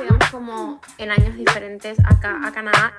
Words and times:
digamos 0.00 0.30
como 0.30 0.80
en 0.98 1.10
años 1.10 1.36
diferentes 1.36 1.98
acá 2.00 2.40
a 2.46 2.52
Canadá. 2.52 2.92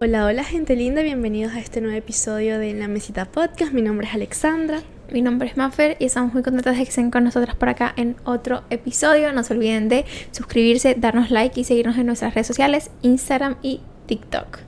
Hola, 0.00 0.26
hola 0.26 0.42
gente 0.42 0.74
linda, 0.74 1.02
bienvenidos 1.02 1.52
a 1.52 1.60
este 1.60 1.80
nuevo 1.80 1.96
episodio 1.96 2.58
de 2.58 2.74
La 2.74 2.88
Mesita 2.88 3.26
Podcast. 3.26 3.72
Mi 3.72 3.82
nombre 3.82 4.08
es 4.08 4.14
Alexandra. 4.14 4.82
Mi 5.12 5.22
nombre 5.22 5.48
es 5.48 5.56
Maffer 5.56 5.96
y 6.00 6.06
estamos 6.06 6.32
muy 6.32 6.42
contentas 6.42 6.76
de 6.76 6.82
que 6.82 6.88
estén 6.88 7.10
con 7.12 7.22
nosotras 7.22 7.54
por 7.54 7.68
acá 7.68 7.92
en 7.96 8.16
otro 8.24 8.64
episodio. 8.70 9.32
No 9.32 9.44
se 9.44 9.54
olviden 9.54 9.88
de 9.88 10.06
suscribirse, 10.32 10.96
darnos 10.98 11.30
like 11.30 11.60
y 11.60 11.64
seguirnos 11.64 11.96
en 11.96 12.06
nuestras 12.06 12.34
redes 12.34 12.48
sociales, 12.48 12.90
Instagram 13.02 13.56
y 13.62 13.80
TikTok. 14.06 14.58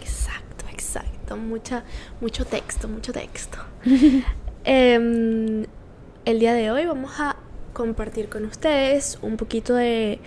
Exacto, 0.00 0.66
exacto. 0.70 1.36
Mucha, 1.36 1.82
mucho 2.20 2.44
texto, 2.44 2.86
mucho 2.86 3.12
texto. 3.12 3.58
Em, 4.62 5.64
el 6.26 6.38
día 6.38 6.52
de 6.52 6.70
hoy 6.70 6.84
vamos 6.84 7.18
a 7.18 7.34
compartir 7.80 8.28
con 8.28 8.44
ustedes 8.44 9.18
un 9.22 9.38
poquito 9.38 9.74
de 9.74 10.18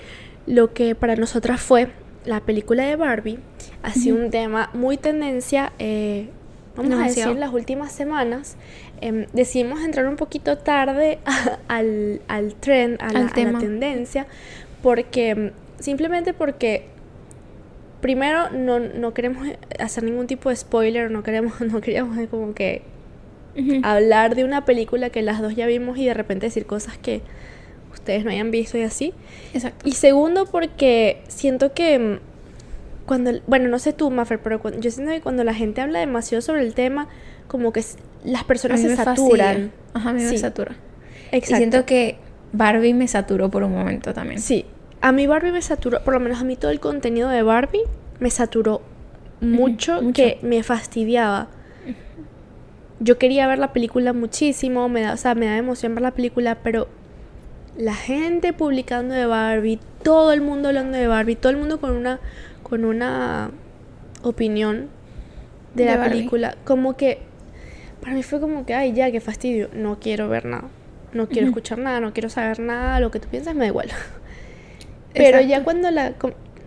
lo 0.47 0.73
que 0.73 0.95
para 0.95 1.15
nosotras 1.15 1.61
fue 1.61 1.89
la 2.25 2.39
película 2.39 2.83
de 2.83 2.95
Barbie. 2.95 3.37
Ha 3.83 3.91
sido 3.91 4.17
un 4.17 4.31
tema 4.31 4.71
muy 4.73 4.97
tendencia, 4.97 5.71
eh, 5.77 6.29
vamos 6.75 6.99
a 6.99 7.03
decir, 7.03 7.27
las 7.35 7.53
últimas 7.53 7.91
semanas. 7.91 8.55
Em, 9.01 9.27
decidimos 9.33 9.81
entrar 9.81 10.07
un 10.07 10.15
poquito 10.15 10.57
tarde 10.57 11.19
al, 11.67 12.21
al 12.27 12.55
trend, 12.55 12.97
a 12.99 13.13
la, 13.13 13.27
tendencia, 13.29 14.25
porque 14.81 15.29
em, 15.29 15.51
simplemente 15.79 16.33
porque 16.33 16.87
primero 18.01 18.49
no, 18.49 18.79
no, 18.79 19.13
queremos 19.13 19.47
hacer 19.77 20.03
ningún 20.03 20.25
tipo 20.25 20.49
de 20.49 20.55
spoiler, 20.55 21.11
no 21.11 21.21
queremos, 21.21 21.61
no 21.71 21.81
queríamos 21.81 22.17
como 22.29 22.55
que 22.55 22.81
hablar 23.83 24.35
de 24.35 24.43
una 24.43 24.65
película 24.65 25.09
que 25.09 25.21
las 25.21 25.41
dos 25.41 25.55
ya 25.55 25.67
vimos 25.67 25.97
y 25.97 26.05
de 26.05 26.13
repente 26.13 26.47
decir 26.47 26.65
cosas 26.65 26.97
que 26.97 27.21
ustedes 27.93 28.25
no 28.25 28.31
hayan 28.31 28.51
visto 28.51 28.77
y 28.77 28.81
así. 28.81 29.13
Exacto. 29.53 29.87
Y 29.87 29.93
segundo, 29.93 30.45
porque 30.45 31.21
siento 31.27 31.73
que 31.73 31.99
mm, 31.99 32.19
cuando, 33.05 33.31
bueno, 33.47 33.69
no 33.69 33.79
sé 33.79 33.93
tú, 33.93 34.09
Maffer, 34.09 34.39
pero 34.39 34.61
yo 34.79 34.91
siento 34.91 35.11
que 35.13 35.21
cuando 35.21 35.43
la 35.43 35.53
gente 35.53 35.81
habla 35.81 35.99
demasiado 35.99 36.41
sobre 36.41 36.61
el 36.61 36.73
tema, 36.73 37.07
como 37.47 37.71
que 37.71 37.83
las 38.23 38.43
personas 38.43 38.81
se 38.81 38.95
saturan. 38.95 39.71
Ajá, 39.93 40.09
a 40.09 40.13
mí 40.13 40.23
me 40.23 40.37
satura. 40.37 40.75
Exacto. 41.31 41.55
Y 41.55 41.57
siento 41.57 41.85
que 41.85 42.17
Barbie 42.51 42.93
me 42.93 43.07
saturó 43.07 43.49
por 43.49 43.63
un 43.63 43.73
momento 43.73 44.13
también. 44.13 44.39
Sí, 44.39 44.65
a 45.01 45.11
mí 45.11 45.27
Barbie 45.27 45.51
me 45.51 45.61
saturó, 45.61 46.03
por 46.03 46.13
lo 46.13 46.19
menos 46.19 46.39
a 46.39 46.43
mí 46.43 46.55
todo 46.55 46.71
el 46.71 46.79
contenido 46.79 47.29
de 47.29 47.43
Barbie 47.43 47.83
me 48.19 48.29
saturó 48.29 48.81
mucho, 49.41 49.99
que 50.13 50.39
me 50.41 50.63
fastidiaba 50.63 51.49
yo 52.99 53.17
quería 53.17 53.47
ver 53.47 53.59
la 53.59 53.73
película 53.73 54.13
muchísimo, 54.13 54.89
me 54.89 55.01
da, 55.01 55.13
o 55.13 55.17
sea, 55.17 55.35
me 55.35 55.45
da 55.45 55.57
emoción 55.57 55.95
ver 55.95 56.03
la 56.03 56.11
película, 56.11 56.59
pero 56.63 56.87
la 57.77 57.93
gente 57.93 58.53
publicando 58.53 59.13
de 59.13 59.25
Barbie, 59.25 59.79
todo 60.03 60.31
el 60.31 60.41
mundo 60.41 60.69
hablando 60.69 60.97
de 60.97 61.07
Barbie, 61.07 61.35
todo 61.35 61.51
el 61.51 61.57
mundo 61.57 61.79
con 61.79 61.91
una 61.91 62.19
con 62.61 62.85
una 62.85 63.51
opinión 64.23 64.89
de, 65.75 65.85
la 65.85 66.03
película, 66.03 66.55
como 66.63 66.95
que 66.95 67.19
para 68.01 68.13
mí 68.13 68.23
fue 68.23 68.39
como 68.39 68.65
que, 68.65 68.73
ay, 68.73 68.93
ya, 68.93 69.11
qué 69.11 69.19
fastidio, 69.19 69.69
no 69.73 69.99
quiero 69.99 70.29
ver 70.29 70.45
nada, 70.45 70.69
no 71.13 71.27
quiero 71.27 71.47
escuchar 71.47 71.79
nada, 71.79 71.99
no 71.99 72.13
quiero 72.13 72.29
saber 72.29 72.59
nada, 72.59 72.99
lo 72.99 73.11
que 73.11 73.19
tú 73.19 73.27
piensas 73.27 73.53
me 73.53 73.61
da 73.61 73.67
igual. 73.67 73.89
pero 75.13 75.41
ya 75.41 75.63
cuando 75.63 75.91
la 75.91 76.13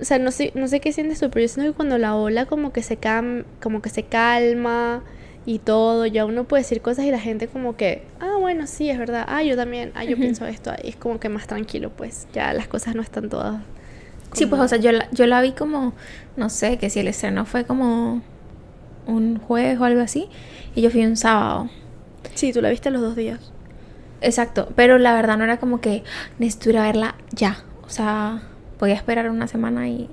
o 0.01 0.05
sea, 0.05 0.19
no 0.19 0.31
sé, 0.31 0.53
no 0.55 0.69
sé 0.69 0.81
qué 0.81 0.93
sientes 0.93 1.21
tú, 1.21 1.31
pero 1.31 1.43
yo 1.43 1.49
siento 1.49 1.73
que 1.73 1.77
cuando 1.77 1.99
la 1.99 2.15
ola 2.15 2.47
como 2.47 2.73
que 2.73 2.83
se 2.83 2.97
cam 2.97 3.45
como 3.63 3.81
que 3.81 3.89
se 3.89 4.03
calma, 4.03 5.03
y 5.47 5.61
todo, 5.61 6.07
ya 6.07 6.25
uno 6.25 6.45
puede 6.45 6.65
decir 6.65 6.83
cosas 6.83 7.05
y 7.05 7.11
la 7.13 7.21
gente 7.21 7.47
como 7.47 7.77
que, 7.77 8.03
ah, 8.19 8.37
bueno, 8.41 8.67
sí, 8.67 8.91
es 8.91 8.99
verdad, 8.99 9.25
ah, 9.29 9.45
yo 9.45 9.55
también, 9.55 9.93
ah, 9.95 10.03
yo 10.03 10.17
pienso 10.17 10.45
esto, 10.45 10.73
es 10.83 10.97
como 10.97 11.21
que 11.21 11.29
más 11.29 11.47
tranquilo, 11.47 11.91
pues 11.97 12.27
ya 12.35 12.53
las 12.53 12.67
cosas 12.67 12.97
no 12.97 13.01
están 13.01 13.29
todas. 13.29 13.63
Sí, 14.33 14.47
pues, 14.47 14.61
o 14.61 14.67
sea, 14.67 14.79
yo 14.79 14.91
la, 14.91 15.09
yo 15.13 15.27
la 15.27 15.41
vi 15.41 15.53
como, 15.53 15.95
no 16.37 16.51
sé, 16.51 16.79
que 16.79 16.91
si 16.91 16.99
el 16.99 17.07
estreno 17.07 17.47
fue 17.47 17.65
como 17.65 18.23
un 19.07 19.39
jueves 19.39 19.79
o 19.79 19.85
algo 19.85 20.01
así, 20.01 20.29
y 20.75 20.83
yo 20.83 20.91
fui 20.91 21.07
un 21.07 21.17
sábado. 21.17 21.71
Sí, 22.35 22.53
tú 22.53 22.61
la 22.61 22.71
viste 22.71 22.91
los 22.91 23.01
dos 23.01 23.15
días. 23.15 23.53
Exacto, 24.21 24.69
pero 24.75 24.99
la 24.99 25.15
verdad 25.15 25.39
no 25.39 25.45
era 25.45 25.59
como 25.59 25.81
que 25.81 26.03
necesito 26.41 26.71
ir 26.71 26.79
a 26.79 26.83
verla 26.83 27.15
ya, 27.31 27.65
o 27.87 27.89
sea, 27.89 28.43
podía 28.81 28.95
esperar 28.95 29.31
una 29.31 29.47
semana 29.47 29.89
y 29.89 30.11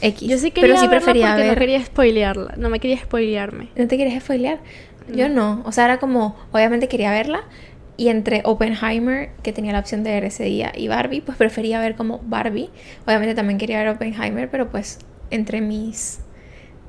X. 0.00 0.28
Yo 0.28 0.38
sí 0.38 0.50
quería 0.50 0.74
pero 0.74 0.80
sí 0.80 0.88
prefería 0.88 1.34
ver. 1.34 1.54
No 1.54 1.58
quería 1.58 1.84
spoilearla, 1.84 2.54
no 2.56 2.68
me 2.68 2.80
quería 2.80 2.98
spoilearme. 2.98 3.68
¿No 3.76 3.86
te 3.86 3.96
querías 3.96 4.22
spoilear? 4.22 4.60
Yo 5.14 5.28
no. 5.28 5.62
O 5.64 5.72
sea, 5.72 5.86
era 5.86 5.98
como, 5.98 6.36
obviamente 6.52 6.88
quería 6.88 7.10
verla. 7.10 7.44
Y 7.96 8.08
entre 8.08 8.40
Oppenheimer, 8.44 9.30
que 9.42 9.52
tenía 9.52 9.72
la 9.72 9.80
opción 9.80 10.02
de 10.04 10.10
ver 10.12 10.24
ese 10.24 10.44
día, 10.44 10.72
y 10.74 10.88
Barbie, 10.88 11.20
pues 11.20 11.36
prefería 11.36 11.80
ver 11.80 11.96
como 11.96 12.20
Barbie. 12.24 12.70
Obviamente 13.04 13.34
también 13.34 13.58
quería 13.58 13.78
ver 13.78 13.88
Oppenheimer, 13.88 14.48
pero 14.50 14.70
pues 14.70 15.00
entre 15.30 15.60
mis 15.60 16.20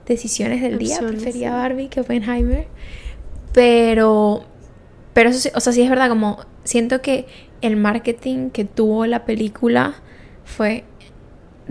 decisiones 0.06 0.62
del 0.62 0.78
día 0.78 1.00
prefería 1.00 1.52
Barbie 1.52 1.90
que 1.90 2.00
Oppenheimer. 2.00 2.68
Pero, 3.52 4.46
pero 5.14 5.30
eso 5.32 5.40
sí, 5.40 5.50
o 5.54 5.60
sea, 5.60 5.74
sí 5.74 5.82
es 5.82 5.90
verdad, 5.90 6.08
como 6.08 6.40
siento 6.64 7.02
que 7.02 7.26
el 7.62 7.76
marketing 7.76 8.50
que 8.50 8.64
tuvo 8.64 9.06
la 9.06 9.26
película 9.26 9.96
fue 10.46 10.86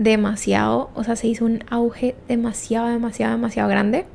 demasiado, 0.03 0.89
o 0.95 1.03
sea, 1.03 1.15
se 1.15 1.27
hizo 1.27 1.45
un 1.45 1.63
auge 1.69 2.15
demasiado, 2.27 2.87
demasiado, 2.87 3.33
demasiado 3.33 3.69
grande. 3.69 4.05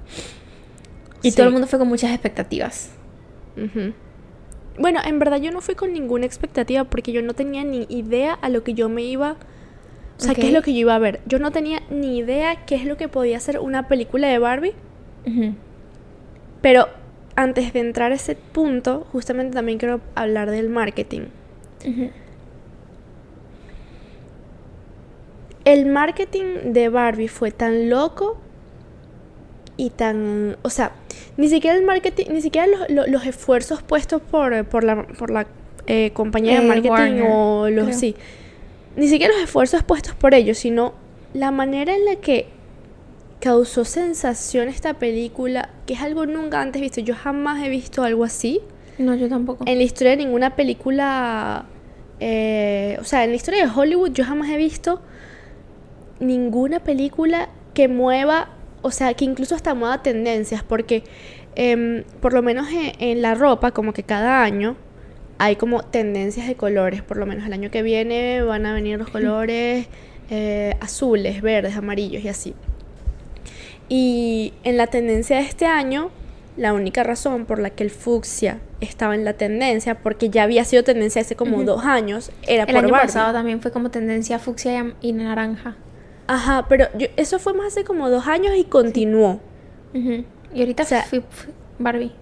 Y 1.23 1.33
todo 1.33 1.47
el 1.47 1.53
mundo 1.53 1.67
fue 1.67 1.79
con 1.79 1.89
muchas 1.89 2.11
expectativas. 2.11 2.91
Bueno, 4.79 5.01
en 5.05 5.19
verdad 5.19 5.41
yo 5.41 5.51
no 5.53 5.61
fui 5.61 5.75
con 5.75 5.93
ninguna 5.93 6.27
expectativa 6.27 6.85
porque 6.85 7.13
yo 7.13 7.23
no 7.23 7.35
tenía 7.35 7.65
ni 7.65 7.87
idea 7.89 8.35
a 8.35 8.49
lo 8.49 8.65
que 8.65 8.75
yo 8.75 8.89
me 8.89 9.03
iba... 9.03 9.37
O 10.19 10.21
sea, 10.21 10.35
qué 10.35 10.49
es 10.49 10.53
lo 10.53 10.63
que 10.63 10.73
yo 10.73 10.81
iba 10.81 10.95
a 10.95 10.99
ver. 10.99 11.21
Yo 11.27 11.39
no 11.39 11.51
tenía 11.51 11.83
ni 11.91 12.19
idea 12.19 12.65
qué 12.65 12.75
es 12.75 12.85
lo 12.87 12.97
que 12.97 13.07
podía 13.09 13.39
ser 13.39 13.59
una 13.59 13.87
película 13.87 14.29
de 14.29 14.39
Barbie. 14.39 14.75
Pero 16.63 16.89
antes 17.37 17.73
de 17.73 17.81
entrar 17.81 18.13
a 18.13 18.15
ese 18.15 18.35
punto, 18.35 19.07
justamente 19.13 19.55
también 19.55 19.79
quiero 19.79 20.01
hablar 20.15 20.51
del 20.51 20.69
marketing 20.69 21.27
el 25.67 25.85
marketing 25.85 26.73
de 26.73 26.89
Barbie 26.89 27.29
fue 27.29 27.51
tan 27.51 27.91
loco 27.91 28.39
y 29.77 29.91
tan, 29.91 30.57
o 30.63 30.71
sea, 30.71 30.93
ni 31.37 31.49
siquiera 31.49 31.77
el 31.77 31.85
marketing, 31.85 32.27
ni 32.31 32.41
siquiera 32.41 32.69
los, 32.89 33.27
esfuerzos 33.27 33.83
puestos 33.83 34.23
por, 34.23 34.65
por 34.67 34.85
la, 34.85 35.07
por 35.07 35.31
la 35.31 35.47
eh, 35.89 36.13
compañía 36.15 36.61
de 36.61 36.67
eh, 36.67 36.69
marketing 36.69 37.23
o 37.29 37.69
los, 37.69 37.97
sí, 37.97 38.15
ni 38.95 39.09
siquiera 39.09 39.35
los 39.35 39.43
esfuerzos 39.43 39.83
puestos 39.83 40.15
por 40.15 40.35
ellos, 40.35 40.57
sino 40.57 40.95
la 41.35 41.51
manera 41.51 41.95
en 41.97 42.05
la 42.05 42.15
que 42.17 42.47
causó 43.41 43.85
sensación 43.85 44.69
esta 44.69 44.95
película, 44.95 45.71
que 45.85 45.95
es 45.95 46.01
algo 46.01 46.27
nunca 46.27 46.61
antes 46.61 46.81
visto. 46.81 47.01
Yo 47.01 47.17
jamás 47.17 47.63
he 47.63 47.69
visto 47.69 48.05
algo 48.05 48.23
así. 48.23 48.61
No, 48.99 49.17
yo 49.17 49.29
tampoco. 49.29 49.65
En 49.67 49.79
la 49.79 49.85
historia 49.85 50.13
de 50.13 50.19
ninguna 50.19 50.55
película, 50.55 51.67
eh, 52.21 52.97
o 53.01 53.05
sea, 53.05 53.25
en 53.25 53.31
la 53.31 53.37
historia 53.37 53.67
de 53.67 53.73
Hollywood 53.75 54.13
yo 54.13 54.25
jamás 54.25 54.49
he 54.49 54.57
visto 54.57 55.03
ninguna 56.21 56.81
película 56.81 57.49
que 57.75 57.89
mueva, 57.89 58.51
o 58.83 58.91
sea, 58.91 59.15
que 59.15 59.25
incluso 59.25 59.55
hasta 59.55 59.75
mueva 59.75 60.03
tendencias, 60.03 60.63
porque 60.63 61.05
em, 61.55 62.05
por 62.21 62.33
lo 62.33 62.43
menos 62.43 62.69
en, 62.71 63.23
la 63.23 63.35
ropa, 63.35 63.73
como 63.73 63.93
que 63.93 64.03
cada 64.03 64.43
año 64.43 64.77
hay 65.39 65.57
como 65.57 65.83
tendencias 65.83 66.47
de 66.47 66.55
colores, 66.55 67.03
por 67.03 67.19
lo 67.19 67.27
menos 67.27 67.47
el 67.47 67.53
año 67.53 67.71
que 67.71 67.83
viene 67.83 68.43
van 68.43 68.65
a 68.67 68.73
venir 68.73 68.99
los 68.99 69.11
colores 69.11 69.87
eh, 70.31 70.75
azules, 70.81 71.43
verdes, 71.43 71.77
amarillos 71.77 72.25
y 72.25 72.29
así. 72.29 72.55
Y 73.89 74.55
en 74.65 74.77
la 74.77 74.87
tendencia 74.87 75.37
de 75.37 75.43
este 75.43 75.67
año, 75.67 76.11
la 76.57 76.73
única 76.73 77.03
razón 77.03 77.45
por 77.45 77.59
la 77.59 77.71
que 77.71 77.85
el 77.85 77.91
fucsia 77.91 78.59
estaba 78.81 79.15
en 79.15 79.25
la 79.25 79.35
tendencia, 79.35 79.97
porque 79.97 80.31
ya 80.31 80.43
había 80.43 80.65
sido 80.65 80.83
tendencia 80.83 81.21
hace 81.21 81.37
como 81.37 81.63
dos 81.63 81.85
años, 81.85 82.33
era 82.47 82.65
el 82.65 82.77
año 82.77 82.89
pasado 82.89 83.33
también 83.33 83.61
fue 83.61 83.71
como 83.71 83.91
tendencia 83.91 84.39
fucsia 84.39 84.95
y 85.01 85.13
naranja. 85.13 85.77
Ajá, 86.27 86.67
pero 86.69 86.87
eso 87.17 87.39
fue 87.39 87.55
más 87.55 87.69
hace 87.69 87.85
como 87.85 88.11
dos 88.11 88.27
años 88.27 88.55
y 88.57 88.65
continuó. 88.65 89.41
Y 89.95 90.61
ahorita 90.61 90.85
fui, 90.85 91.23
Barbie. 91.79 92.13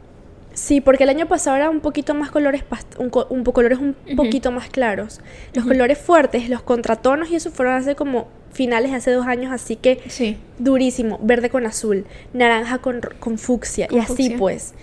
Sí, 0.52 0.80
porque 0.80 1.02
el 1.02 1.10
año 1.10 1.26
pasado 1.26 1.56
era 1.56 1.68
un 1.68 1.80
poquito 1.80 2.14
más 2.14 2.30
colores, 2.30 2.62
un, 2.98 3.10
un 3.28 3.44
colores 3.44 3.78
un 3.78 3.96
poquito 4.16 4.52
más 4.52 4.68
claros. 4.68 5.20
Los 5.52 5.64
colores 5.64 5.98
fuertes, 5.98 6.48
los 6.48 6.62
contratonos 6.62 7.30
y 7.30 7.36
eso 7.36 7.50
fueron 7.50 7.74
hace 7.74 7.96
como 7.96 8.28
finales 8.52 8.92
de 8.92 8.98
hace 8.98 9.10
dos 9.10 9.26
años, 9.26 9.52
así 9.52 9.74
que 9.74 10.00
sí. 10.08 10.36
durísimo. 10.58 11.18
Verde 11.22 11.50
con 11.50 11.66
azul, 11.66 12.06
naranja 12.32 12.78
con, 12.78 13.00
con 13.18 13.36
fucsia 13.38 13.88
y 13.90 13.98
así 13.98 14.30
pues. 14.30 14.74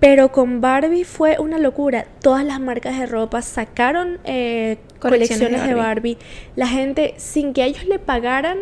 Pero 0.00 0.32
con 0.32 0.62
Barbie 0.62 1.04
fue 1.04 1.36
una 1.38 1.58
locura. 1.58 2.06
Todas 2.20 2.44
las 2.44 2.58
marcas 2.58 2.98
de 2.98 3.06
ropa 3.06 3.42
sacaron 3.42 4.18
eh, 4.24 4.78
colecciones, 4.98 5.66
de, 5.66 5.74
Barbie. 5.74 6.16
La 6.56 6.66
gente, 6.66 7.14
sin 7.18 7.52
que 7.52 7.64
ellos 7.64 7.84
le 7.84 7.98
pagaran, 7.98 8.58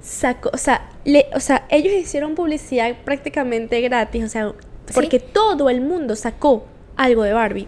sacó, 0.00 0.50
o 0.52 0.56
sea, 0.56 0.88
le, 1.04 1.26
o 1.34 1.40
sea, 1.40 1.66
ellos 1.68 1.92
hicieron 1.92 2.36
publicidad 2.36 2.94
prácticamente 3.04 3.80
gratis, 3.80 4.24
o 4.24 4.28
sea, 4.28 4.52
porque 4.94 5.18
todo 5.18 5.68
el 5.68 5.80
mundo 5.80 6.14
sacó 6.14 6.64
algo 6.96 7.24
de 7.24 7.32
Barbie. 7.32 7.66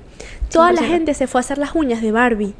Toda 0.50 0.72
la 0.72 0.82
gente 0.82 1.14
se 1.14 1.26
fue 1.26 1.40
a 1.40 1.42
hacer 1.42 1.58
las 1.58 1.74
uñas 1.74 2.00
de 2.00 2.12
Barbie. 2.12 2.54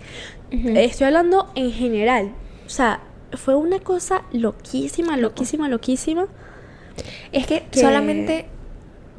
Estoy 0.51 1.07
hablando 1.07 1.51
en 1.55 1.71
general. 1.73 2.33
O 2.67 2.71
sea, 2.71 3.01
fue 3.33 3.55
una 3.55 3.79
cosa 3.79 4.23
loquísima, 4.33 5.17
loquísima, 5.17 5.69
loquísima. 5.69 6.27
Es 7.31 7.47
que, 7.47 7.65
solamente, 7.73 8.47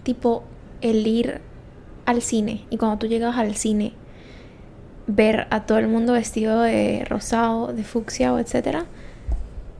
tipo, 0.03 0.43
el 0.89 1.05
ir 1.05 1.41
al 2.05 2.21
cine 2.21 2.65
y 2.69 2.77
cuando 2.77 2.97
tú 2.97 3.07
llegas 3.07 3.37
al 3.37 3.55
cine, 3.55 3.93
ver 5.07 5.47
a 5.49 5.65
todo 5.65 5.77
el 5.77 5.87
mundo 5.87 6.13
vestido 6.13 6.61
de 6.61 7.05
rosado, 7.09 7.73
de 7.73 7.83
fucsia 7.83 8.33
o 8.33 8.39
etcétera, 8.39 8.85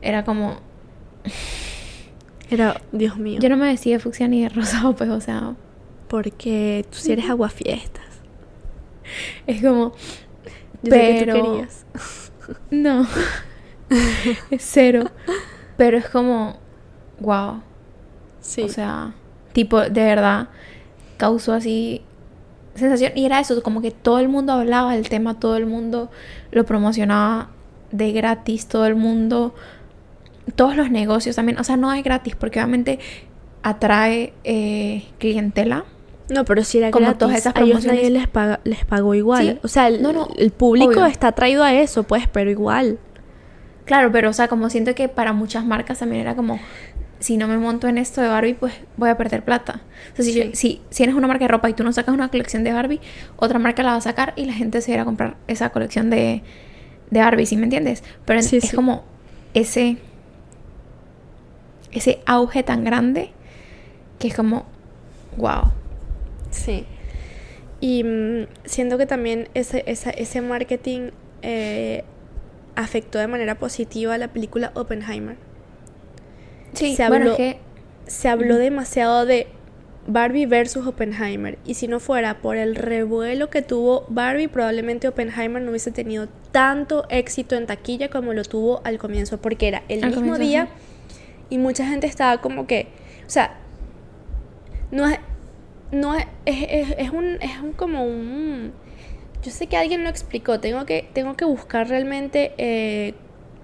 era 0.01 0.23
como. 0.23 0.57
Era, 2.49 2.81
Dios 2.93 3.17
mío. 3.17 3.39
Yo 3.41 3.49
no 3.49 3.57
me 3.57 3.67
vestía 3.67 3.97
de 3.97 3.99
fucsia 3.99 4.27
ni 4.27 4.43
de 4.43 4.49
rosado, 4.49 4.95
pues, 4.95 5.09
o 5.09 5.19
sea. 5.19 5.55
Porque 6.07 6.85
tú 6.89 6.97
si 6.97 7.11
eres 7.11 7.29
aguafiestas. 7.29 8.05
Es 9.45 9.61
como. 9.61 9.93
Yo 10.81 10.89
pero. 10.89 11.01
Sé 11.01 11.25
que 11.25 11.31
tú 11.31 11.51
querías. 11.51 11.85
No. 12.71 13.05
es 14.51 14.61
cero. 14.61 15.03
Pero 15.75 15.97
es 15.97 16.07
como. 16.07 16.57
Wow. 17.19 17.61
Sí. 18.39 18.61
O 18.61 18.69
sea, 18.69 19.13
tipo, 19.51 19.81
de 19.81 19.89
verdad, 20.03 20.47
causó 21.17 21.53
así 21.53 22.01
sensación. 22.77 23.11
Y 23.15 23.25
era 23.25 23.39
eso, 23.39 23.61
como 23.63 23.81
que 23.81 23.91
todo 23.91 24.19
el 24.19 24.29
mundo 24.29 24.53
hablaba 24.53 24.93
del 24.93 25.09
tema, 25.09 25.39
todo 25.39 25.57
el 25.57 25.65
mundo 25.65 26.09
lo 26.51 26.65
promocionaba 26.65 27.49
de 27.91 28.11
gratis, 28.11 28.67
todo 28.67 28.85
el 28.85 28.95
mundo, 28.95 29.53
todos 30.55 30.75
los 30.75 30.91
negocios 30.91 31.35
también. 31.35 31.59
O 31.59 31.63
sea, 31.63 31.77
no 31.77 31.91
es 31.93 32.03
gratis, 32.03 32.35
porque 32.35 32.59
obviamente 32.59 32.99
atrae 33.63 34.33
eh, 34.43 35.05
clientela. 35.17 35.85
No, 36.29 36.43
pero 36.43 36.63
si 36.63 36.79
era 36.79 36.91
como 36.91 37.05
gratis, 37.05 37.19
todas 37.19 37.37
esas 37.37 37.53
promociones. 37.53 37.85
A 37.85 37.91
ellos 37.93 38.03
nadie 38.03 38.19
les, 38.19 38.27
paga, 38.27 38.59
les 38.63 38.85
pagó 38.85 39.15
igual. 39.15 39.59
o 39.63 39.67
sea, 39.67 39.87
el, 39.87 40.05
el 40.37 40.51
público 40.51 41.05
está 41.05 41.27
atraído 41.29 41.63
a 41.63 41.73
eso, 41.73 42.03
pues, 42.03 42.27
pero 42.31 42.49
igual. 42.49 42.99
Claro, 43.85 44.11
pero 44.11 44.29
o 44.29 44.33
sea, 44.33 44.49
como 44.49 44.69
siento 44.69 44.93
que 44.95 45.07
para 45.07 45.31
muchas 45.31 45.65
marcas 45.65 45.99
también 45.99 46.21
era 46.21 46.35
como, 46.35 46.59
si 47.19 47.37
no 47.37 47.47
me 47.47 47.57
monto 47.57 47.87
en 47.87 47.97
esto 47.97 48.21
de 48.21 48.27
Barbie, 48.27 48.53
pues 48.53 48.73
voy 48.95 49.09
a 49.09 49.17
perder 49.17 49.43
plata. 49.43 49.81
O 50.13 50.15
sea, 50.15 50.25
si, 50.25 50.55
si, 50.55 50.81
si, 50.89 51.03
eres 51.03 51.15
una 51.15 51.27
marca 51.27 51.45
de 51.45 51.49
ropa 51.49 51.69
y 51.69 51.73
tú 51.73 51.83
no 51.83 51.91
sacas 51.91 52.13
una 52.13 52.29
colección 52.29 52.63
de 52.63 52.73
Barbie, 52.73 53.01
otra 53.37 53.59
marca 53.59 53.83
la 53.83 53.91
va 53.91 53.97
a 53.97 54.01
sacar 54.01 54.33
y 54.35 54.45
la 54.45 54.53
gente 54.53 54.81
se 54.81 54.91
irá 54.91 55.01
a 55.01 55.05
comprar 55.05 55.37
esa 55.47 55.69
colección 55.69 56.09
de, 56.09 56.43
de 57.09 57.19
Barbie, 57.19 57.45
¿sí 57.45 57.57
me 57.57 57.63
entiendes? 57.63 58.03
Pero 58.25 58.39
es 58.39 58.73
como 58.73 59.03
ese, 59.53 59.97
ese 61.91 62.19
auge 62.25 62.63
tan 62.63 62.83
grande 62.83 63.31
que 64.19 64.27
es 64.27 64.35
como, 64.35 64.65
wow. 65.37 65.71
Sí. 66.51 66.85
Y 67.79 68.03
mm, 68.03 68.47
siento 68.65 68.97
que 68.97 69.05
también 69.05 69.49
ese, 69.53 69.83
ese 69.85 70.41
marketing 70.41 71.11
eh, 71.41 72.03
afectó 72.75 73.19
de 73.19 73.27
manera 73.27 73.55
positiva 73.55 74.13
a 74.13 74.17
la 74.17 74.29
película 74.29 74.71
Oppenheimer. 74.75 75.37
Sí, 76.73 76.95
se 76.95 77.03
habló, 77.03 77.35
que... 77.35 77.59
se 78.05 78.29
habló 78.29 78.57
demasiado 78.57 79.25
de 79.25 79.47
Barbie 80.07 80.45
versus 80.45 80.87
Oppenheimer. 80.87 81.57
Y 81.65 81.75
si 81.75 81.87
no 81.87 81.99
fuera 81.99 82.41
por 82.41 82.57
el 82.57 82.75
revuelo 82.75 83.49
que 83.49 83.61
tuvo 83.61 84.05
Barbie, 84.09 84.47
probablemente 84.47 85.07
Oppenheimer 85.07 85.61
no 85.61 85.71
hubiese 85.71 85.91
tenido 85.91 86.27
tanto 86.51 87.05
éxito 87.09 87.55
en 87.55 87.65
taquilla 87.67 88.09
como 88.09 88.33
lo 88.33 88.43
tuvo 88.43 88.81
al 88.83 88.97
comienzo, 88.97 89.39
porque 89.39 89.67
era 89.67 89.83
el 89.89 90.05
mismo 90.05 90.37
día 90.37 90.69
y 91.49 91.57
mucha 91.57 91.87
gente 91.87 92.07
estaba 92.07 92.41
como 92.41 92.67
que, 92.67 92.87
o 93.25 93.29
sea, 93.29 93.57
no 94.91 95.07
es, 95.07 95.19
no 95.91 96.15
es, 96.15 96.25
es, 96.45 96.95
es 96.97 97.09
un, 97.09 97.37
es 97.41 97.59
un 97.61 97.73
como 97.73 98.05
un 98.05 98.73
yo 99.43 99.51
sé 99.51 99.67
que 99.67 99.77
alguien 99.77 100.03
lo 100.03 100.09
explicó, 100.09 100.59
tengo 100.59 100.85
que, 100.85 101.09
tengo 101.13 101.35
que 101.35 101.45
buscar 101.45 101.87
realmente 101.87 102.53
eh, 102.57 103.13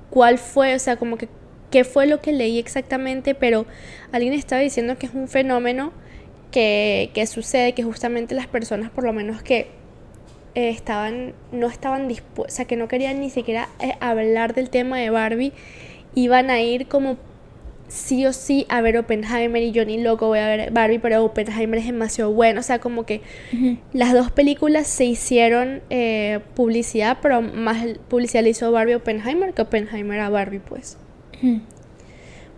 cuál 0.09 0.37
fue, 0.37 0.75
o 0.75 0.79
sea, 0.79 0.97
como 0.97 1.17
que 1.17 1.27
qué 1.73 1.83
fue 1.83 2.05
lo 2.05 2.21
que 2.21 2.33
leí 2.33 2.59
exactamente, 2.59 3.33
pero 3.33 3.65
alguien 4.11 4.33
estaba 4.33 4.61
diciendo 4.61 4.99
que 4.99 5.07
es 5.07 5.15
un 5.15 5.27
fenómeno 5.27 5.91
que, 6.51 7.09
que 7.15 7.25
sucede, 7.25 7.73
que 7.73 7.81
justamente 7.81 8.35
las 8.35 8.45
personas, 8.45 8.91
por 8.91 9.03
lo 9.03 9.11
menos 9.11 9.41
que 9.41 9.61
eh, 10.53 10.69
estaban, 10.69 11.33
no 11.51 11.65
estaban 11.65 12.07
dispuestas, 12.07 12.53
o 12.53 12.55
sea, 12.57 12.65
que 12.65 12.75
no 12.75 12.87
querían 12.87 13.19
ni 13.19 13.31
siquiera 13.31 13.69
eh, 13.79 13.95
hablar 14.01 14.53
del 14.53 14.69
tema 14.69 14.99
de 14.99 15.09
Barbie, 15.09 15.51
iban 16.13 16.51
a 16.51 16.61
ir 16.61 16.85
como 16.85 17.17
sí 17.87 18.23
o 18.27 18.33
sí 18.33 18.67
a 18.69 18.81
ver 18.81 18.95
Oppenheimer 18.99 19.63
y 19.63 19.73
Johnny 19.73 19.99
loco 19.99 20.27
voy 20.27 20.37
a 20.37 20.47
ver 20.47 20.69
Barbie, 20.69 20.99
pero 20.99 21.25
Oppenheimer 21.25 21.79
es 21.79 21.87
demasiado 21.87 22.31
bueno. 22.31 22.59
O 22.59 22.63
sea, 22.63 22.77
como 22.77 23.03
que 23.03 23.21
las 23.93 24.13
dos 24.13 24.29
películas 24.29 24.85
se 24.85 25.05
hicieron 25.05 25.81
eh, 25.89 26.39
publicidad, 26.53 27.17
pero 27.19 27.41
más 27.41 27.83
publicidad 28.09 28.43
le 28.43 28.51
hizo 28.51 28.71
Barbie 28.71 28.93
a 28.93 28.97
Oppenheimer 28.97 29.55
que 29.55 29.63
Oppenheimer 29.63 30.19
a 30.19 30.29
Barbie, 30.29 30.59
pues. 30.59 30.99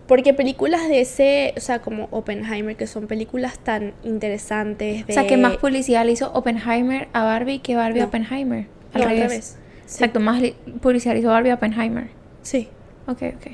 Porque 0.08 0.34
películas 0.34 0.88
de 0.88 1.02
ese, 1.02 1.54
o 1.58 1.60
sea, 1.60 1.80
como 1.80 2.08
Oppenheimer, 2.12 2.76
que 2.76 2.86
son 2.86 3.08
películas 3.08 3.58
tan 3.60 3.94
interesantes. 4.04 5.04
O 5.10 5.12
sea, 5.12 5.26
que 5.26 5.38
más 5.38 5.58
publicidad 5.58 6.06
le 6.06 6.12
hizo 6.12 6.32
Oppenheimer 6.34 7.08
a 7.14 7.24
Barbie 7.24 7.60
que 7.60 7.76
Barbie 7.76 8.02
a 8.02 8.06
Oppenheimer. 8.06 8.68
Al 8.94 9.04
revés. 9.04 9.58
Exacto, 9.84 10.20
más 10.20 10.42
publicidad 10.82 11.14
le 11.14 11.22
hizo 11.22 11.30
Barbie 11.30 11.52
a 11.52 11.56
Oppenheimer. 11.56 12.10
Sí. 12.42 12.70
Ok, 13.08 13.22
ok. 13.36 13.48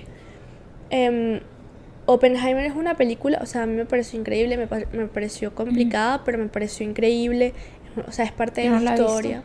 Um, 0.91 1.39
Oppenheimer 2.05 2.65
es 2.65 2.75
una 2.75 2.95
película, 2.95 3.39
o 3.41 3.45
sea, 3.45 3.63
a 3.63 3.65
mí 3.65 3.75
me 3.75 3.85
pareció 3.85 4.19
increíble, 4.19 4.57
me, 4.57 4.67
me 4.91 5.07
pareció 5.07 5.55
complicada, 5.55 6.23
pero 6.25 6.37
me 6.37 6.47
pareció 6.47 6.85
increíble. 6.85 7.53
O 8.07 8.11
sea, 8.11 8.25
es 8.25 8.31
parte 8.31 8.61
de 8.61 8.79
la, 8.79 8.93
historia. 8.93 9.43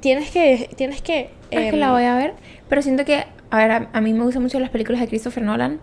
Tienes 0.00 0.30
que, 0.30 0.70
tienes 0.76 1.02
que... 1.02 1.30
es 1.50 1.70
que 1.70 1.76
la 1.76 1.86
em, 1.86 1.92
voy 1.92 2.04
a 2.04 2.16
ver, 2.16 2.34
pero 2.68 2.82
siento 2.82 3.04
que, 3.04 3.24
a 3.50 3.58
ver, 3.58 3.88
a, 3.92 4.00
mí 4.00 4.12
me 4.12 4.24
gustan 4.24 4.42
mucho 4.42 4.58
las 4.60 4.70
películas 4.70 5.00
de 5.00 5.08
Christopher 5.08 5.42
Nolan, 5.42 5.80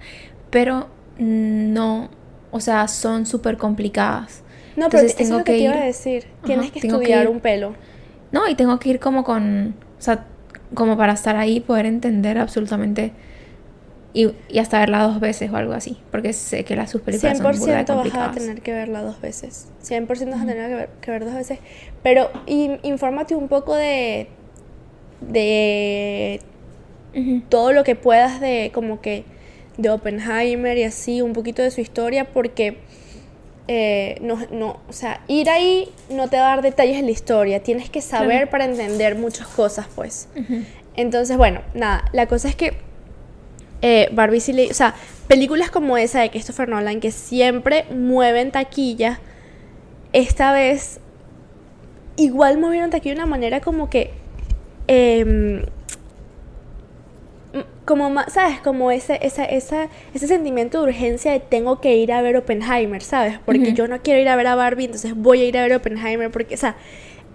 pero 0.50 0.88
no, 1.18 2.10
o 2.52 2.60
sea, 2.60 2.88
son 2.88 3.26
súper 3.26 3.58
complicadas. 3.58 4.44
No, 4.76 4.90
pero 4.90 5.04
eso 5.04 5.16
tengo 5.16 5.36
es 5.36 5.40
lo 5.40 5.44
que, 5.46 5.54
te 5.54 5.58
iba 5.60 5.74
a 5.74 5.86
decir. 5.86 6.26
Tienes 6.44 6.72
que 6.72 6.80
estudiar 6.80 7.30
un 7.30 7.40
pelo. 7.40 7.76
No, 8.32 8.48
y 8.48 8.56
tengo 8.56 8.78
que 8.80 8.90
ir 8.90 9.00
como 9.00 9.24
con, 9.24 9.76
o 9.98 10.02
sea, 10.02 10.26
como 10.74 10.98
para 10.98 11.14
estar 11.14 11.36
ahí, 11.38 11.62
poder 11.62 11.86
entender 11.86 12.38
absolutamente 12.38 13.14
y, 14.16 14.32
y, 14.48 14.60
hasta 14.60 14.80
verla 14.80 15.04
dos 15.04 15.20
veces 15.20 15.52
o 15.52 15.58
algo 15.58 15.74
así, 15.74 15.98
porque 16.10 16.32
sé 16.32 16.64
que 16.64 16.78
las 16.78 16.90
sus 16.90 17.02
películas 17.02 17.40
100% 17.42 17.86
son 17.86 18.10
vas 18.10 18.16
a 18.16 18.32
tener 18.32 18.62
que 18.62 18.72
verla 18.72 19.02
dos 19.02 19.20
veces. 19.20 19.68
100% 19.84 20.08
vas 20.08 20.42
a 20.42 20.46
tener 20.46 20.70
que 20.70 20.76
ver, 20.76 20.90
que 21.02 21.12
ver 21.12 21.26
dos 21.26 21.34
veces. 21.34 21.60
Pero 22.02 22.30
infórmate 22.48 23.36
un 23.36 23.50
poco 23.50 23.76
de 23.76 24.30
de 25.20 26.40
todo 27.50 27.72
lo 27.72 27.84
que 27.84 27.96
puedas 27.96 28.42
de 28.42 28.72
como 28.74 29.02
que 29.02 29.24
de 29.78 29.90
Oppenheimer 29.90 30.78
y 30.78 30.84
así, 30.84 31.22
un 31.22 31.34
poquito 31.34 31.62
de 31.62 31.72
su 31.72 31.82
historia, 31.82 32.26
porque 32.26 32.78
eh, 33.68 34.18
no, 34.22 34.40
no, 34.52 34.80
o 34.88 34.94
sea, 34.94 35.22
ir 35.28 35.50
ahí 35.50 35.90
no 36.10 36.30
te 36.30 36.38
va 36.38 36.48
a 36.48 36.56
dar 36.56 36.62
detalles 36.62 36.98
de 36.98 37.04
la 37.04 37.12
historia, 37.12 37.64
tienes 37.64 37.90
que 37.90 38.02
saber 38.02 38.50
para 38.50 38.66
entender 38.66 39.16
muchas 39.16 39.48
cosas, 39.48 39.88
pues. 39.96 40.30
Entonces, 40.96 41.36
bueno, 41.38 41.62
nada, 41.74 42.06
la 42.14 42.28
cosa 42.28 42.48
es 42.48 42.56
que 42.56 42.74
eh, 43.82 44.10
Barbie 44.12 44.40
sí 44.40 44.54
le... 44.54 44.70
O 44.70 44.74
sea, 44.74 44.96
películas 45.28 45.72
como 45.72 45.98
esa 45.98 46.22
de 46.22 46.30
Christopher 46.30 46.70
Nolan 46.70 47.00
que 47.00 47.12
siempre 47.12 47.86
mueven 47.92 48.52
taquilla, 48.52 49.20
esta 50.14 50.54
vez 50.54 51.00
igual 52.18 52.58
movieron 52.58 52.92
taquilla 52.92 53.16
de 53.16 53.22
una 53.22 53.30
manera 53.30 53.62
como 53.62 53.90
que... 53.90 54.12
Em, 54.88 55.64
como 57.86 58.10
más, 58.10 58.34
¿sabes? 58.34 58.60
Como 58.60 58.92
ese, 58.92 59.20
esa, 59.22 59.46
esa, 59.46 59.90
ese 60.14 60.28
sentimiento 60.28 60.80
de 60.80 60.90
urgencia 60.90 61.32
de 61.32 61.40
tengo 61.40 61.80
que 61.80 61.96
ir 61.96 62.12
a 62.12 62.22
ver 62.22 62.38
Oppenheimer, 62.38 63.02
¿sabes? 63.02 63.40
Porque 63.46 63.74
yo 63.74 63.88
no 63.88 64.02
quiero 64.02 64.20
ir 64.20 64.30
a 64.30 64.36
ver 64.36 64.48
a 64.48 64.56
Barbie, 64.56 64.86
entonces 64.86 65.16
voy 65.16 65.42
a 65.42 65.46
ir 65.46 65.58
a 65.58 65.64
ver 65.64 65.74
Oppenheimer, 65.74 66.32
porque, 66.32 66.56
o 66.56 66.58
sea, 66.58 66.76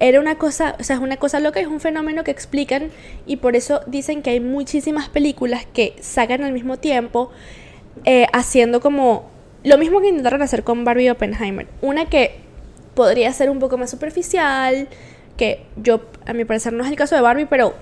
era 0.00 0.18
una 0.18 0.36
cosa, 0.36 0.76
o 0.80 0.82
sea, 0.82 0.96
es 0.96 1.02
una 1.02 1.18
cosa 1.18 1.40
loca, 1.40 1.60
es 1.60 1.66
un 1.66 1.80
fenómeno 1.80 2.24
que 2.24 2.30
explican 2.30 2.90
y 3.26 3.36
por 3.36 3.54
eso 3.54 3.80
dicen 3.86 4.22
que 4.22 4.30
hay 4.30 4.40
muchísimas 4.40 5.08
películas 5.08 5.66
que 5.72 5.94
sacan 6.00 6.42
al 6.42 6.52
mismo 6.52 6.78
tiempo 6.78 7.30
eh, 8.04 8.26
haciendo 8.32 8.80
como 8.80 9.28
lo 9.62 9.76
mismo 9.76 10.00
que 10.00 10.08
intentaron 10.08 10.40
hacer 10.40 10.64
con 10.64 10.84
Barbie 10.84 11.04
y 11.04 11.10
Oppenheimer. 11.10 11.66
Una 11.82 12.06
que 12.06 12.36
podría 12.94 13.30
ser 13.32 13.50
un 13.50 13.58
poco 13.58 13.76
más 13.76 13.90
superficial, 13.90 14.88
que 15.36 15.64
yo, 15.76 16.00
a 16.26 16.32
mi 16.32 16.44
parecer 16.44 16.72
no 16.72 16.82
es 16.82 16.90
el 16.90 16.96
caso 16.96 17.14
de 17.14 17.20
Barbie, 17.20 17.46
pero 17.46 17.74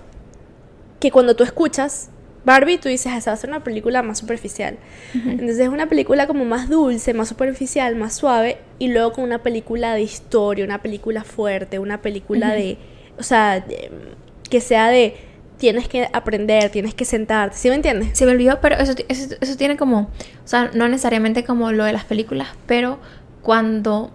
que 1.01 1.11
cuando 1.13 1.37
tú 1.37 1.45
escuchas 1.45 2.11
Barbie, 2.45 2.79
tú 2.79 2.89
dices, 2.89 3.13
esa 3.13 3.31
va 3.31 3.35
a 3.35 3.37
ser 3.37 3.51
una 3.51 3.63
película 3.65 4.03
más 4.03 4.19
superficial. 4.19 4.79
Entonces 5.15 5.59
es 5.59 5.69
una 5.69 5.89
película 5.89 6.27
como 6.27 6.45
más 6.45 6.69
dulce, 6.69 7.13
más 7.13 7.29
superficial, 7.29 7.97
más 7.97 8.15
suave, 8.15 8.59
y 8.79 8.89
luego 8.89 9.13
con 9.13 9.25
una 9.25 9.43
película 9.43 9.95
de 9.95 10.03
historia, 10.03 10.65
una 10.65 10.81
película 10.81 11.25
fuerte, 11.25 11.79
una 11.79 12.01
película 12.01 12.53
de, 12.53 12.79
o 13.19 13.23
sea, 13.23 13.65
que 14.49 14.61
sea 14.61 14.89
de, 14.89 15.17
tienes 15.59 15.89
que 15.89 16.09
aprender, 16.13 16.71
tienes 16.71 16.95
que 16.95 17.05
sentarte, 17.05 17.57
¿sí 17.57 17.69
me 17.69 17.75
entiendes? 17.75 18.17
Se 18.17 18.25
me 18.25 18.33
olvidó, 18.33 18.61
pero 18.61 18.77
eso, 18.77 18.95
eso, 19.09 19.57
tiene 19.57 19.77
como, 19.77 20.01
o 20.01 20.49
sea, 20.49 20.71
no 20.73 20.89
necesariamente 20.89 21.45
como 21.45 21.73
lo 21.73 21.85
de 21.85 21.93
las 21.93 22.05
películas, 22.05 22.49
pero 22.67 22.99
cuando 23.43 24.11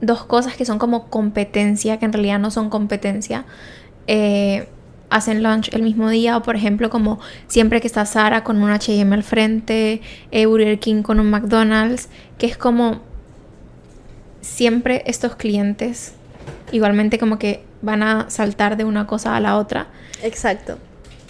dos 0.00 0.24
cosas 0.24 0.56
que 0.56 0.64
son 0.64 0.78
como 0.78 1.08
competencia, 1.08 1.98
que 1.98 2.04
en 2.04 2.12
realidad 2.12 2.38
no 2.40 2.50
son 2.50 2.68
competencia, 2.68 3.46
eh, 4.06 4.68
hacen 5.16 5.42
lunch 5.42 5.72
el 5.72 5.82
mismo 5.82 6.08
día. 6.10 6.36
O 6.36 6.42
por 6.42 6.56
ejemplo, 6.56 6.90
como 6.90 7.20
siempre 7.46 7.80
que 7.80 7.86
está 7.86 8.04
Sara 8.06 8.44
con 8.44 8.62
un 8.62 8.70
HM 8.70 9.12
al 9.12 9.22
frente, 9.22 10.00
eh, 10.30 10.46
Burger 10.46 10.78
King 10.78 11.02
con 11.02 11.20
un 11.20 11.30
McDonald's, 11.30 12.08
que 12.38 12.46
es 12.46 12.56
como 12.56 13.00
siempre 14.40 15.02
estos 15.06 15.36
clientes 15.36 16.14
igualmente 16.72 17.18
como 17.18 17.38
que 17.38 17.64
van 17.82 18.02
a 18.02 18.30
saltar 18.30 18.76
de 18.76 18.84
una 18.84 19.06
cosa 19.06 19.36
a 19.36 19.40
la 19.40 19.56
otra. 19.56 19.88
Exacto. 20.22 20.78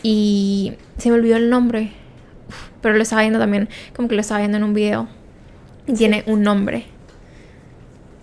Y 0.03 0.75
se 0.99 1.11
me 1.11 1.17
olvidó 1.17 1.37
el 1.37 1.51
nombre, 1.51 1.93
pero 2.81 2.95
lo 2.95 3.03
estaba 3.03 3.23
viendo 3.23 3.39
también, 3.39 3.69
como 3.95 4.09
que 4.09 4.15
lo 4.15 4.21
estaba 4.21 4.41
viendo 4.41 4.57
en 4.59 4.65
un 4.65 4.75
video. 4.75 5.09
Y 5.87 5.93
tiene 5.93 6.25
un 6.27 6.43
nombre, 6.43 6.87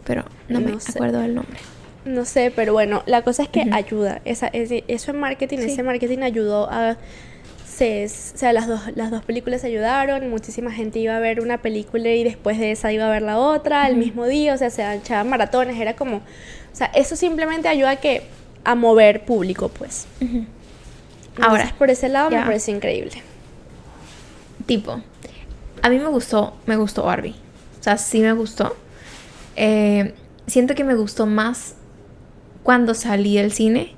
pero 0.03 0.25
no, 0.49 0.61
me 0.61 0.73
acuerdo 0.73 1.19
del 1.19 1.35
nombre. 1.35 1.59
No 2.05 2.25
sé, 2.25 2.51
pero 2.55 2.73
bueno, 2.73 3.03
la 3.05 3.21
cosa 3.21 3.43
es 3.43 3.49
que 3.49 3.65
ayuda. 3.71 4.21
Esa, 4.25 4.47
eso 4.47 5.11
en 5.11 5.19
marketing, 5.19 5.59
ese 5.59 5.83
marketing 5.83 6.19
ayudó 6.19 6.69
a... 6.69 6.97
Se, 7.65 8.05
o 8.05 8.09
sea, 8.09 8.53
las 8.53 8.67
dos, 8.67 8.81
las 8.95 9.11
dos 9.11 9.23
películas 9.23 9.63
ayudaron, 9.63 10.29
muchísima 10.29 10.71
gente 10.71 10.99
iba 10.99 11.15
a 11.15 11.19
ver 11.19 11.39
una 11.39 11.61
película 11.61 12.09
y 12.09 12.23
después 12.23 12.59
de 12.59 12.71
esa 12.71 12.91
iba 12.91 13.07
a 13.07 13.09
ver 13.09 13.21
la 13.21 13.39
otra 13.39 13.87
el 13.87 13.95
mismo 13.95 14.27
día, 14.27 14.53
o 14.53 14.57
sea, 14.57 14.69
se 14.69 14.93
echaban 14.93 15.29
maratones, 15.29 15.79
era 15.79 15.95
como, 15.95 16.17
o 16.17 16.21
sea, 16.73 16.87
eso 16.87 17.15
simplemente 17.15 17.69
ayuda 17.69 17.91
a 17.91 17.95
que 17.95 18.23
a 18.65 18.75
mover 18.75 19.23
público, 19.23 19.69
pues. 19.69 20.05
Ahora, 21.41 21.73
por 21.77 21.89
ese 21.89 22.09
lado 22.09 22.29
me 22.29 22.41
parece 22.41 22.71
increíble. 22.71 23.23
Tipo, 24.65 25.01
a 25.81 25.89
mí 25.89 25.97
me 25.97 26.09
gustó, 26.09 26.53
me 26.65 26.75
gustó 26.75 27.03
Barbie. 27.03 27.35
O 27.79 27.83
sea, 27.83 27.97
sí 27.97 28.19
me 28.19 28.33
gustó. 28.33 28.75
Eh, 29.55 30.13
siento 30.45 30.75
que 30.75 30.83
me 30.83 30.93
gustó 30.93 31.25
más 31.25 31.75
cuando 32.63 32.93
salí 32.93 33.37
del 33.37 33.51
cine 33.51 33.95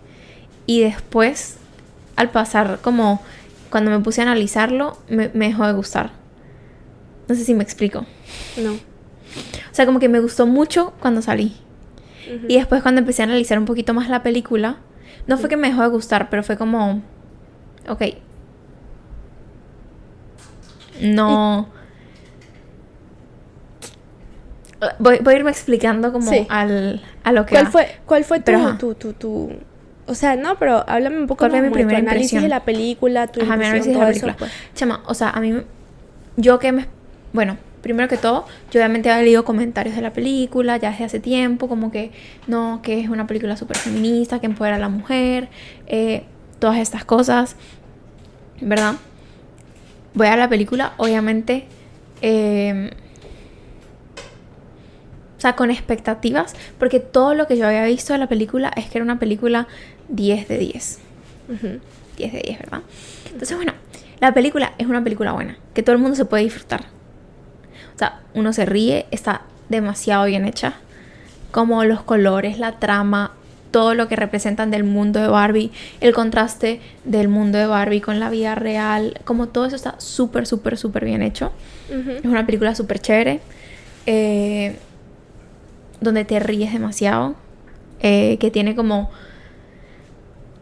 y 0.65 0.81
después, 0.81 1.57
al 2.15 2.29
pasar 2.29 2.79
como 2.81 3.21
cuando 3.69 3.91
me 3.91 3.99
puse 3.99 4.21
a 4.21 4.25
analizarlo, 4.25 4.97
me, 5.09 5.29
dejó 5.29 5.65
de 5.65 5.73
gustar. 5.73 6.11
No 7.27 7.35
sé 7.35 7.43
si 7.43 7.53
me 7.53 7.63
explico. 7.63 8.05
No. 8.57 8.73
O 8.73 9.75
sea, 9.75 9.85
como 9.85 9.99
que 9.99 10.09
me 10.09 10.19
gustó 10.19 10.45
mucho 10.45 10.93
cuando 10.99 11.21
salí. 11.21 11.55
Y 12.47 12.55
después 12.55 12.81
cuando 12.81 12.99
empecé 12.99 13.21
a 13.23 13.25
analizar 13.25 13.59
un 13.59 13.65
poquito 13.65 13.93
más 13.93 14.09
la 14.09 14.23
película, 14.23 14.77
no 15.27 15.37
fue 15.37 15.49
que 15.49 15.57
me 15.57 15.67
dejó 15.67 15.81
de 15.81 15.89
gustar, 15.89 16.29
pero 16.29 16.43
fue 16.43 16.57
como, 16.57 17.01
ok. 17.87 18.01
No... 21.01 21.67
Voy, 24.99 25.19
a 25.25 25.33
irme 25.33 25.51
explicando 25.51 26.11
como 26.11 26.31
al, 26.49 27.01
a 27.23 27.31
lo 27.31 27.45
que 27.45 27.55
¿Cuál 27.55 27.67
fue, 27.67 27.87
cuál 28.05 28.23
fue 28.23 28.39
tu, 28.39 28.95
tu, 28.95 29.13
tu, 29.13 29.51
O 30.05 30.15
sea, 30.15 30.35
no, 30.35 30.57
pero 30.57 30.83
háblame 30.87 31.17
un 31.17 31.27
poco 31.27 31.47
de 31.47 31.61
mi 31.61 31.69
primera 31.69 31.99
tu 31.99 32.07
análisis 32.07 32.41
de 32.41 32.47
la 32.47 32.61
película, 32.61 33.27
tu 33.27 33.41
Ajá, 33.41 33.57
mi 33.57 33.65
análisis 33.65 33.93
de 33.93 33.99
la 33.99 34.07
película. 34.07 34.35
Pues. 34.37 34.51
Chama, 34.75 35.03
o 35.05 35.13
sea, 35.13 35.29
a 35.29 35.39
mí... 35.39 35.53
Yo 36.35 36.59
que 36.59 36.71
me... 36.71 36.87
Bueno, 37.31 37.57
primero 37.81 38.07
que 38.07 38.17
todo, 38.17 38.45
yo 38.71 38.79
obviamente 38.79 39.11
había 39.11 39.23
leído 39.23 39.43
comentarios 39.43 39.95
de 39.95 40.01
la 40.01 40.13
película 40.13 40.77
ya 40.77 40.91
desde 40.91 41.05
hace 41.05 41.19
tiempo, 41.19 41.67
como 41.67 41.91
que 41.91 42.11
no, 42.47 42.81
que 42.81 42.99
es 42.99 43.09
una 43.09 43.27
película 43.27 43.57
súper 43.57 43.77
feminista, 43.77 44.39
que 44.39 44.47
empodera 44.47 44.77
a 44.77 44.79
la 44.79 44.89
mujer, 44.89 45.49
eh, 45.87 46.23
todas 46.59 46.77
estas 46.77 47.05
cosas, 47.05 47.55
¿verdad? 48.61 48.95
Voy 50.13 50.27
a 50.27 50.37
la 50.37 50.49
película, 50.49 50.93
obviamente... 50.97 51.65
Eh, 52.21 52.91
sea, 55.43 55.55
con 55.55 55.69
expectativas, 55.71 56.55
porque 56.79 56.99
todo 56.99 57.33
lo 57.33 57.47
que 57.47 57.57
yo 57.57 57.67
había 57.67 57.83
visto 57.85 58.13
de 58.13 58.19
la 58.19 58.27
película 58.27 58.71
es 58.75 58.85
que 58.85 58.97
era 58.97 59.03
una 59.03 59.19
película 59.19 59.67
10 60.07 60.47
de 60.47 60.57
10. 60.57 60.99
10 62.17 62.31
de 62.31 62.39
10, 62.39 62.59
¿verdad? 62.59 62.81
Entonces, 63.25 63.55
bueno, 63.55 63.73
la 64.21 64.33
película 64.33 64.73
es 64.77 64.87
una 64.87 65.03
película 65.03 65.33
buena, 65.33 65.57
que 65.73 65.83
todo 65.83 65.95
el 65.95 66.01
mundo 66.01 66.15
se 66.15 66.23
puede 66.23 66.43
disfrutar. 66.43 66.85
O 67.93 67.99
sea, 67.99 68.21
uno 68.33 68.53
se 68.53 68.65
ríe, 68.65 69.05
está 69.11 69.41
demasiado 69.67 70.25
bien 70.25 70.45
hecha. 70.45 70.75
Como 71.51 71.83
los 71.83 72.01
colores, 72.03 72.57
la 72.57 72.79
trama, 72.79 73.33
todo 73.71 73.95
lo 73.95 74.07
que 74.07 74.15
representan 74.15 74.71
del 74.71 74.85
mundo 74.85 75.19
de 75.19 75.27
Barbie, 75.27 75.71
el 75.99 76.13
contraste 76.13 76.79
del 77.03 77.27
mundo 77.27 77.57
de 77.57 77.67
Barbie 77.67 77.99
con 77.99 78.19
la 78.21 78.29
vida 78.29 78.55
real, 78.55 79.19
como 79.25 79.49
todo 79.49 79.65
eso 79.65 79.75
está 79.75 79.95
súper, 79.99 80.47
súper, 80.47 80.77
súper 80.77 81.03
bien 81.03 81.21
hecho. 81.21 81.51
Es 81.89 82.23
una 82.23 82.45
película 82.45 82.73
súper 82.75 82.99
chévere. 82.99 83.41
Eh, 84.05 84.77
donde 86.03 86.25
te 86.25 86.39
ríes 86.39 86.73
demasiado, 86.73 87.35
eh, 87.99 88.37
que 88.39 88.51
tiene 88.51 88.75
como 88.75 89.09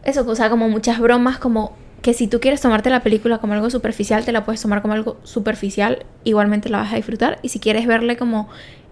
eso, 0.04 0.24
o 0.26 0.34
sea, 0.34 0.50
como 0.50 0.68
muchas 0.68 0.98
bromas, 0.98 1.38
como 1.38 1.76
que 2.02 2.14
si 2.14 2.26
tú 2.26 2.40
quieres 2.40 2.60
tomarte 2.60 2.90
la 2.90 3.00
película 3.00 3.38
como 3.38 3.52
algo 3.52 3.70
superficial, 3.70 4.24
te 4.24 4.32
la 4.32 4.44
puedes 4.44 4.60
tomar 4.60 4.82
como 4.82 4.94
algo 4.94 5.18
superficial, 5.22 6.04
igualmente 6.24 6.68
la 6.68 6.78
vas 6.78 6.92
a 6.92 6.96
disfrutar. 6.96 7.38
Y 7.42 7.50
si 7.50 7.60
quieres 7.60 7.86
verle 7.86 8.16
como 8.16 8.48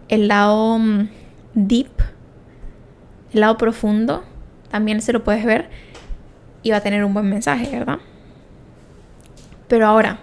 el 0.09 0.29
lado 0.29 0.79
mm, 0.79 1.09
deep, 1.55 1.91
el 3.33 3.41
lado 3.41 3.57
profundo, 3.57 4.23
también 4.71 5.03
se 5.03 5.13
lo 5.13 5.25
puedes 5.25 5.45
ver 5.45 5.69
y 6.63 6.71
va 6.71 6.77
a 6.77 6.81
tener 6.81 7.05
un 7.05 7.13
buen 7.13 7.29
mensaje, 7.29 7.77
¿verdad? 7.77 7.99
Pero 9.67 9.87
ahora, 9.87 10.21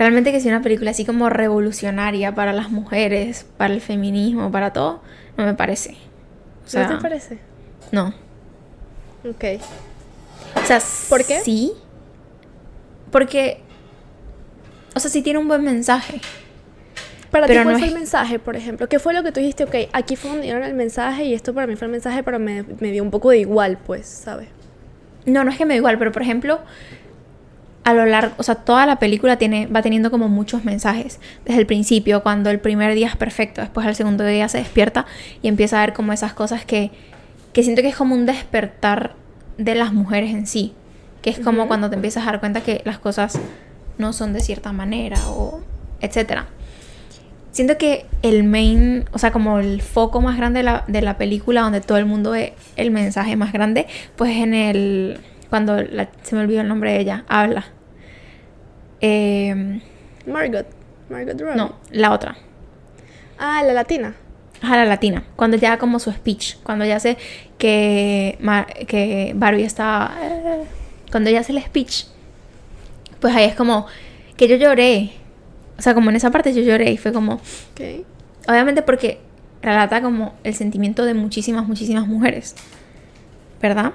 Realmente 0.00 0.32
que 0.32 0.40
sea 0.40 0.52
una 0.56 0.62
película 0.62 0.92
así 0.92 1.04
como 1.04 1.28
revolucionaria 1.28 2.34
para 2.34 2.54
las 2.54 2.70
mujeres, 2.70 3.44
para 3.58 3.74
el 3.74 3.82
feminismo, 3.82 4.50
para 4.50 4.72
todo, 4.72 5.02
no 5.36 5.44
me 5.44 5.52
parece. 5.52 5.94
¿No 6.72 6.88
te 6.88 6.96
parece? 7.02 7.38
No. 7.92 8.14
Ok. 9.28 9.60
O 10.54 10.64
sea, 10.64 10.80
¿por 11.10 11.22
qué? 11.26 11.40
Sí. 11.40 11.72
Porque, 13.12 13.60
o 14.94 15.00
sea, 15.00 15.10
sí 15.10 15.20
tiene 15.20 15.38
un 15.38 15.48
buen 15.48 15.62
mensaje. 15.62 16.22
Para 17.30 17.46
ti, 17.46 17.52
¿cuál 17.62 17.78
fue 17.78 17.88
el 17.88 17.94
mensaje, 17.94 18.38
por 18.38 18.56
ejemplo? 18.56 18.88
¿Qué 18.88 18.98
fue 18.98 19.12
lo 19.12 19.22
que 19.22 19.32
tú 19.32 19.40
dijiste? 19.40 19.64
Ok, 19.64 19.90
aquí 19.92 20.16
fue 20.16 20.30
donde 20.30 20.44
dieron 20.44 20.62
el 20.62 20.72
mensaje 20.72 21.24
y 21.24 21.34
esto 21.34 21.52
para 21.52 21.66
mí 21.66 21.76
fue 21.76 21.84
el 21.84 21.92
mensaje, 21.92 22.22
pero 22.22 22.38
me, 22.38 22.62
me 22.62 22.90
dio 22.90 23.02
un 23.02 23.10
poco 23.10 23.28
de 23.28 23.40
igual, 23.40 23.76
pues, 23.76 24.06
¿sabes? 24.06 24.48
No, 25.26 25.44
no 25.44 25.50
es 25.50 25.58
que 25.58 25.66
me 25.66 25.74
dio 25.74 25.80
igual, 25.80 25.98
pero 25.98 26.10
por 26.10 26.22
ejemplo, 26.22 26.60
a 27.84 27.94
lo 27.94 28.04
largo, 28.04 28.34
o 28.36 28.42
sea, 28.42 28.56
toda 28.56 28.84
la 28.86 28.96
película 28.98 29.36
tiene, 29.36 29.66
va 29.66 29.82
teniendo 29.82 30.10
como 30.10 30.28
muchos 30.28 30.64
mensajes. 30.64 31.18
Desde 31.44 31.60
el 31.60 31.66
principio, 31.66 32.22
cuando 32.22 32.50
el 32.50 32.60
primer 32.60 32.94
día 32.94 33.08
es 33.08 33.16
perfecto, 33.16 33.60
después 33.60 33.86
al 33.86 33.94
segundo 33.94 34.24
día 34.24 34.48
se 34.48 34.58
despierta 34.58 35.06
y 35.42 35.48
empieza 35.48 35.78
a 35.78 35.86
ver 35.86 35.94
como 35.94 36.12
esas 36.12 36.34
cosas 36.34 36.64
que, 36.64 36.90
que 37.52 37.62
siento 37.62 37.82
que 37.82 37.88
es 37.88 37.96
como 37.96 38.14
un 38.14 38.26
despertar 38.26 39.14
de 39.56 39.74
las 39.74 39.92
mujeres 39.92 40.30
en 40.30 40.46
sí. 40.46 40.74
Que 41.22 41.30
es 41.30 41.38
como 41.38 41.68
cuando 41.68 41.90
te 41.90 41.96
empiezas 41.96 42.22
a 42.24 42.26
dar 42.26 42.40
cuenta 42.40 42.62
que 42.62 42.82
las 42.84 42.98
cosas 42.98 43.38
no 43.98 44.12
son 44.12 44.32
de 44.32 44.40
cierta 44.40 44.72
manera 44.72 45.18
o 45.28 45.60
etcétera. 46.00 46.46
Siento 47.52 47.78
que 47.78 48.06
el 48.22 48.44
main, 48.44 49.04
o 49.12 49.18
sea, 49.18 49.32
como 49.32 49.58
el 49.58 49.82
foco 49.82 50.20
más 50.20 50.36
grande 50.36 50.60
de 50.60 50.64
la, 50.64 50.84
de 50.86 51.02
la 51.02 51.18
película, 51.18 51.62
donde 51.62 51.80
todo 51.80 51.98
el 51.98 52.06
mundo 52.06 52.30
ve 52.30 52.54
el 52.76 52.90
mensaje 52.90 53.36
más 53.36 53.52
grande, 53.52 53.86
pues 54.16 54.36
en 54.36 54.54
el 54.54 55.20
cuando 55.50 55.76
se 56.22 56.34
me 56.36 56.42
olvidó 56.42 56.62
el 56.62 56.68
nombre 56.68 56.92
de 56.92 57.00
ella, 57.00 57.24
habla. 57.28 57.66
Eh, 59.00 59.80
Margot. 60.26 60.66
Margot 61.10 61.40
Robbie. 61.40 61.56
No, 61.56 61.74
la 61.90 62.12
otra. 62.12 62.36
Ah, 63.38 63.62
la 63.64 63.72
latina. 63.72 64.14
Ajá, 64.62 64.76
la 64.76 64.84
latina. 64.84 65.24
Cuando 65.36 65.56
ya 65.56 65.78
como 65.78 65.98
su 65.98 66.12
speech. 66.12 66.58
Cuando 66.62 66.84
ya 66.84 66.96
hace 66.96 67.16
que, 67.58 68.38
que 68.86 69.32
Barbie 69.34 69.64
está... 69.64 70.12
Eh, 70.22 70.64
cuando 71.10 71.30
ya 71.30 71.40
hace 71.40 71.52
el 71.52 71.62
speech. 71.62 72.04
Pues 73.20 73.34
ahí 73.34 73.46
es 73.46 73.54
como 73.54 73.86
que 74.36 74.46
yo 74.46 74.56
lloré. 74.56 75.12
O 75.78 75.82
sea, 75.82 75.94
como 75.94 76.10
en 76.10 76.16
esa 76.16 76.30
parte 76.30 76.52
yo 76.52 76.62
lloré 76.62 76.92
y 76.92 76.98
fue 76.98 77.12
como... 77.12 77.40
Okay. 77.72 78.04
Obviamente 78.46 78.82
porque 78.82 79.20
relata 79.62 80.02
como 80.02 80.34
el 80.44 80.54
sentimiento 80.54 81.04
de 81.04 81.14
muchísimas, 81.14 81.66
muchísimas 81.66 82.06
mujeres. 82.06 82.54
¿Verdad? 83.60 83.92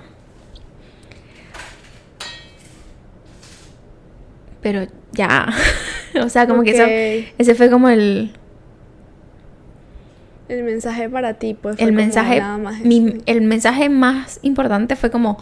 Pero 4.66 4.88
ya. 5.12 5.54
o 6.24 6.28
sea, 6.28 6.48
como 6.48 6.64
que 6.64 6.72
eso, 6.72 6.86
ese 7.38 7.54
fue 7.54 7.70
como 7.70 7.88
el... 7.88 8.32
El 10.50 10.64
mensaje 10.64 11.08
para 11.08 11.36
ti, 11.36 11.54
pues. 11.54 11.80
el 11.80 11.92
mensaje, 11.92 12.42
el 13.28 13.42
mensaje 13.42 13.90
más 13.90 14.40
importante 14.42 14.96
fue 14.96 15.12
como 15.12 15.38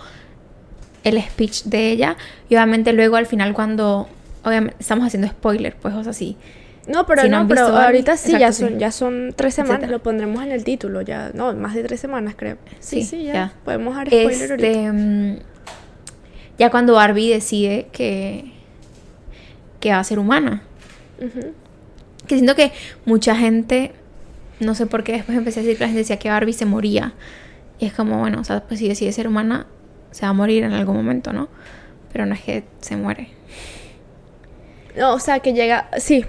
el 1.06 1.22
speech 1.22 1.64
de 1.64 1.92
ella. 1.92 2.18
Y 2.50 2.56
obviamente 2.56 2.92
luego 2.92 3.16
al 3.16 3.26
final 3.26 3.54
cuando, 3.54 4.10
obviamente 4.44 4.76
estamos 4.82 5.08
haciendo 5.08 5.30
spoiler, 5.30 5.78
pues, 5.78 5.94
o 5.94 6.04
sea, 6.04 6.12
sí. 6.12 6.36
No, 6.86 7.06
pero 7.06 7.26
no, 7.30 7.48
pero 7.48 7.68
ahorita 7.68 8.18
sí, 8.18 8.38
ya 8.38 8.52
son, 8.52 8.78
ya 8.78 8.92
son 8.92 9.34
tres 9.38 9.54
semanas, 9.54 9.90
lo 9.90 10.04
pondremos 10.04 10.44
en 10.44 10.52
el 10.52 10.66
título, 10.66 11.02
ya, 11.02 11.32
no, 11.34 11.54
más 11.54 11.76
de 11.76 11.84
tres 11.84 12.02
semanas 12.02 12.36
creo. 12.38 12.58
Sí, 12.82 13.04
sí, 13.04 13.24
ya. 13.24 13.54
Podemos 13.64 13.96
dar 13.96 14.08
spoiler 14.08 14.34
este, 14.34 14.52
ahorita. 14.52 14.94
Mm, 14.94 15.38
ya 16.60 16.70
cuando 16.72 16.96
Barbie 16.96 17.30
decide 17.30 17.88
que 17.94 18.53
que 19.84 19.92
va 19.92 20.00
a 20.00 20.04
ser 20.06 20.18
humana. 20.18 20.64
Que 22.26 22.36
siento 22.36 22.56
que 22.56 22.72
mucha 23.06 23.36
gente 23.36 23.92
no 24.62 24.76
sé 24.76 24.86
por 24.86 25.04
qué 25.04 25.12
después 25.12 25.38
empecé 25.38 25.60
a 25.60 25.64
decir 25.64 25.78
que 25.78 25.84
la 25.84 25.88
gente 25.88 26.00
decía 26.00 26.18
que 26.18 26.30
Barbie 26.30 26.54
se 26.54 26.66
moría. 26.66 27.12
Y 27.80 27.86
es 27.86 27.92
como, 27.94 28.18
bueno, 28.18 28.40
o 28.40 28.46
sea, 28.46 28.62
pues 28.62 28.80
si 28.80 28.88
decide 28.88 29.12
ser 29.12 29.28
humana, 29.28 29.68
se 30.12 30.26
va 30.26 30.30
a 30.30 30.34
morir 30.34 30.64
en 30.64 30.72
algún 30.72 30.96
momento, 30.96 31.34
¿no? 31.34 31.50
Pero 32.14 32.26
no 32.26 32.34
es 32.34 32.40
que 32.40 32.64
se 32.80 32.96
muere. 32.96 33.28
No, 34.96 35.16
o 35.16 35.20
sea, 35.20 35.40
que 35.40 35.52
llega, 35.52 35.90
sí, 35.98 36.24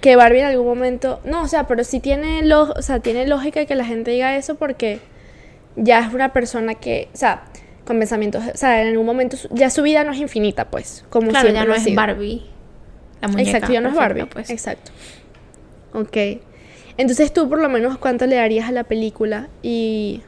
que 0.00 0.14
Barbie 0.14 0.38
en 0.38 0.46
algún 0.46 0.66
momento, 0.68 1.20
no, 1.24 1.42
o 1.42 1.48
sea, 1.48 1.66
pero 1.66 1.82
sí 1.82 1.98
tiene, 1.98 2.44
lo, 2.44 2.62
o 2.70 2.82
sea, 2.82 3.00
tiene 3.00 3.26
lógica 3.26 3.66
que 3.66 3.74
la 3.74 3.84
gente 3.84 4.12
diga 4.12 4.36
eso 4.36 4.54
porque 4.54 5.00
ya 5.74 5.98
es 5.98 6.14
una 6.14 6.32
persona 6.32 6.76
que, 6.76 7.08
o 7.12 7.16
sea, 7.16 7.46
con 7.84 7.98
pensamientos, 7.98 8.44
o 8.54 8.56
sea, 8.56 8.82
en 8.82 8.88
algún 8.90 9.06
momento 9.06 9.36
ya 9.50 9.68
su 9.68 9.82
vida 9.82 10.04
no 10.04 10.12
es 10.12 10.20
infinita, 10.20 10.70
pues, 10.70 11.04
como 11.10 11.30
claro, 11.30 11.48
siempre 11.48 11.60
ya 11.60 11.66
no 11.66 11.74
es. 11.74 11.92
Barbie. 11.92 12.53
La 13.26 13.28
muñeca 13.32 13.50
Exacto, 13.58 13.72
ya 13.72 13.80
no 13.80 13.88
es 13.90 13.94
Barbie. 13.94 14.26
pues. 14.26 14.50
Exacto. 14.50 14.90
Ok. 15.92 16.16
Entonces 16.96 17.32
tú 17.32 17.48
por 17.48 17.60
lo 17.60 17.68
menos 17.68 17.98
cuánto 17.98 18.26
le 18.26 18.36
darías 18.36 18.68
a 18.68 18.72
la 18.72 18.84
película 18.84 19.48
y 19.62 20.22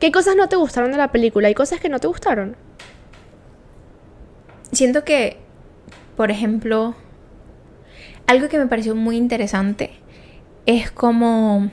qué 0.00 0.10
cosas 0.10 0.36
no 0.36 0.48
te 0.48 0.56
gustaron 0.56 0.90
de 0.90 0.96
la 0.98 1.08
película 1.12 1.50
y 1.50 1.54
cosas 1.54 1.80
que 1.80 1.88
no 1.88 1.98
te 1.98 2.06
gustaron. 2.06 2.56
Siento 4.72 5.04
que, 5.04 5.36
por 6.16 6.30
ejemplo, 6.30 6.94
algo 8.26 8.48
que 8.48 8.58
me 8.58 8.66
pareció 8.66 8.94
muy 8.94 9.16
interesante 9.16 9.90
es 10.64 10.90
como, 10.90 11.70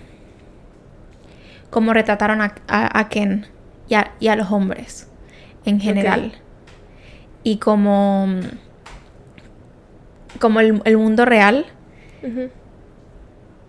como 1.70 1.94
retrataron 1.94 2.42
a, 2.42 2.56
a- 2.68 3.00
a 3.00 3.10
Ken 3.10 3.48
y 3.88 3.94
a, 3.96 4.12
y 4.20 4.28
a 4.28 4.36
los 4.36 4.52
hombres 4.52 5.08
en 5.66 5.80
general. 5.80 6.34
Y 7.44 7.58
como, 7.58 8.28
como 10.40 10.60
el, 10.60 10.82
el 10.86 10.98
mundo 10.98 11.26
real, 11.26 11.66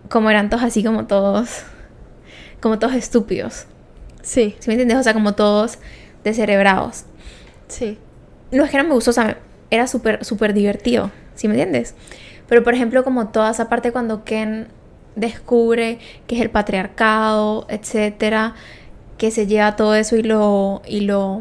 como 0.09 0.29
eran 0.29 0.49
todos 0.49 0.63
así 0.63 0.83
como 0.83 1.07
todos, 1.07 1.63
como 2.59 2.79
todos 2.79 2.93
estúpidos. 2.93 3.65
Sí, 4.21 4.55
¿Sí 4.59 4.69
me 4.69 4.73
entiendes? 4.73 4.97
O 4.97 5.03
sea, 5.03 5.13
como 5.13 5.33
todos 5.33 5.79
descerebrados. 6.23 7.05
sí. 7.67 7.97
No 8.51 8.65
es 8.65 8.69
que 8.69 8.77
no 8.77 8.83
me 8.83 8.93
gustó, 8.93 9.11
o 9.11 9.13
sea, 9.13 9.37
era 9.69 9.87
súper, 9.87 10.25
súper 10.25 10.53
divertido, 10.53 11.09
¿sí 11.35 11.47
me 11.47 11.53
entiendes? 11.53 11.95
Pero 12.49 12.63
por 12.65 12.73
ejemplo, 12.73 13.05
como 13.05 13.29
toda 13.29 13.49
esa 13.51 13.69
parte 13.69 13.93
cuando 13.93 14.25
Ken 14.25 14.67
descubre 15.15 15.99
que 16.27 16.35
es 16.35 16.41
el 16.41 16.49
patriarcado, 16.49 17.65
etcétera, 17.69 18.55
que 19.17 19.31
se 19.31 19.47
lleva 19.47 19.77
todo 19.77 19.95
eso 19.95 20.17
y 20.17 20.23
lo, 20.23 20.81
y 20.85 20.99
lo, 21.01 21.39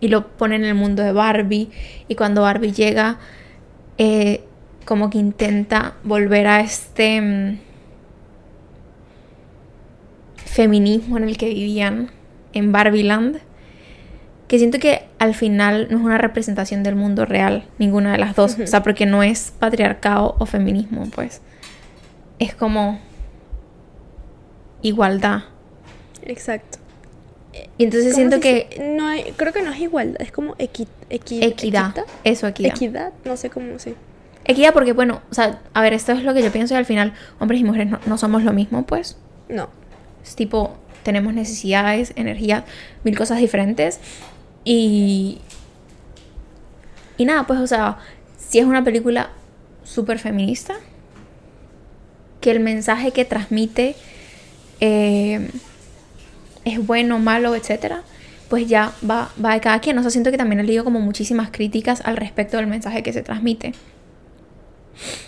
y 0.00 0.08
lo 0.08 0.26
pone 0.26 0.56
en 0.56 0.64
el 0.64 0.74
mundo 0.74 1.04
de 1.04 1.12
Barbie, 1.12 1.70
y 2.08 2.16
cuando 2.16 2.42
Barbie 2.42 2.72
llega, 2.72 3.18
eh, 3.98 4.44
como 4.84 5.10
que 5.10 5.18
intenta 5.18 5.94
volver 6.02 6.46
a 6.46 6.60
este 6.60 7.20
mm, 7.20 7.58
feminismo 10.44 11.18
en 11.18 11.24
el 11.24 11.36
que 11.36 11.48
vivían 11.48 12.10
en 12.52 12.72
Barbieland 12.72 13.40
que 14.48 14.58
siento 14.58 14.78
que 14.78 15.04
al 15.18 15.34
final 15.34 15.88
no 15.90 15.98
es 15.98 16.04
una 16.04 16.18
representación 16.18 16.82
del 16.82 16.96
mundo 16.96 17.26
real, 17.26 17.66
ninguna 17.78 18.12
de 18.12 18.18
las 18.18 18.34
dos. 18.34 18.58
O 18.58 18.66
sea, 18.66 18.82
porque 18.82 19.04
no 19.04 19.22
es 19.22 19.52
patriarcado 19.58 20.36
o 20.38 20.46
feminismo, 20.46 21.06
pues. 21.14 21.42
Es 22.38 22.54
como 22.54 22.98
igualdad. 24.80 25.42
Exacto. 26.22 26.78
Y 27.78 27.84
entonces 27.84 28.12
¿Cómo 28.12 28.16
siento 28.16 28.40
que 28.40 28.66
dice? 28.70 28.88
no 28.96 29.06
hay, 29.06 29.32
creo 29.36 29.52
que 29.52 29.62
no 29.62 29.70
es 29.72 29.80
igualdad, 29.80 30.20
es 30.20 30.32
como 30.32 30.54
equi, 30.58 30.86
equi- 31.10 31.42
equidad. 31.42 31.88
equita- 31.90 32.04
Eso, 32.24 32.46
equidad. 32.46 32.70
Equidad, 32.76 33.12
no 33.24 33.36
sé 33.36 33.50
cómo 33.50 33.78
sí. 33.78 33.94
Equidad 34.44 34.72
porque, 34.72 34.92
bueno, 34.92 35.20
o 35.30 35.34
sea, 35.34 35.60
a 35.74 35.82
ver, 35.82 35.92
esto 35.92 36.12
es 36.12 36.22
lo 36.24 36.32
que 36.34 36.42
yo 36.42 36.50
pienso 36.50 36.74
y 36.74 36.76
al 36.78 36.86
final 36.86 37.12
hombres 37.38 37.60
y 37.60 37.64
mujeres 37.64 37.88
no, 37.90 37.98
no 38.06 38.18
somos 38.18 38.42
lo 38.44 38.52
mismo, 38.52 38.84
pues. 38.86 39.16
No. 39.48 39.68
Es 40.24 40.34
tipo, 40.36 40.76
tenemos 41.02 41.34
necesidades, 41.34 42.12
energía, 42.16 42.64
mil 43.04 43.16
cosas 43.16 43.38
diferentes. 43.38 44.00
Y. 44.64 45.40
Y 47.16 47.24
nada, 47.24 47.46
pues, 47.46 47.58
o 47.60 47.66
sea, 47.66 47.98
si 48.38 48.58
es 48.58 48.64
una 48.64 48.84
película 48.84 49.30
súper 49.84 50.18
feminista, 50.18 50.74
que 52.40 52.50
el 52.50 52.60
mensaje 52.60 53.10
que 53.10 53.24
transmite 53.24 53.96
eh, 54.80 55.50
es 56.68 56.86
bueno, 56.86 57.18
malo, 57.18 57.54
etcétera, 57.54 58.02
pues 58.48 58.66
ya 58.66 58.92
va, 59.08 59.30
va 59.44 59.54
de 59.54 59.60
cada 59.60 59.80
quien. 59.80 59.98
O 59.98 60.02
sea, 60.02 60.10
siento 60.10 60.30
que 60.30 60.38
también 60.38 60.60
he 60.60 60.64
leído 60.64 60.84
como 60.84 61.00
muchísimas 61.00 61.50
críticas 61.50 62.00
al 62.04 62.16
respecto 62.16 62.56
del 62.56 62.66
mensaje 62.66 63.02
que 63.02 63.12
se 63.12 63.22
transmite. 63.22 63.72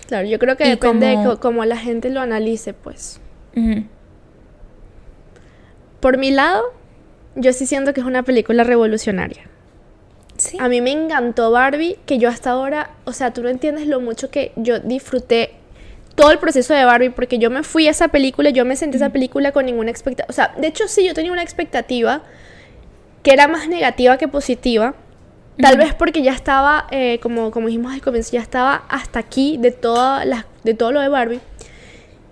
Claro, 0.08 0.26
yo 0.26 0.38
creo 0.38 0.56
que 0.56 0.64
Y 0.66 0.70
depende 0.70 1.14
como- 1.14 1.30
de 1.30 1.36
cómo 1.38 1.64
la 1.64 1.76
gente 1.76 2.10
lo 2.10 2.20
analice, 2.20 2.72
pues. 2.74 3.20
Por 6.00 6.18
mi 6.18 6.30
lado, 6.30 6.62
yo 7.36 7.52
sí 7.52 7.66
siento 7.66 7.92
que 7.92 8.00
es 8.00 8.06
una 8.06 8.22
película 8.22 8.64
revolucionaria. 8.64 9.42
Sí. 10.38 10.56
A 10.58 10.68
mí 10.68 10.80
me 10.80 10.90
encantó 10.92 11.50
Barbie, 11.50 11.98
que 12.06 12.16
yo 12.18 12.28
hasta 12.30 12.50
ahora, 12.50 12.90
o 13.04 13.12
sea, 13.12 13.32
tú 13.32 13.42
no 13.42 13.50
entiendes 13.50 13.86
lo 13.86 14.00
mucho 14.00 14.30
que 14.30 14.52
yo 14.56 14.80
disfruté 14.80 15.52
todo 16.20 16.32
el 16.32 16.38
proceso 16.38 16.74
de 16.74 16.84
Barbie, 16.84 17.08
porque 17.08 17.38
yo 17.38 17.48
me 17.48 17.62
fui 17.62 17.88
a 17.88 17.92
esa 17.92 18.08
película, 18.08 18.50
yo 18.50 18.66
me 18.66 18.76
senté 18.76 18.96
a 18.96 18.98
esa 18.98 19.08
película 19.08 19.52
con 19.52 19.64
ninguna 19.64 19.90
expectativa. 19.90 20.26
O 20.28 20.34
sea, 20.34 20.54
de 20.58 20.66
hecho 20.66 20.86
sí, 20.86 21.06
yo 21.06 21.14
tenía 21.14 21.32
una 21.32 21.42
expectativa 21.42 22.22
que 23.22 23.32
era 23.32 23.48
más 23.48 23.68
negativa 23.68 24.18
que 24.18 24.28
positiva. 24.28 24.94
Tal 25.58 25.78
vez 25.78 25.94
porque 25.94 26.22
ya 26.22 26.32
estaba, 26.32 26.86
eh, 26.90 27.20
como, 27.22 27.50
como 27.50 27.68
dijimos 27.68 27.94
al 27.94 28.02
comienzo, 28.02 28.32
ya 28.32 28.40
estaba 28.40 28.84
hasta 28.88 29.18
aquí 29.18 29.56
de, 29.58 29.70
toda 29.70 30.26
las 30.26 30.44
de 30.62 30.74
todo 30.74 30.92
lo 30.92 31.00
de 31.00 31.08
Barbie. 31.08 31.40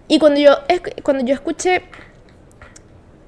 Y 0.06 0.18
cuando 0.18 0.38
yo, 0.38 0.58
cuando 1.02 1.24
yo 1.24 1.32
escuché 1.32 1.82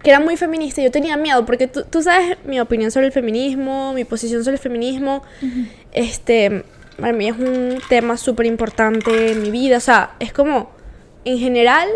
que 0.03 0.11
era 0.11 0.20
muy 0.20 0.37
feminista, 0.37 0.83
yo 0.83 0.90
tenía 0.90 1.16
miedo, 1.16 1.44
porque 1.46 1.68
tú, 1.68 1.85
tú 1.85 2.03
sabes 2.03 2.37
mi 2.44 2.61
opinión 2.61 2.90
sobre 2.90 3.07
el 3.07 3.12
feminismo, 3.12 3.94
mi 3.94 4.05
posición 4.05 4.44
sobre 4.44 4.57
el 4.57 4.62
feminismo. 4.62 5.23
Este, 5.92 6.64
para 7.00 7.12
mí 7.12 7.28
es 7.28 7.36
un 7.38 7.78
tema 7.88 8.16
súper 8.16 8.46
importante 8.46 9.32
en 9.32 9.42
mi 9.42 9.50
vida. 9.50 9.76
O 9.78 9.80
sea, 9.80 10.14
es 10.20 10.32
como, 10.32 10.70
en 11.24 11.38
general, 11.38 11.88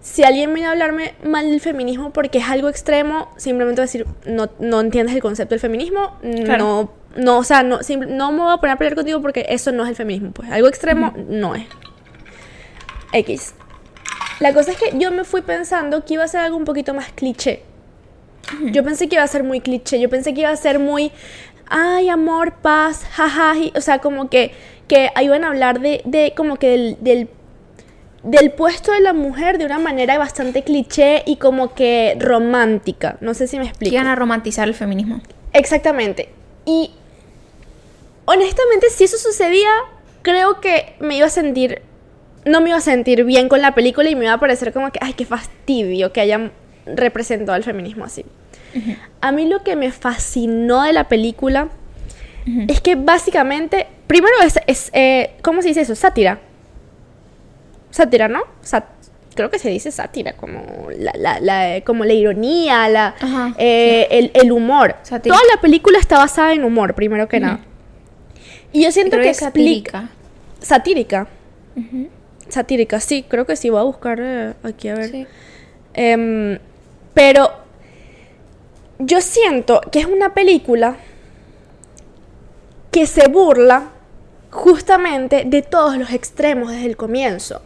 si 0.00 0.22
alguien 0.22 0.52
viene 0.54 0.68
a 0.68 0.72
hablarme 0.72 1.14
mal 1.24 1.50
del 1.50 1.60
feminismo 1.60 2.12
porque 2.12 2.38
es 2.38 2.44
algo 2.48 2.68
extremo, 2.68 3.28
simplemente 3.36 3.80
voy 3.80 3.84
a 3.84 3.86
decir, 3.86 4.06
no, 4.26 4.50
no 4.60 4.80
entiendes 4.80 5.14
el 5.14 5.22
concepto 5.22 5.54
del 5.54 5.60
feminismo, 5.60 6.16
Claro. 6.44 6.90
no, 7.16 7.22
no, 7.24 7.38
o 7.38 7.44
sea, 7.44 7.62
no, 7.62 7.82
simple- 7.82 8.08
no 8.14 8.30
me 8.32 8.40
voy 8.42 8.52
a 8.52 8.56
poner 8.58 8.74
a 8.74 8.78
pelear 8.78 8.94
contigo 8.94 9.20
porque 9.22 9.46
eso 9.48 9.72
no 9.72 9.82
es 9.84 9.88
el 9.90 9.96
feminismo, 9.96 10.30
pues 10.32 10.50
algo 10.50 10.68
extremo 10.68 11.12
no 11.28 11.54
es. 11.54 11.66
X. 13.12 13.54
La 14.40 14.52
cosa 14.52 14.72
es 14.72 14.76
que 14.76 14.98
yo 14.98 15.10
me 15.10 15.24
fui 15.24 15.40
pensando 15.42 16.04
que 16.04 16.14
iba 16.14 16.24
a 16.24 16.28
ser 16.28 16.40
algo 16.42 16.56
un 16.56 16.64
poquito 16.64 16.92
más 16.92 17.10
cliché. 17.14 17.62
Yo 18.72 18.84
pensé 18.84 19.08
que 19.08 19.16
iba 19.16 19.24
a 19.24 19.28
ser 19.28 19.42
muy 19.42 19.60
cliché, 19.60 19.98
yo 19.98 20.08
pensé 20.08 20.34
que 20.34 20.42
iba 20.42 20.50
a 20.50 20.56
ser 20.56 20.78
muy, 20.78 21.10
ay, 21.68 22.08
amor, 22.08 22.54
paz, 22.62 23.04
jaja, 23.10 23.54
o 23.74 23.80
sea, 23.80 23.98
como 23.98 24.30
que, 24.30 24.52
que 24.88 25.10
iban 25.22 25.44
a 25.44 25.48
hablar 25.48 25.80
de, 25.80 26.02
de 26.04 26.32
como 26.36 26.56
que 26.56 26.68
del, 26.70 26.96
del, 27.00 27.28
del 28.22 28.52
puesto 28.52 28.92
de 28.92 29.00
la 29.00 29.12
mujer 29.12 29.58
de 29.58 29.66
una 29.66 29.78
manera 29.78 30.18
bastante 30.18 30.62
cliché 30.62 31.22
y 31.26 31.36
como 31.36 31.74
que 31.74 32.16
romántica. 32.18 33.16
No 33.20 33.34
sé 33.34 33.46
si 33.46 33.58
me 33.58 33.66
explico. 33.66 33.94
iban 33.94 34.06
a 34.06 34.14
romantizar 34.14 34.68
el 34.68 34.74
feminismo. 34.74 35.20
Exactamente. 35.52 36.28
Y 36.64 36.90
honestamente, 38.24 38.90
si 38.90 39.04
eso 39.04 39.16
sucedía, 39.16 39.70
creo 40.22 40.60
que 40.60 40.94
me 41.00 41.16
iba 41.16 41.26
a 41.26 41.30
sentir, 41.30 41.82
no 42.44 42.60
me 42.60 42.70
iba 42.70 42.78
a 42.78 42.82
sentir 42.82 43.24
bien 43.24 43.48
con 43.48 43.62
la 43.62 43.74
película 43.74 44.10
y 44.10 44.16
me 44.16 44.24
iba 44.24 44.34
a 44.34 44.40
parecer 44.40 44.72
como 44.72 44.90
que, 44.90 44.98
ay, 45.02 45.14
qué 45.14 45.24
fastidio 45.24 46.12
que 46.12 46.20
hayan 46.20 46.52
representado 46.84 47.54
al 47.54 47.64
feminismo 47.64 48.04
así. 48.04 48.24
A 49.20 49.32
mí 49.32 49.46
lo 49.48 49.62
que 49.62 49.76
me 49.76 49.90
fascinó 49.92 50.82
de 50.82 50.92
la 50.92 51.08
película 51.08 51.68
es 52.68 52.80
que 52.80 52.94
básicamente, 52.94 53.86
primero 54.06 54.34
es, 54.44 54.58
es 54.66 54.90
eh, 54.92 55.32
¿cómo 55.42 55.62
se 55.62 55.68
dice 55.68 55.80
eso? 55.80 55.94
Sátira. 55.94 56.38
Sátira, 57.90 58.28
¿no? 58.28 58.42
Sat- 58.62 58.84
creo 59.34 59.50
que 59.50 59.58
se 59.58 59.68
dice 59.68 59.90
sátira, 59.90 60.32
como 60.34 60.88
la, 60.96 61.12
la- 61.16 61.40
la- 61.40 61.80
como 61.82 62.04
la 62.04 62.12
ironía, 62.12 62.88
la, 62.88 63.14
Ajá, 63.20 63.54
eh, 63.58 64.06
el, 64.10 64.30
el 64.34 64.52
humor. 64.52 64.96
Toda 65.34 65.40
la 65.54 65.60
película 65.60 65.98
está 65.98 66.18
basada 66.18 66.52
en 66.52 66.64
humor, 66.64 66.94
primero 66.94 67.28
que 67.28 67.40
nada. 67.40 67.60
Y 68.72 68.82
yo 68.84 68.92
siento 68.92 69.12
Creo 69.12 69.24
que 69.24 69.30
es 69.30 69.42
explica... 69.42 70.08
satírica. 70.60 71.26
Satírica. 71.76 72.08
Satírica, 72.48 73.00
sí, 73.00 73.24
creo 73.28 73.44
que 73.46 73.56
sí. 73.56 73.70
Voy 73.70 73.80
a 73.80 73.84
buscar 73.84 74.18
eh, 74.20 74.52
aquí 74.62 74.88
a 74.88 74.94
ver. 74.94 75.10
Sí. 75.10 75.26
Em, 75.94 76.58
pero 77.14 77.50
yo 78.98 79.20
siento 79.20 79.80
que 79.92 80.00
es 80.00 80.06
una 80.06 80.34
película 80.34 80.96
que 82.90 83.06
se 83.06 83.28
burla 83.28 83.90
justamente 84.50 85.44
de 85.46 85.62
todos 85.62 85.98
los 85.98 86.10
extremos 86.12 86.70
desde 86.70 86.86
el 86.86 86.96
comienzo. 86.96 87.60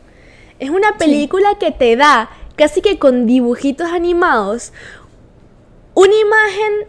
Es 0.59 0.71
una 0.71 0.99
película 0.99 1.57
que 1.59 1.71
te 1.71 1.97
da, 1.97 2.31
casi 2.57 2.83
que 2.83 2.99
con 2.99 3.27
dibujitos 3.27 3.91
animados, 3.91 4.73
una 5.95 6.15
imagen 6.15 6.89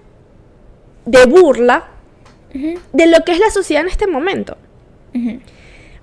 de 1.06 1.26
burla 1.26 1.88
de 2.54 3.08
lo 3.08 3.24
que 3.24 3.32
es 3.32 3.40
la 3.40 3.50
sociedad 3.50 3.84
en 3.84 3.90
este 3.90 4.08
momento. 4.08 4.58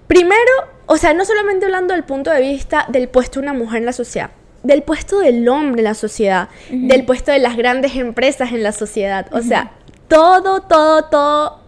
Primero, 0.07 0.53
o 0.87 0.96
sea, 0.96 1.12
no 1.12 1.24
solamente 1.24 1.66
hablando 1.66 1.92
del 1.92 2.05
punto 2.05 2.31
de 2.31 2.40
vista 2.40 2.87
del 2.88 3.09
puesto 3.09 3.40
de 3.40 3.44
una 3.46 3.53
mujer 3.53 3.79
en 3.79 3.87
la 3.87 3.92
sociedad, 3.92 4.31
del 4.68 4.83
puesto 4.83 5.20
del 5.20 5.48
hombre 5.48 5.81
en 5.81 5.85
la 5.85 5.94
sociedad, 5.94 6.50
del 6.70 7.07
puesto 7.07 7.33
de 7.33 7.38
las 7.38 7.57
grandes 7.57 7.96
empresas 7.96 8.52
en 8.52 8.62
la 8.62 8.72
sociedad. 8.72 9.26
O 9.33 9.40
sea, 9.40 9.72
todo, 10.09 10.61
todo, 10.61 11.04
todo. 11.04 11.61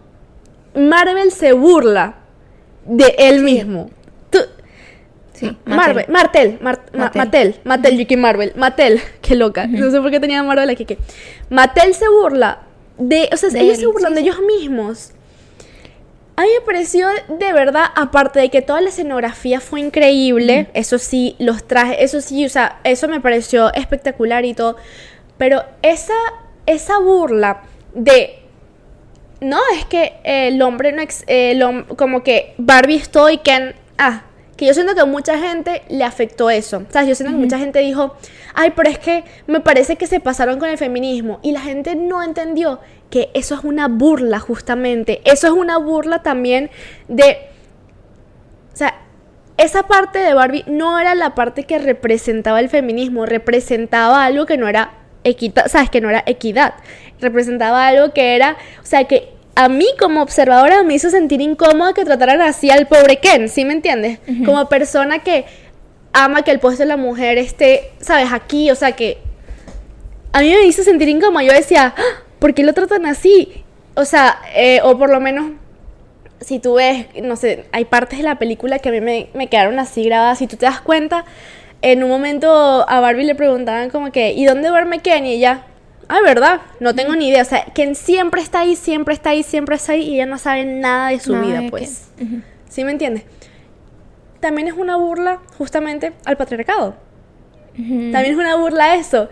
Marvel 0.75 1.31
se 1.31 1.51
burla 1.53 2.17
de 2.85 3.15
él 3.17 3.41
mismo. 3.41 3.89
sí, 5.33 5.57
Marvel, 5.65 6.05
Martel, 6.09 6.59
Martel, 6.61 7.55
Mattel, 7.63 7.97
Yuki 7.97 8.17
Marvel, 8.17 8.53
Mattel, 8.55 9.01
qué 9.21 9.35
loca. 9.35 9.65
No 9.65 9.89
sé 9.89 9.99
por 9.99 10.11
qué 10.11 10.19
tenía 10.19 10.43
Marvel 10.43 10.69
aquí. 10.69 10.85
Que 10.85 10.99
Mattel 11.49 11.95
se 11.95 12.07
burla 12.07 12.59
de, 12.99 13.29
o 13.33 13.37
sea, 13.37 13.49
ellos 13.59 13.79
se 13.79 13.87
burlan 13.87 14.13
de 14.13 14.21
ellos 14.21 14.37
mismos. 14.45 15.13
A 16.35 16.43
mí 16.43 16.47
me 16.59 16.65
pareció 16.65 17.07
de 17.27 17.53
verdad, 17.53 17.85
aparte 17.95 18.39
de 18.39 18.49
que 18.49 18.61
toda 18.61 18.81
la 18.81 18.89
escenografía 18.89 19.59
fue 19.59 19.81
increíble, 19.81 20.69
eso 20.73 20.97
sí, 20.97 21.35
los 21.39 21.65
trajes, 21.67 21.97
eso 21.99 22.21
sí, 22.21 22.45
o 22.45 22.49
sea, 22.49 22.79
eso 22.83 23.07
me 23.07 23.19
pareció 23.19 23.73
espectacular 23.73 24.45
y 24.45 24.53
todo, 24.53 24.77
pero 25.37 25.63
esa, 25.81 26.13
esa 26.65 26.99
burla 26.99 27.63
de 27.93 28.41
no, 29.41 29.59
es 29.75 29.85
que 29.85 30.13
el 30.23 30.61
hombre 30.61 30.91
no 30.91 31.01
ex, 31.01 31.25
como 31.97 32.23
que 32.23 32.53
Barbie 32.57 32.95
estoy 32.95 33.39
Ken 33.39 33.75
ah, 33.97 34.23
que 34.61 34.67
yo 34.67 34.75
siento 34.75 34.93
que 34.93 35.01
a 35.01 35.05
mucha 35.05 35.39
gente 35.39 35.81
le 35.89 36.03
afectó 36.03 36.51
eso. 36.51 36.83
O 36.87 36.91
sea, 36.91 37.03
yo 37.03 37.15
siento 37.15 37.35
que 37.35 37.41
mucha 37.41 37.57
gente 37.57 37.79
dijo, 37.79 38.15
"Ay, 38.53 38.73
pero 38.75 38.91
es 38.91 38.99
que 38.99 39.23
me 39.47 39.59
parece 39.59 39.95
que 39.95 40.05
se 40.05 40.19
pasaron 40.19 40.59
con 40.59 40.69
el 40.69 40.77
feminismo" 40.77 41.39
y 41.41 41.51
la 41.51 41.61
gente 41.61 41.95
no 41.95 42.21
entendió 42.21 42.79
que 43.09 43.31
eso 43.33 43.55
es 43.55 43.63
una 43.63 43.87
burla 43.87 44.37
justamente. 44.37 45.19
Eso 45.25 45.47
es 45.47 45.53
una 45.53 45.79
burla 45.79 46.21
también 46.21 46.69
de 47.07 47.37
o 48.71 48.77
sea, 48.77 48.93
esa 49.57 49.87
parte 49.87 50.19
de 50.19 50.35
Barbie 50.35 50.63
no 50.67 50.99
era 50.99 51.15
la 51.15 51.33
parte 51.33 51.63
que 51.63 51.79
representaba 51.79 52.59
el 52.59 52.69
feminismo, 52.69 53.25
representaba 53.25 54.23
algo 54.23 54.45
que 54.45 54.57
no 54.57 54.67
era 54.67 54.91
equidad, 55.23 55.65
sabes 55.69 55.89
que 55.89 56.01
no 56.01 56.09
era 56.11 56.23
equidad, 56.27 56.75
representaba 57.19 57.87
algo 57.87 58.13
que 58.13 58.35
era, 58.35 58.57
o 58.83 58.85
sea, 58.85 59.05
que 59.05 59.40
a 59.55 59.69
mí 59.69 59.87
como 59.99 60.21
observadora 60.21 60.83
me 60.83 60.93
hizo 60.93 61.09
sentir 61.09 61.41
incómoda 61.41 61.93
que 61.93 62.05
trataran 62.05 62.41
así 62.41 62.69
al 62.69 62.87
pobre 62.87 63.17
Ken, 63.17 63.49
¿sí 63.49 63.65
me 63.65 63.73
entiendes? 63.73 64.19
Como 64.45 64.67
persona 64.69 65.19
que 65.19 65.45
ama 66.13 66.43
que 66.43 66.51
el 66.51 66.59
puesto 66.59 66.83
de 66.83 66.87
la 66.87 66.97
mujer 66.97 67.37
esté, 67.37 67.91
sabes, 67.99 68.31
aquí, 68.31 68.71
o 68.71 68.75
sea, 68.75 68.93
que 68.93 69.17
a 70.33 70.41
mí 70.41 70.49
me 70.49 70.65
hizo 70.65 70.83
sentir 70.83 71.09
incómoda, 71.09 71.43
yo 71.43 71.53
decía, 71.53 71.93
ah, 71.97 72.23
¿por 72.39 72.53
qué 72.53 72.63
lo 72.63 72.73
tratan 72.73 73.05
así? 73.05 73.63
O 73.95 74.05
sea, 74.05 74.39
eh, 74.55 74.79
o 74.83 74.97
por 74.97 75.09
lo 75.09 75.19
menos 75.19 75.51
si 76.39 76.59
tú 76.59 76.75
ves, 76.75 77.05
no 77.21 77.35
sé, 77.35 77.65
hay 77.71 77.85
partes 77.85 78.19
de 78.19 78.23
la 78.23 78.39
película 78.39 78.79
que 78.79 78.89
a 78.89 78.91
mí 78.91 79.01
me, 79.01 79.29
me 79.33 79.47
quedaron 79.47 79.77
así 79.79 80.03
grabadas, 80.03 80.39
si 80.39 80.47
tú 80.47 80.57
te 80.57 80.65
das 80.65 80.81
cuenta, 80.81 81.25
en 81.81 82.03
un 82.03 82.09
momento 82.09 82.85
a 82.87 82.99
Barbie 82.99 83.25
le 83.25 83.35
preguntaban 83.35 83.89
como 83.89 84.11
que, 84.11 84.31
¿y 84.33 84.45
dónde 84.45 84.69
duerme 84.69 84.99
Ken? 84.99 85.25
Y 85.25 85.33
ella, 85.33 85.65
ay, 86.11 86.23
¿verdad? 86.23 86.61
No 86.79 86.93
tengo 86.95 87.15
ni 87.15 87.29
idea. 87.29 87.41
O 87.41 87.45
sea, 87.45 87.65
Ken 87.73 87.95
siempre 87.95 88.41
está 88.41 88.61
ahí, 88.61 88.75
siempre 88.75 89.13
está 89.13 89.31
ahí, 89.31 89.43
siempre 89.43 89.75
está 89.75 89.93
ahí 89.93 90.01
y 90.01 90.15
ella 90.15 90.25
no 90.25 90.37
sabe 90.37 90.65
nada 90.65 91.09
de 91.09 91.19
su 91.19 91.35
vida, 91.39 91.63
pues. 91.69 92.09
¿Sí 92.69 92.83
me 92.83 92.91
entiendes? 92.91 93.23
También 94.39 94.67
es 94.67 94.73
una 94.73 94.95
burla 94.97 95.39
justamente 95.57 96.13
al 96.25 96.37
patriarcado. 96.37 96.95
También 97.75 98.25
es 98.25 98.37
una 98.37 98.55
burla 98.55 98.85
a 98.85 98.95
eso. 98.95 99.29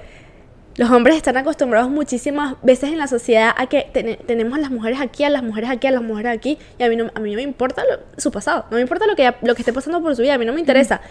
Los 0.75 0.89
hombres 0.91 1.17
están 1.17 1.35
acostumbrados 1.35 1.89
muchísimas 1.89 2.55
veces 2.61 2.91
en 2.91 2.97
la 2.97 3.07
sociedad 3.07 3.53
a 3.57 3.67
que 3.67 4.17
tenemos 4.25 4.57
a 4.57 4.61
las 4.61 4.71
mujeres 4.71 5.01
aquí, 5.01 5.25
a 5.25 5.29
las 5.29 5.43
mujeres 5.43 5.69
aquí, 5.69 5.87
a 5.87 5.91
las 5.91 6.01
mujeres 6.01 6.31
aquí, 6.31 6.57
y 6.77 6.83
a 6.83 6.89
mí 6.89 6.95
no, 6.95 7.11
a 7.13 7.19
mí 7.19 7.31
no 7.31 7.35
me 7.35 7.41
importa 7.41 7.83
su 8.15 8.31
pasado, 8.31 8.65
no 8.71 8.75
me 8.75 8.81
importa 8.81 9.05
lo 9.05 9.15
que, 9.17 9.33
lo 9.41 9.55
que 9.55 9.61
esté 9.61 9.73
pasando 9.73 10.01
por 10.01 10.15
su 10.15 10.21
vida, 10.21 10.35
a 10.35 10.37
mí 10.37 10.45
no 10.45 10.53
me 10.53 10.61
interesa 10.61 11.01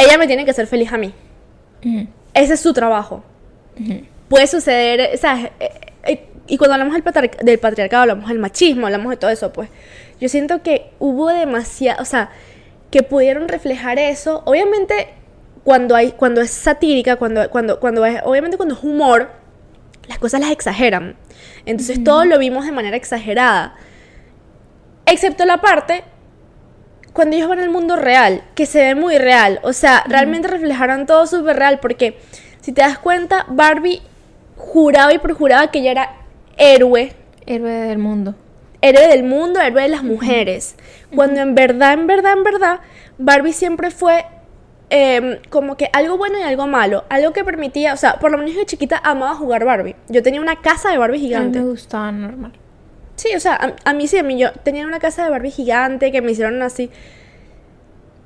ella 0.00 0.18
me 0.18 0.26
tiene 0.26 0.44
que 0.44 0.50
hacer 0.50 0.66
feliz 0.66 0.92
a 0.92 0.98
mí. 0.98 1.12
Ese 2.34 2.54
es 2.54 2.60
su 2.60 2.72
trabajo. 2.72 3.22
Puede 4.30 4.46
suceder, 4.46 5.10
o 5.12 5.18
sea, 5.18 5.50
eh, 5.58 5.72
eh, 6.04 6.28
y 6.46 6.56
cuando 6.56 6.74
hablamos 6.74 6.94
del, 7.42 7.58
patriarcado, 7.58 8.02
hablamos 8.02 8.28
del 8.28 8.38
machismo, 8.38 8.86
hablamos 8.86 9.10
de 9.10 9.16
todo 9.16 9.28
eso, 9.28 9.52
pues 9.52 9.68
yo 10.20 10.28
siento 10.28 10.62
que 10.62 10.92
hubo 11.00 11.26
demasiado, 11.26 12.00
o 12.00 12.04
sea, 12.04 12.30
que 12.92 13.02
pudieron 13.02 13.48
reflejar 13.48 13.98
eso. 13.98 14.44
Obviamente, 14.46 15.08
cuando 15.64 15.96
hay, 15.96 16.12
cuando 16.12 16.42
es 16.42 16.52
satírica, 16.52 17.16
cuando, 17.16 17.50
cuando, 17.50 17.80
cuando 17.80 18.06
es, 18.06 18.20
obviamente 18.22 18.56
cuando 18.56 18.76
es 18.76 18.84
humor, 18.84 19.30
las 20.06 20.20
cosas 20.20 20.40
las 20.40 20.52
exageran. 20.52 21.16
Entonces 21.66 22.04
todo 22.04 22.24
lo 22.24 22.38
vimos 22.38 22.66
de 22.66 22.70
manera 22.70 22.96
exagerada. 22.96 23.74
Excepto 25.06 25.44
la 25.44 25.60
parte 25.60 26.04
cuando 27.12 27.34
ellos 27.34 27.48
van 27.48 27.58
al 27.58 27.70
mundo 27.70 27.96
real, 27.96 28.44
que 28.54 28.64
se 28.64 28.78
ve 28.78 28.94
muy 28.94 29.18
real, 29.18 29.58
o 29.64 29.72
sea, 29.72 30.04
realmente 30.06 30.46
reflejaron 30.46 31.06
todo 31.06 31.26
súper 31.26 31.56
real, 31.56 31.80
porque 31.80 32.16
si 32.60 32.70
te 32.70 32.82
das 32.82 32.98
cuenta, 32.98 33.44
Barbie 33.48 34.00
juraba 34.60 35.12
y 35.12 35.18
perjuraba 35.18 35.70
que 35.70 35.80
ella 35.80 35.90
era 35.90 36.16
héroe. 36.56 37.12
Héroe 37.46 37.70
del 37.70 37.98
mundo. 37.98 38.34
Héroe 38.82 39.08
del 39.08 39.24
mundo, 39.24 39.60
héroe 39.60 39.82
de 39.82 39.88
las 39.88 40.04
mujeres. 40.04 40.76
Cuando 41.14 41.40
en 41.40 41.54
verdad, 41.54 41.94
en 41.94 42.06
verdad, 42.06 42.34
en 42.34 42.44
verdad, 42.44 42.80
Barbie 43.18 43.52
siempre 43.52 43.90
fue 43.90 44.24
em, 44.90 45.38
como 45.50 45.76
que 45.76 45.90
algo 45.92 46.16
bueno 46.16 46.38
y 46.38 46.42
algo 46.42 46.66
malo. 46.66 47.04
Algo 47.08 47.32
que 47.32 47.44
permitía, 47.44 47.92
o 47.92 47.96
sea, 47.96 48.18
por 48.18 48.30
lo 48.30 48.38
menos 48.38 48.54
yo 48.54 48.64
chiquita 48.64 49.00
amaba 49.02 49.34
jugar 49.34 49.64
Barbie. 49.64 49.96
Yo 50.08 50.22
tenía 50.22 50.40
una 50.40 50.56
casa 50.56 50.90
de 50.90 50.98
Barbie 50.98 51.18
gigante. 51.18 51.58
A 51.58 51.62
mí 51.62 51.66
me 51.66 51.72
gustaba 51.72 52.12
normal. 52.12 52.52
Sí, 53.16 53.34
o 53.34 53.40
sea, 53.40 53.76
a, 53.84 53.92
mí 53.92 54.06
sí, 54.06 54.16
a 54.16 54.22
mí 54.22 54.38
yo 54.38 54.52
tenía 54.52 54.86
una 54.86 54.98
casa 54.98 55.24
de 55.24 55.30
Barbie 55.30 55.50
gigante 55.50 56.12
que 56.12 56.22
me 56.22 56.32
hicieron 56.32 56.62
así. 56.62 56.90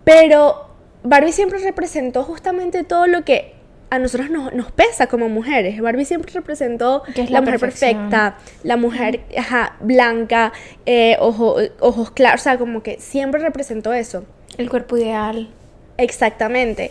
Pero 0.05 0.69
Barbie 1.03 1.33
siempre 1.33 1.59
representó 1.59 2.23
justamente 2.23 2.85
todo 2.85 3.07
lo 3.07 3.25
que 3.25 3.55
a 3.91 3.99
nosotros 3.99 4.31
nos, 4.31 4.73
pesa 4.73 5.07
como 5.07 5.29
mujeres. 5.29 5.81
Barbie 5.81 6.05
siempre 6.05 6.33
representó 6.33 7.03
es 7.15 7.31
la, 7.31 7.41
mujer 7.41 7.61
perfecta, 7.61 8.39
la 8.63 8.77
mujer 8.77 9.21
blanca, 9.81 10.53
eh, 10.87 11.17
ojos 11.21 12.11
claros, 12.13 12.41
o 12.41 12.45
sea, 12.45 12.59
como 12.59 12.83
que 12.83 12.99
siempre 12.99 13.41
representó 13.41 13.93
eso. 13.93 14.25
El 14.59 14.69
cuerpo 14.71 14.97
ideal. 14.97 15.49
Exactamente. 15.97 16.91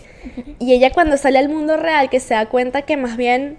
Y 0.59 0.73
ella 0.73 0.91
cuando 0.91 1.17
sale 1.17 1.39
al 1.39 1.49
mundo 1.49 1.75
real, 1.75 2.09
que 2.09 2.19
se 2.19 2.33
da 2.33 2.45
cuenta 2.47 2.83
que 2.83 2.95
más 2.95 3.17
bien 3.17 3.57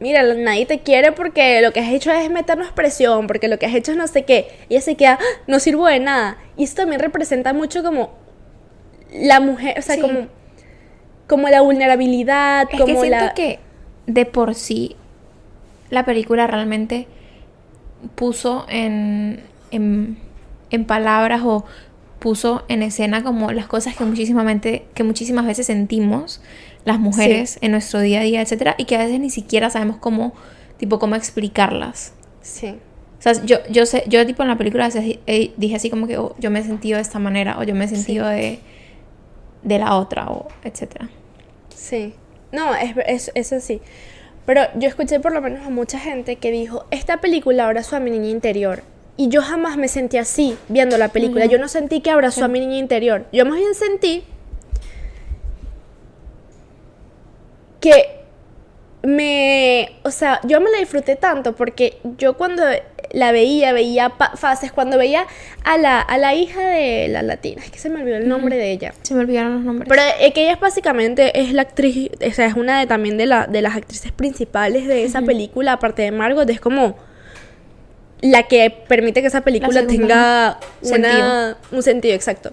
mira, 0.00 0.22
nadie 0.34 0.66
te 0.66 0.80
quiere 0.80 1.12
porque 1.12 1.60
lo 1.60 1.72
que 1.72 1.80
has 1.80 1.92
hecho 1.92 2.10
es 2.10 2.30
meternos 2.30 2.72
presión, 2.72 3.26
porque 3.26 3.46
lo 3.46 3.58
que 3.58 3.66
has 3.66 3.74
hecho 3.74 3.92
es 3.92 3.98
no 3.98 4.08
sé 4.08 4.24
qué. 4.24 4.48
Ella 4.68 4.80
se 4.80 4.96
queda, 4.96 5.18
ah, 5.20 5.42
no 5.46 5.60
sirvo 5.60 5.86
de 5.86 6.00
nada. 6.00 6.38
Y 6.56 6.64
esto 6.64 6.82
también 6.82 7.00
representa 7.00 7.52
mucho 7.52 7.82
como 7.84 8.10
la 9.12 9.40
mujer, 9.40 9.78
o 9.78 9.82
sea, 9.82 10.00
como, 10.00 10.26
como 11.30 11.48
la 11.48 11.60
vulnerabilidad, 11.60 12.66
es 12.72 12.80
como 12.80 12.86
que 12.86 13.00
siento 13.00 13.34
que 13.36 13.60
de 14.08 14.26
por 14.26 14.56
sí 14.56 14.96
la 15.88 16.04
película 16.04 16.48
realmente 16.48 17.06
puso 18.16 18.66
en, 18.68 19.40
en, 19.70 20.18
en 20.70 20.84
palabras 20.86 21.42
o 21.44 21.64
puso 22.18 22.64
en 22.66 22.82
escena 22.82 23.22
como 23.22 23.52
las 23.52 23.68
cosas 23.68 23.96
que 23.96 24.04
muchísimamente 24.04 24.86
que 24.92 25.04
muchísimas 25.04 25.46
veces 25.46 25.66
sentimos 25.66 26.42
las 26.84 26.98
mujeres 26.98 27.58
en 27.60 27.70
nuestro 27.70 28.00
día 28.00 28.20
a 28.20 28.24
día, 28.24 28.42
etcétera, 28.42 28.74
y 28.76 28.86
que 28.86 28.96
a 28.96 29.04
veces 29.04 29.20
ni 29.20 29.30
siquiera 29.30 29.70
sabemos 29.70 29.98
cómo, 29.98 30.32
tipo, 30.78 30.98
cómo 30.98 31.14
explicarlas. 31.14 32.12
Sí. 32.42 32.74
O 33.20 33.22
sea, 33.22 33.34
yo, 33.44 33.58
yo 33.70 33.86
sé, 33.86 34.02
yo 34.08 34.26
tipo 34.26 34.42
en 34.42 34.48
la 34.48 34.58
película 34.58 34.88
eh, 34.94 35.52
dije 35.56 35.76
así 35.76 35.90
como 35.90 36.08
que 36.08 36.18
oh, 36.18 36.34
yo 36.40 36.50
me 36.50 36.58
he 36.58 36.64
sentido 36.64 36.96
de 36.96 37.02
esta 37.02 37.20
manera, 37.20 37.56
o 37.60 37.62
yo 37.62 37.76
me 37.76 37.84
he 37.84 37.88
sentido 37.88 38.26
de, 38.26 38.58
de 39.62 39.78
la 39.78 39.94
otra, 39.94 40.28
o 40.28 40.48
etcétera. 40.64 41.08
Sí. 41.80 42.14
No, 42.52 42.74
es, 42.74 42.94
es, 43.06 43.32
es 43.34 43.52
así. 43.52 43.80
Pero 44.44 44.62
yo 44.76 44.88
escuché 44.88 45.18
por 45.18 45.32
lo 45.32 45.40
menos 45.40 45.66
a 45.66 45.70
mucha 45.70 45.98
gente 45.98 46.36
que 46.36 46.50
dijo, 46.50 46.84
esta 46.90 47.20
película 47.20 47.64
abrazó 47.64 47.96
a 47.96 48.00
mi 48.00 48.10
niña 48.10 48.28
interior. 48.28 48.82
Y 49.16 49.28
yo 49.28 49.42
jamás 49.42 49.76
me 49.76 49.88
sentí 49.88 50.18
así 50.18 50.56
viendo 50.68 50.98
la 50.98 51.08
película. 51.08 51.46
Yo 51.46 51.58
no 51.58 51.68
sentí 51.68 52.00
que 52.00 52.10
abrazó 52.10 52.44
a 52.44 52.48
mi 52.48 52.60
niña 52.60 52.76
interior. 52.78 53.26
Yo 53.32 53.44
más 53.46 53.58
bien 53.58 53.74
sentí 53.74 54.24
que 57.80 58.20
me, 59.02 59.98
o 60.02 60.10
sea, 60.10 60.40
yo 60.44 60.60
me 60.60 60.70
la 60.70 60.78
disfruté 60.78 61.16
tanto 61.16 61.54
porque 61.54 61.98
yo 62.18 62.36
cuando 62.36 62.62
la 63.12 63.32
veía, 63.32 63.72
veía 63.72 64.10
fases, 64.34 64.72
cuando 64.72 64.98
veía 64.98 65.26
a 65.64 65.78
la, 65.78 66.00
a 66.00 66.18
la 66.18 66.34
hija 66.34 66.60
de 66.60 67.08
la 67.08 67.22
latina, 67.22 67.62
es 67.64 67.70
que 67.70 67.78
se 67.78 67.90
me 67.90 68.00
olvidó 68.00 68.16
el 68.16 68.28
nombre 68.28 68.56
de 68.56 68.70
ella. 68.70 68.94
Se 69.02 69.14
me 69.14 69.20
olvidaron 69.20 69.54
los 69.54 69.62
nombres. 69.62 69.88
Pero 69.88 70.02
es 70.20 70.32
que 70.32 70.42
ella 70.42 70.52
es 70.52 70.60
básicamente, 70.60 71.38
es 71.40 71.52
la 71.52 71.62
actriz, 71.62 72.10
o 72.26 72.32
sea, 72.32 72.46
es 72.46 72.54
una 72.54 72.78
de 72.78 72.86
también 72.86 73.16
de, 73.16 73.26
la, 73.26 73.46
de 73.46 73.62
las 73.62 73.76
actrices 73.76 74.12
principales 74.12 74.86
de 74.86 75.04
esa 75.04 75.22
película, 75.22 75.72
aparte 75.72 76.02
de 76.02 76.12
Margot, 76.12 76.48
es 76.48 76.60
como 76.60 76.96
la 78.20 78.44
que 78.44 78.70
permite 78.70 79.22
que 79.22 79.28
esa 79.28 79.40
película 79.40 79.86
tenga 79.86 80.58
un 81.72 81.82
sentido 81.82 82.14
exacto. 82.14 82.52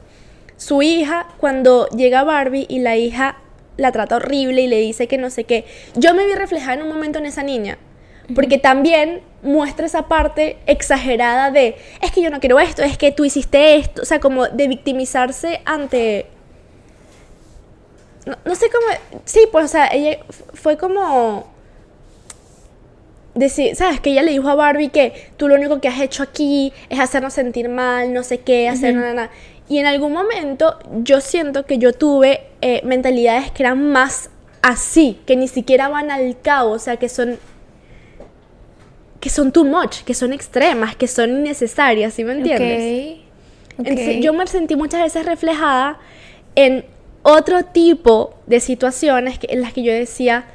Su 0.57 0.81
hija, 0.81 1.27
cuando 1.37 1.87
llega 1.89 2.23
Barbie 2.23 2.65
y 2.67 2.79
la 2.79 2.97
hija 2.97 3.37
la 3.77 3.91
trata 3.91 4.15
horrible 4.15 4.61
y 4.61 4.67
le 4.67 4.79
dice 4.79 5.07
que 5.07 5.17
no 5.17 5.29
sé 5.29 5.43
qué. 5.43 5.65
Yo 5.95 6.13
me 6.13 6.25
vi 6.25 6.33
reflejada 6.33 6.73
en 6.73 6.81
un 6.81 6.89
momento 6.89 7.19
en 7.19 7.27
esa 7.27 7.43
niña. 7.43 7.77
Porque 8.35 8.57
también 8.57 9.21
muestra 9.41 9.85
esa 9.85 10.07
parte 10.07 10.57
exagerada 10.65 11.51
de, 11.51 11.77
es 12.01 12.11
que 12.11 12.21
yo 12.21 12.29
no 12.29 12.39
quiero 12.39 12.59
esto, 12.59 12.83
es 12.83 12.97
que 12.97 13.11
tú 13.11 13.23
hiciste 13.23 13.75
esto, 13.77 14.01
o 14.01 14.05
sea, 14.05 14.19
como 14.19 14.47
de 14.47 14.67
victimizarse 14.67 15.61
ante... 15.65 16.25
No, 18.25 18.35
no 18.43 18.55
sé 18.55 18.67
cómo... 18.69 19.21
Sí, 19.23 19.41
pues, 19.51 19.65
o 19.65 19.67
sea, 19.69 19.87
ella 19.87 20.19
fue 20.53 20.77
como 20.77 21.47
decir, 23.37 23.75
¿sabes? 23.75 24.01
Que 24.01 24.11
ella 24.11 24.23
le 24.23 24.31
dijo 24.31 24.49
a 24.49 24.55
Barbie 24.55 24.89
que 24.89 25.31
tú 25.37 25.47
lo 25.47 25.55
único 25.55 25.79
que 25.79 25.87
has 25.87 25.99
hecho 25.99 26.23
aquí 26.23 26.73
es 26.89 26.99
hacernos 26.99 27.33
sentir 27.33 27.69
mal, 27.69 28.13
no 28.13 28.23
sé 28.23 28.39
qué, 28.39 28.67
hacer 28.67 28.95
nada, 28.95 29.29
Y 29.69 29.79
en 29.79 29.85
algún 29.85 30.13
momento 30.13 30.79
yo 31.03 31.21
siento 31.21 31.65
que 31.65 31.77
yo 31.77 31.93
tuve 31.93 32.41
eh, 32.61 32.81
mentalidades 32.83 33.51
que 33.51 33.63
eran 33.63 33.91
más 33.91 34.29
así, 34.61 35.19
que 35.25 35.35
ni 35.35 35.47
siquiera 35.47 35.87
van 35.87 36.09
al 36.09 36.39
cabo, 36.41 36.71
o 36.71 36.79
sea, 36.79 36.97
que 36.97 37.09
son 37.09 37.37
que 39.19 39.29
son 39.29 39.51
too 39.51 39.63
much, 39.63 40.03
que 40.03 40.13
son 40.13 40.33
extremas, 40.33 40.95
que 40.95 41.07
son 41.07 41.31
innecesarias, 41.31 42.13
¿sí 42.13 42.23
me 42.23 42.33
entiendes? 42.33 43.19
Entonces, 43.77 44.17
yo 44.21 44.33
me 44.33 44.47
sentí 44.47 44.75
muchas 44.75 45.01
veces 45.01 45.25
reflejada 45.25 45.99
en 46.55 46.85
otro 47.23 47.63
tipo 47.63 48.35
de 48.47 48.59
situaciones 48.59 49.39
en 49.43 49.61
las 49.61 49.73
que 49.73 49.83
yo 49.83 49.93
decía, 49.93 50.45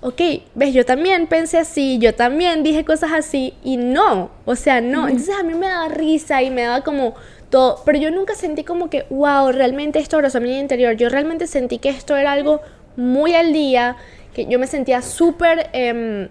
ok, 0.00 0.20
ves, 0.54 0.74
yo 0.74 0.84
también 0.84 1.26
pensé 1.28 1.58
así, 1.58 1.98
yo 1.98 2.14
también 2.14 2.62
dije 2.62 2.84
cosas 2.84 3.12
así 3.12 3.54
y 3.62 3.76
no, 3.76 4.30
o 4.44 4.56
sea, 4.56 4.80
no. 4.80 5.06
Entonces 5.08 5.34
a 5.38 5.42
mí 5.42 5.54
me 5.54 5.68
daba 5.68 5.88
risa 5.88 6.42
y 6.42 6.50
me 6.50 6.62
daba 6.62 6.82
como 6.82 7.14
todo, 7.50 7.82
pero 7.84 7.98
yo 7.98 8.10
nunca 8.10 8.34
sentí 8.34 8.64
como 8.64 8.90
que, 8.90 9.06
wow, 9.10 9.52
realmente 9.52 9.98
esto 10.00 10.18
a 10.18 10.40
mi 10.40 10.58
interior. 10.58 10.96
Yo 10.96 11.08
realmente 11.08 11.46
sentí 11.46 11.78
que 11.78 11.90
esto 11.90 12.16
era 12.16 12.32
algo 12.32 12.60
muy 12.96 13.34
al 13.34 13.52
día, 13.52 13.96
que 14.34 14.46
yo 14.46 14.58
me 14.58 14.66
sentía 14.66 15.02
súper... 15.02 15.70
Em, 15.72 16.28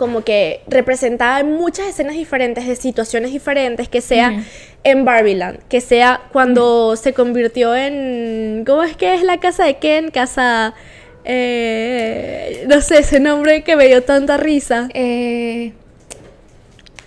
como 0.00 0.24
que 0.24 0.62
representaba 0.66 1.40
en 1.40 1.52
muchas 1.52 1.86
escenas 1.86 2.14
diferentes, 2.14 2.66
de 2.66 2.74
situaciones 2.74 3.32
diferentes, 3.32 3.90
que 3.90 4.00
sea 4.00 4.42
en 4.82 5.04
Barbieland, 5.04 5.58
que 5.68 5.82
sea 5.82 6.22
cuando 6.32 6.96
se 6.96 7.12
convirtió 7.12 7.76
en... 7.76 8.64
¿Cómo 8.66 8.82
es 8.82 8.96
que 8.96 9.12
es 9.12 9.22
la 9.22 9.36
casa 9.40 9.66
de 9.66 9.76
Ken? 9.76 10.10
Casa... 10.10 10.72
Eh, 11.26 12.64
no 12.66 12.80
sé, 12.80 13.00
ese 13.00 13.20
nombre 13.20 13.62
que 13.62 13.76
me 13.76 13.88
dio 13.88 14.02
tanta 14.02 14.38
risa. 14.38 14.88
Eh, 14.94 15.74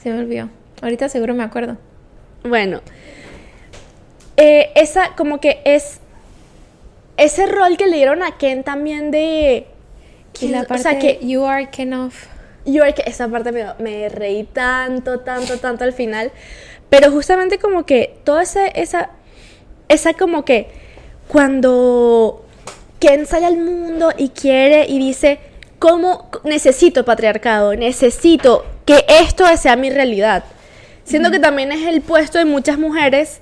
se 0.03 0.11
me 0.11 0.19
olvidó. 0.19 0.51
Ahorita 0.83 1.09
seguro 1.09 1.33
me 1.33 1.43
acuerdo. 1.43 1.79
Bueno, 2.43 2.81
eh, 4.37 4.69
esa 4.75 5.15
como 5.15 5.39
que 5.39 5.61
es 5.65 5.99
ese 7.17 7.47
rol 7.47 7.75
que 7.75 7.87
le 7.87 7.95
dieron 7.95 8.21
a 8.21 8.37
Ken 8.37 8.63
también 8.63 9.09
de... 9.09 9.65
Y 10.39 10.49
la 10.49 10.65
parte 10.65 10.75
o 10.75 10.91
sea, 10.91 10.99
que 10.99 11.17
You 11.23 11.43
are 11.43 11.71
Ken 11.71 11.95
of... 11.95 12.32
Ken, 12.65 13.03
esa 13.05 13.27
parte 13.27 13.51
me, 13.51 13.65
me 13.79 14.09
reí 14.09 14.43
tanto, 14.43 15.19
tanto, 15.19 15.57
tanto 15.57 15.83
al 15.83 15.93
final. 15.93 16.31
Pero 16.89 17.11
justamente 17.11 17.57
como 17.57 17.85
que 17.85 18.15
toda 18.23 18.43
esa, 18.43 18.67
esa, 18.67 19.09
esa 19.89 20.13
como 20.13 20.45
que 20.45 20.67
cuando 21.27 22.45
Ken 22.99 23.25
sale 23.25 23.45
al 23.45 23.57
mundo 23.57 24.13
y 24.17 24.29
quiere 24.29 24.85
y 24.87 24.99
dice, 24.99 25.39
¿cómo 25.79 26.29
necesito 26.43 27.03
patriarcado? 27.03 27.75
Necesito 27.75 28.65
que 28.85 29.05
esto 29.07 29.45
sea 29.57 29.75
mi 29.75 29.89
realidad. 29.89 30.43
Siendo 31.03 31.31
que 31.31 31.39
también 31.39 31.71
es 31.71 31.85
el 31.87 32.01
puesto 32.01 32.37
de 32.37 32.45
muchas 32.45 32.77
mujeres 32.77 33.41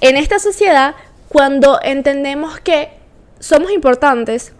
en 0.00 0.16
esta 0.16 0.38
sociedad 0.38 0.94
cuando 1.28 1.80
entendemos 1.82 2.60
que 2.60 2.90
somos 3.38 3.70
importantes, 3.70 4.52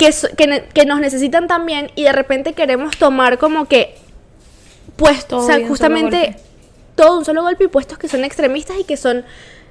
que, 0.00 0.64
que, 0.72 0.86
nos 0.86 1.00
necesitan 1.00 1.46
también 1.46 1.90
y 1.94 2.04
de 2.04 2.12
repente 2.12 2.54
queremos 2.54 2.96
tomar 2.96 3.38
como 3.38 3.66
que 3.66 3.96
puestos, 4.96 5.44
o 5.44 5.46
sea, 5.46 5.66
justamente 5.66 6.36
todo 6.94 7.18
un 7.18 7.24
solo 7.24 7.42
golpe 7.42 7.64
y 7.64 7.68
puestos 7.68 7.98
que 7.98 8.08
son 8.08 8.24
extremistas 8.24 8.78
y 8.80 8.84
que 8.84 8.96
son 8.96 9.24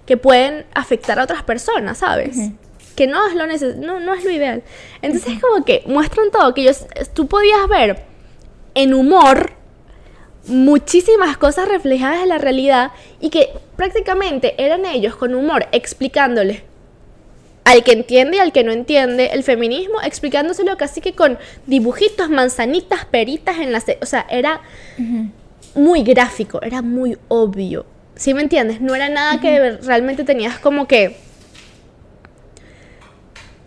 que 0.06 0.18
pueden 0.18 0.66
afectar 0.74 1.20
a 1.20 1.24
otras 1.24 1.44
personas, 1.44 2.00
¿sabes? 2.00 2.38
que 2.96 3.08
no 3.08 3.26
es 3.28 3.34
lo 3.34 3.48
no, 3.78 4.02
no 4.02 4.14
es 4.14 4.26
lo 4.26 4.30
ideal. 4.30 4.62
Entonces 5.02 5.36
es 5.36 5.42
como 5.42 5.64
que 5.64 5.84
muestran 5.86 6.32
todo, 6.32 6.54
que 6.54 6.62
ellos, 6.62 6.86
tú 7.14 7.28
podías 7.28 7.66
ver 7.70 8.04
en 8.76 8.94
humor 8.94 9.54
muchísimas 10.48 11.38
cosas 11.38 11.70
reflejadas 11.70 12.24
en 12.24 12.30
la 12.30 12.40
realidad 12.40 12.92
y 13.22 13.30
que 13.30 13.50
prácticamente 13.78 14.54
eran 14.58 14.86
ellos 14.86 15.16
con 15.16 15.34
humor 15.34 15.68
explicándoles 15.72 16.64
al 17.72 17.84
que 17.84 17.92
entiende 17.92 18.38
y 18.38 18.40
al 18.40 18.52
que 18.52 18.64
no 18.64 18.72
entiende 18.72 19.28
el 19.34 19.44
feminismo, 19.44 20.02
explicándoselo 20.02 20.78
casi 20.78 21.02
que 21.02 21.14
con 21.14 21.38
dibujitos, 21.68 22.30
manzanitas, 22.30 23.06
peritas 23.06 23.58
en 23.60 23.72
la... 23.72 23.84
O 24.02 24.06
sea, 24.06 24.26
era 24.30 24.62
muy 25.76 26.04
gráfico, 26.04 26.62
era 26.62 26.82
muy 26.82 27.18
obvio. 27.28 27.86
¿Sí 28.16 28.34
me 28.34 28.42
entiendes? 28.42 28.82
No 28.82 28.96
era 28.96 29.08
nada 29.10 29.40
que 29.40 29.78
realmente 29.84 30.24
tenías 30.24 30.60
como 30.60 30.88
que 30.88 31.16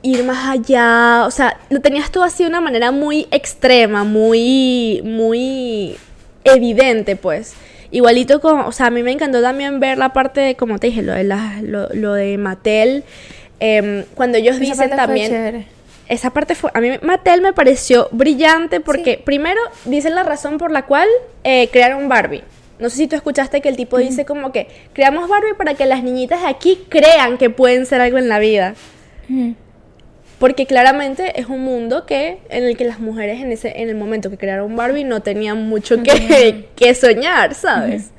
ir 0.03 0.25
más 0.25 0.49
allá, 0.49 1.25
o 1.27 1.31
sea, 1.31 1.59
lo 1.71 1.81
tenías 1.81 2.11
todo 2.11 2.25
así 2.25 2.43
de 2.43 2.49
una 2.49 2.61
manera 2.61 2.91
muy 2.91 3.29
extrema, 3.31 4.05
muy, 4.05 5.01
muy 5.05 5.97
evidente, 6.45 7.17
pues. 7.17 7.55
Igualito 7.91 8.41
con, 8.41 8.61
o 8.61 8.73
sea, 8.73 8.87
a 8.87 8.91
mí 8.91 9.03
me 9.03 9.13
encantó 9.13 9.43
también 9.43 9.79
ver 9.79 9.99
la 9.99 10.13
parte 10.13 10.41
de, 10.41 10.57
como 10.57 10.79
te 10.79 10.89
dije, 10.89 11.03
lo 11.03 11.13
de, 11.13 11.25
la, 11.25 11.61
lo, 11.63 12.15
de 12.15 12.39
Mattel, 12.39 13.05
em, 13.63 14.05
cuando 14.15 14.39
ellos 14.39 14.59
dicen 14.59 14.91
también... 14.91 15.67
Esa 16.09 16.31
parte 16.31 16.55
fue, 16.55 16.71
a 16.75 16.81
mí 16.81 16.91
Mattel 17.01 17.41
me 17.41 17.53
pareció 17.53 18.09
brillante 18.11 18.81
porque 18.81 19.23
primero 19.25 19.61
dicen 19.85 20.15
la 20.15 20.25
razón 20.25 20.59
por 20.59 20.71
la 20.71 20.85
cual 20.85 21.09
eh, 21.45 21.69
crearon 21.73 22.09
Barbie. 22.09 22.43
No 22.81 22.91
sé 22.91 22.97
si 22.97 23.07
tú 23.07 23.15
escuchaste 23.15 23.61
que 23.61 23.69
el 23.69 23.77
tipo 23.77 23.97
dice 23.99 24.25
como 24.25 24.51
que 24.51 24.67
creamos 24.93 25.29
Barbie 25.29 25.55
para 25.57 25.75
que 25.75 25.87
las 25.87 26.03
niñitas 26.03 26.43
de 26.43 26.49
aquí 26.49 26.85
crean 26.89 27.39
que 27.39 27.49
pueden 27.49 27.87
ser 27.87 28.01
algo 28.01 28.19
en 28.19 28.29
la 28.29 28.41
vida. 28.41 28.75
Porque 30.41 30.67
claramente 30.67 31.41
es 31.41 31.47
un 31.47 31.61
mundo 31.61 32.05
que 32.05 32.39
en 32.51 32.65
el 32.65 32.77
que 32.77 32.85
las 32.85 32.99
mujeres 32.99 33.41
en 33.41 33.53
ese 33.53 33.81
en 33.81 33.89
el 33.89 33.95
momento 33.95 34.29
que 34.29 34.37
crearon 34.37 34.75
Barbie 34.75 35.05
no 35.05 35.23
tenían 35.23 35.69
mucho 35.69 36.03
que, 36.03 36.67
que 36.77 36.95
soñar, 36.95 37.55
¿sabes? 37.55 38.11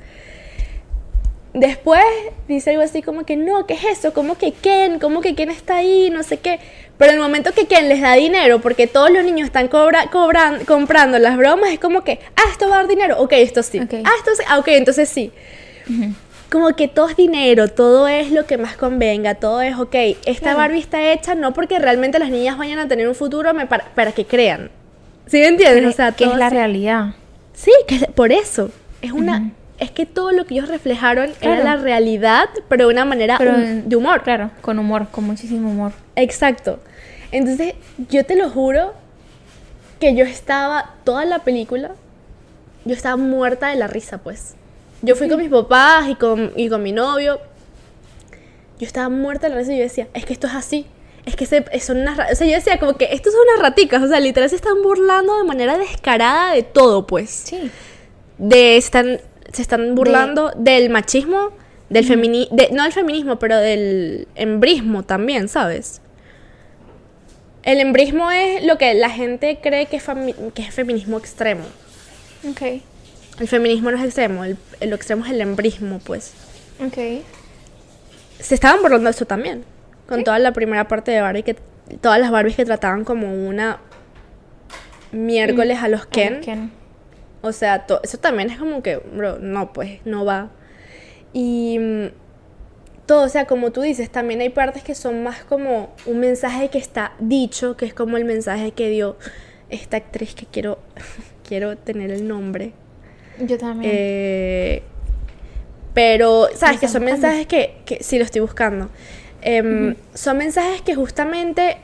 Después 1.54 2.04
dice 2.48 2.70
algo 2.70 2.82
así 2.82 3.00
como 3.00 3.24
que 3.24 3.36
no, 3.36 3.66
¿qué 3.66 3.74
es 3.74 3.84
eso? 3.84 4.12
¿Cómo 4.12 4.36
que 4.36 4.52
Ken? 4.52 4.98
¿Cómo 4.98 5.20
que 5.20 5.34
Ken 5.34 5.50
está 5.50 5.76
ahí? 5.76 6.10
No 6.10 6.22
sé 6.22 6.38
qué. 6.38 6.58
Pero 6.98 7.12
en 7.12 7.16
el 7.16 7.22
momento 7.22 7.52
que 7.52 7.66
Ken 7.66 7.88
les 7.88 8.00
da 8.00 8.14
dinero, 8.14 8.60
porque 8.60 8.86
todos 8.86 9.10
los 9.10 9.24
niños 9.24 9.46
están 9.46 9.68
cobra, 9.68 10.10
cobran, 10.10 10.64
comprando 10.64 11.18
las 11.18 11.36
bromas, 11.36 11.70
es 11.70 11.78
como 11.78 12.02
que, 12.02 12.18
ah, 12.36 12.50
esto 12.50 12.68
va 12.68 12.74
a 12.74 12.78
dar 12.78 12.88
dinero, 12.88 13.20
ok, 13.20 13.32
esto 13.34 13.62
sí. 13.62 13.78
Ah, 13.78 13.84
esto 14.18 14.34
sí, 14.36 14.42
ah, 14.48 14.58
ok, 14.58 14.68
entonces 14.68 15.08
sí 15.08 15.32
como 16.54 16.76
que 16.76 16.86
todo 16.86 17.08
es 17.08 17.16
dinero, 17.16 17.66
todo 17.66 18.06
es 18.06 18.30
lo 18.30 18.46
que 18.46 18.58
más 18.58 18.76
convenga, 18.76 19.34
todo 19.34 19.60
es, 19.60 19.76
ok, 19.76 19.94
esta 20.24 20.54
Barbie 20.54 20.78
está 20.78 21.12
hecha 21.12 21.34
no 21.34 21.52
porque 21.52 21.80
realmente 21.80 22.20
las 22.20 22.30
niñas 22.30 22.56
vayan 22.56 22.78
a 22.78 22.86
tener 22.86 23.08
un 23.08 23.16
futuro 23.16 23.50
para, 23.66 24.12
que 24.12 24.24
crean. 24.24 24.70
¿Sí 25.26 25.38
me 25.38 25.48
entiendes? 25.48 25.86
o 25.86 25.92
sea, 25.92 26.12
que 26.12 26.24
es 26.24 26.36
la 26.36 26.50
realidad. 26.50 27.14
Sí, 27.54 27.72
que 27.88 28.06
por 28.14 28.30
eso. 28.30 28.70
Es 29.02 29.10
una... 29.10 29.50
Es 29.78 29.90
que 29.90 30.06
todo 30.06 30.30
lo 30.30 30.44
que 30.46 30.54
ellos 30.54 30.68
reflejaron 30.68 31.30
era 31.40 31.62
la 31.64 31.76
realidad, 31.76 32.48
pero 32.68 32.86
de 32.86 32.92
una 32.92 33.04
manera 33.04 33.38
de 33.38 33.96
humor. 33.96 34.22
Claro, 34.22 34.50
con 34.60 34.78
humor, 34.78 35.08
con 35.10 35.24
muchísimo 35.24 35.70
humor. 35.70 35.92
Exacto. 36.16 36.78
Entonces, 37.32 37.74
yo 38.08 38.24
te 38.24 38.36
lo 38.36 38.48
juro 38.50 38.94
que 39.98 40.14
yo 40.14 40.24
estaba 40.24 40.94
toda 41.02 41.24
la 41.24 41.40
película, 41.40 41.92
yo 42.84 42.94
estaba 42.94 43.16
muerta 43.16 43.68
de 43.68 43.76
la 43.76 43.88
risa, 43.88 44.18
pues. 44.18 44.54
Yo 45.02 45.16
fui 45.16 45.28
con 45.28 45.38
mis 45.38 45.50
papás 45.50 46.08
y 46.08 46.14
con, 46.14 46.52
y 46.56 46.68
con 46.68 46.82
mi 46.82 46.92
novio. 46.92 47.40
Yo 48.78 48.86
estaba 48.86 49.08
muerta 49.08 49.48
de 49.48 49.54
la 49.54 49.60
risa 49.60 49.72
y 49.72 49.78
yo 49.78 49.82
decía, 49.82 50.08
es 50.14 50.24
que 50.24 50.32
esto 50.32 50.46
es 50.46 50.54
así. 50.54 50.86
Es 51.26 51.36
que 51.36 51.46
son 51.80 51.98
unas... 51.98 52.18
O 52.32 52.34
sea, 52.34 52.46
yo 52.46 52.54
decía 52.54 52.78
como 52.78 52.96
que 52.96 53.08
estos 53.12 53.32
son 53.32 53.42
unas 53.50 53.62
raticas. 53.62 54.02
O 54.02 54.08
sea, 54.08 54.20
literal 54.20 54.48
se 54.48 54.56
están 54.56 54.82
burlando 54.82 55.36
de 55.38 55.44
manera 55.44 55.76
descarada 55.78 56.52
de 56.52 56.62
todo, 56.62 57.06
pues. 57.06 57.30
Sí. 57.30 57.70
De... 58.38 58.76
Están, 58.76 59.20
se 59.54 59.62
están 59.62 59.94
burlando 59.94 60.52
del 60.56 60.90
machismo, 60.90 61.50
del 61.88 62.04
feminismo... 62.04 62.56
No 62.72 62.82
del 62.82 62.92
feminismo, 62.92 63.38
pero 63.38 63.56
del 63.56 64.28
embrismo 64.34 65.02
también, 65.02 65.48
¿sabes? 65.48 66.00
El 67.62 67.80
embrismo 67.80 68.30
es 68.30 68.64
lo 68.64 68.76
que 68.76 68.92
la 68.94 69.10
gente 69.10 69.58
cree 69.62 69.86
que 69.86 69.96
es, 69.96 70.04
que 70.54 70.62
es 70.62 70.74
feminismo 70.74 71.18
extremo. 71.18 71.64
Ok. 72.48 72.82
El 73.40 73.48
feminismo 73.48 73.90
no 73.90 73.96
es 73.96 74.04
extremo, 74.04 74.44
el, 74.44 74.58
lo 74.80 74.94
extremo 74.94 75.24
es 75.24 75.32
el 75.32 75.40
embrismo, 75.40 75.98
pues. 76.04 76.34
Ok. 76.84 77.22
Se 78.38 78.54
estaban 78.54 78.82
burlando 78.82 79.04
de 79.04 79.10
eso 79.12 79.24
también. 79.24 79.64
Con 80.06 80.22
toda 80.22 80.38
la 80.38 80.52
primera 80.52 80.86
parte 80.86 81.10
de 81.10 81.22
Barbie, 81.22 81.42
que 81.42 81.56
todas 82.00 82.20
las 82.20 82.30
Barbies 82.30 82.56
que 82.56 82.64
trataban 82.64 83.04
como 83.04 83.32
una 83.32 83.78
miércoles 85.12 85.78
a 85.82 85.88
los 85.88 86.06
Ken. 86.06 86.70
O 87.44 87.52
sea, 87.52 87.86
eso 88.02 88.18
también 88.18 88.50
es 88.50 88.58
como 88.58 88.82
que, 88.82 88.96
bro, 88.96 89.38
no, 89.38 89.72
pues, 89.72 90.00
no 90.04 90.24
va. 90.24 90.50
Y 91.32 91.78
mm, 91.78 92.06
todo, 93.06 93.24
o 93.24 93.28
sea, 93.28 93.46
como 93.46 93.70
tú 93.70 93.82
dices, 93.82 94.10
también 94.10 94.40
hay 94.40 94.48
partes 94.48 94.82
que 94.82 94.94
son 94.94 95.22
más 95.22 95.44
como 95.44 95.94
un 96.06 96.20
mensaje 96.20 96.70
que 96.70 96.78
está 96.78 97.12
dicho, 97.18 97.76
que 97.76 97.84
es 97.84 97.94
como 97.94 98.16
el 98.16 98.24
mensaje 98.24 98.72
que 98.72 98.88
dio 98.88 99.16
esta 99.70 99.96
actriz 99.98 100.34
que 100.34 100.46
quiero 100.46 100.78
quiero 101.48 101.76
tener 101.76 102.10
el 102.10 102.26
nombre. 102.26 102.72
Yo 103.38 103.58
también. 103.58 103.90
Eh, 103.94 104.82
pero, 105.92 106.48
¿sabes? 106.54 106.76
¿Lo 106.76 106.80
Que 106.80 106.88
son 106.88 107.02
buscando? 107.02 107.22
mensajes 107.26 107.46
que, 107.46 107.76
que 107.84 108.02
sí 108.02 108.18
lo 108.18 108.24
estoy 108.24 108.40
buscando. 108.40 108.88
Em, 109.42 109.94
Son 110.14 110.38
mensajes 110.38 110.80
que 110.82 110.94
justamente 110.94 111.76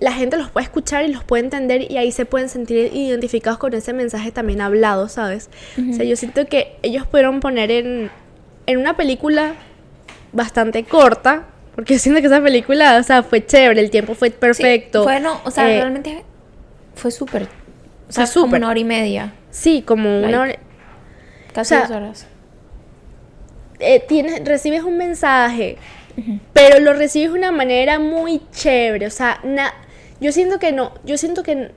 la 0.00 0.12
gente 0.12 0.36
los 0.36 0.50
puede 0.50 0.64
escuchar 0.64 1.04
y 1.04 1.12
los 1.12 1.24
puede 1.24 1.42
entender 1.44 1.90
y 1.90 1.96
ahí 1.96 2.12
se 2.12 2.24
pueden 2.24 2.48
sentir 2.48 2.90
identificados 2.94 3.58
con 3.58 3.74
ese 3.74 3.92
mensaje 3.92 4.30
también 4.30 4.60
hablado, 4.60 5.08
¿sabes? 5.08 5.50
O 5.90 5.92
sea, 5.94 6.04
yo 6.04 6.14
siento 6.16 6.46
que 6.46 6.76
ellos 6.82 7.06
pudieron 7.06 7.40
poner 7.40 7.70
en, 7.70 8.10
en 8.66 8.78
una 8.78 8.96
película 8.96 9.54
bastante 10.32 10.84
corta, 10.84 11.46
porque 11.74 11.94
yo 11.94 11.98
siento 12.00 12.20
que 12.20 12.26
esa 12.28 12.40
película, 12.40 12.96
o 12.98 13.02
sea, 13.02 13.22
fue 13.22 13.44
chévere, 13.44 13.80
el 13.80 13.90
tiempo 13.90 14.14
fue 14.14 14.28
Sí, 14.28 14.36
perfecto. 14.38 15.02
fue, 15.04 15.18
no, 15.20 15.40
o 15.44 15.50
sea, 15.50 15.68
Eh, 15.70 15.78
realmente 15.80 16.22
fue 16.94 17.10
súper. 17.10 17.48
O 18.08 18.12
sea, 18.12 18.26
sea, 18.26 18.34
como 18.34 18.46
súper. 18.46 18.60
una 18.60 18.68
hora 18.70 18.78
y 18.78 18.84
media. 18.84 19.32
Sí, 19.50 19.82
como 19.84 20.20
una 20.22 20.40
hora- 20.42 20.58
Casi 21.52 21.70
sea, 21.70 21.80
dos 21.82 21.90
horas. 21.90 22.26
eh, 23.80 24.02
tienes, 24.08 24.44
recibes 24.44 24.82
un 24.82 24.96
mensaje, 24.96 25.76
pero 26.52 26.80
lo 26.80 26.92
recibes 26.94 27.32
de 27.32 27.38
una 27.38 27.52
manera 27.52 27.98
muy 27.98 28.40
chévere. 28.52 29.06
O 29.06 29.10
sea, 29.10 29.40
na- 29.44 29.74
yo 30.20 30.32
siento 30.32 30.58
que 30.58 30.72
no, 30.72 30.92
yo 31.04 31.18
siento 31.18 31.42
que 31.42 31.70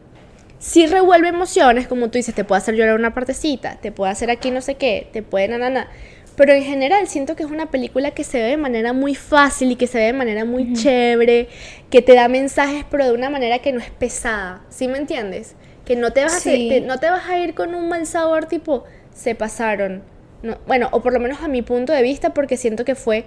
sí 0.59 0.85
revuelve 0.87 1.29
emociones, 1.29 1.87
como 1.87 2.09
tú 2.09 2.17
dices, 2.17 2.35
te 2.35 2.43
puede 2.43 2.59
hacer 2.61 2.75
llorar 2.75 2.95
una 2.95 3.13
partecita, 3.13 3.77
te 3.81 3.91
puede 3.91 4.11
hacer 4.11 4.29
aquí 4.29 4.51
no 4.51 4.61
sé 4.61 4.75
qué, 4.75 5.07
te 5.11 5.23
puede 5.23 5.47
na, 5.47 5.57
na, 5.57 5.69
na. 5.69 5.87
Pero 6.35 6.53
en 6.53 6.63
general 6.63 7.07
siento 7.07 7.35
que 7.35 7.43
es 7.43 7.51
una 7.51 7.69
película 7.71 8.11
que 8.11 8.23
se 8.23 8.39
ve 8.41 8.45
de 8.49 8.57
manera 8.57 8.93
muy 8.93 9.15
fácil 9.15 9.71
y 9.71 9.75
que 9.75 9.85
se 9.87 9.97
ve 9.99 10.05
de 10.05 10.13
manera 10.13 10.45
muy 10.45 10.73
chévere, 10.73 11.49
que 11.89 12.01
te 12.01 12.15
da 12.15 12.27
mensajes 12.29 12.85
pero 12.89 13.05
de 13.05 13.11
una 13.13 13.29
manera 13.29 13.59
que 13.59 13.73
no 13.73 13.79
es 13.79 13.91
pesada, 13.91 14.61
¿sí 14.69 14.87
me 14.87 14.97
entiendes? 14.97 15.55
Que 15.85 15.95
no 15.95 16.11
te 16.13 16.23
vas, 16.23 16.47
a, 16.47 16.51
te- 16.67 16.81
no 16.81 16.99
te 16.99 17.09
vas 17.09 17.27
a 17.27 17.37
ir 17.39 17.53
con 17.53 17.75
un 17.75 17.89
mal 17.89 18.05
sabor 18.05 18.45
tipo, 18.45 18.85
se 19.13 19.35
pasaron. 19.35 20.03
No, 20.41 20.57
bueno, 20.67 20.89
o 20.91 21.01
por 21.01 21.13
lo 21.13 21.19
menos 21.19 21.41
a 21.43 21.47
mi 21.47 21.61
punto 21.61 21.93
de 21.93 22.01
vista, 22.01 22.33
porque 22.33 22.57
siento 22.57 22.85
que 22.85 22.95
fue 22.95 23.25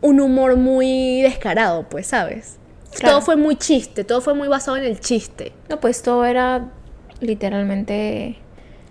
un 0.00 0.20
humor 0.20 0.56
muy 0.56 1.22
descarado, 1.22 1.88
pues, 1.88 2.06
¿sabes? 2.08 2.58
Claro. 2.98 3.16
Todo 3.16 3.24
fue 3.24 3.36
muy 3.36 3.56
chiste, 3.56 4.04
todo 4.04 4.20
fue 4.20 4.34
muy 4.34 4.48
basado 4.48 4.76
en 4.76 4.84
el 4.84 4.98
chiste. 5.00 5.52
No, 5.68 5.78
pues 5.80 6.02
todo 6.02 6.24
era 6.24 6.68
literalmente 7.20 8.36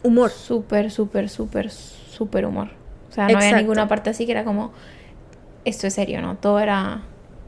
Humor. 0.03 0.29
súper, 0.31 0.91
súper, 0.91 1.29
súper, 1.29 1.69
súper 1.69 2.45
humor. 2.45 2.69
O 3.09 3.13
sea, 3.13 3.27
no 3.27 3.37
había 3.37 3.55
ninguna 3.57 3.87
parte 3.87 4.09
así 4.09 4.25
que 4.25 4.31
era 4.31 4.43
como, 4.43 4.71
esto 5.65 5.87
es 5.87 5.93
serio, 5.93 6.21
¿no? 6.21 6.37
Todo 6.37 6.59
era 6.59 7.01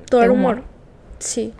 Todo 0.10 0.24
era 0.24 0.32
humor. 0.32 0.64
Sí. 1.20 1.54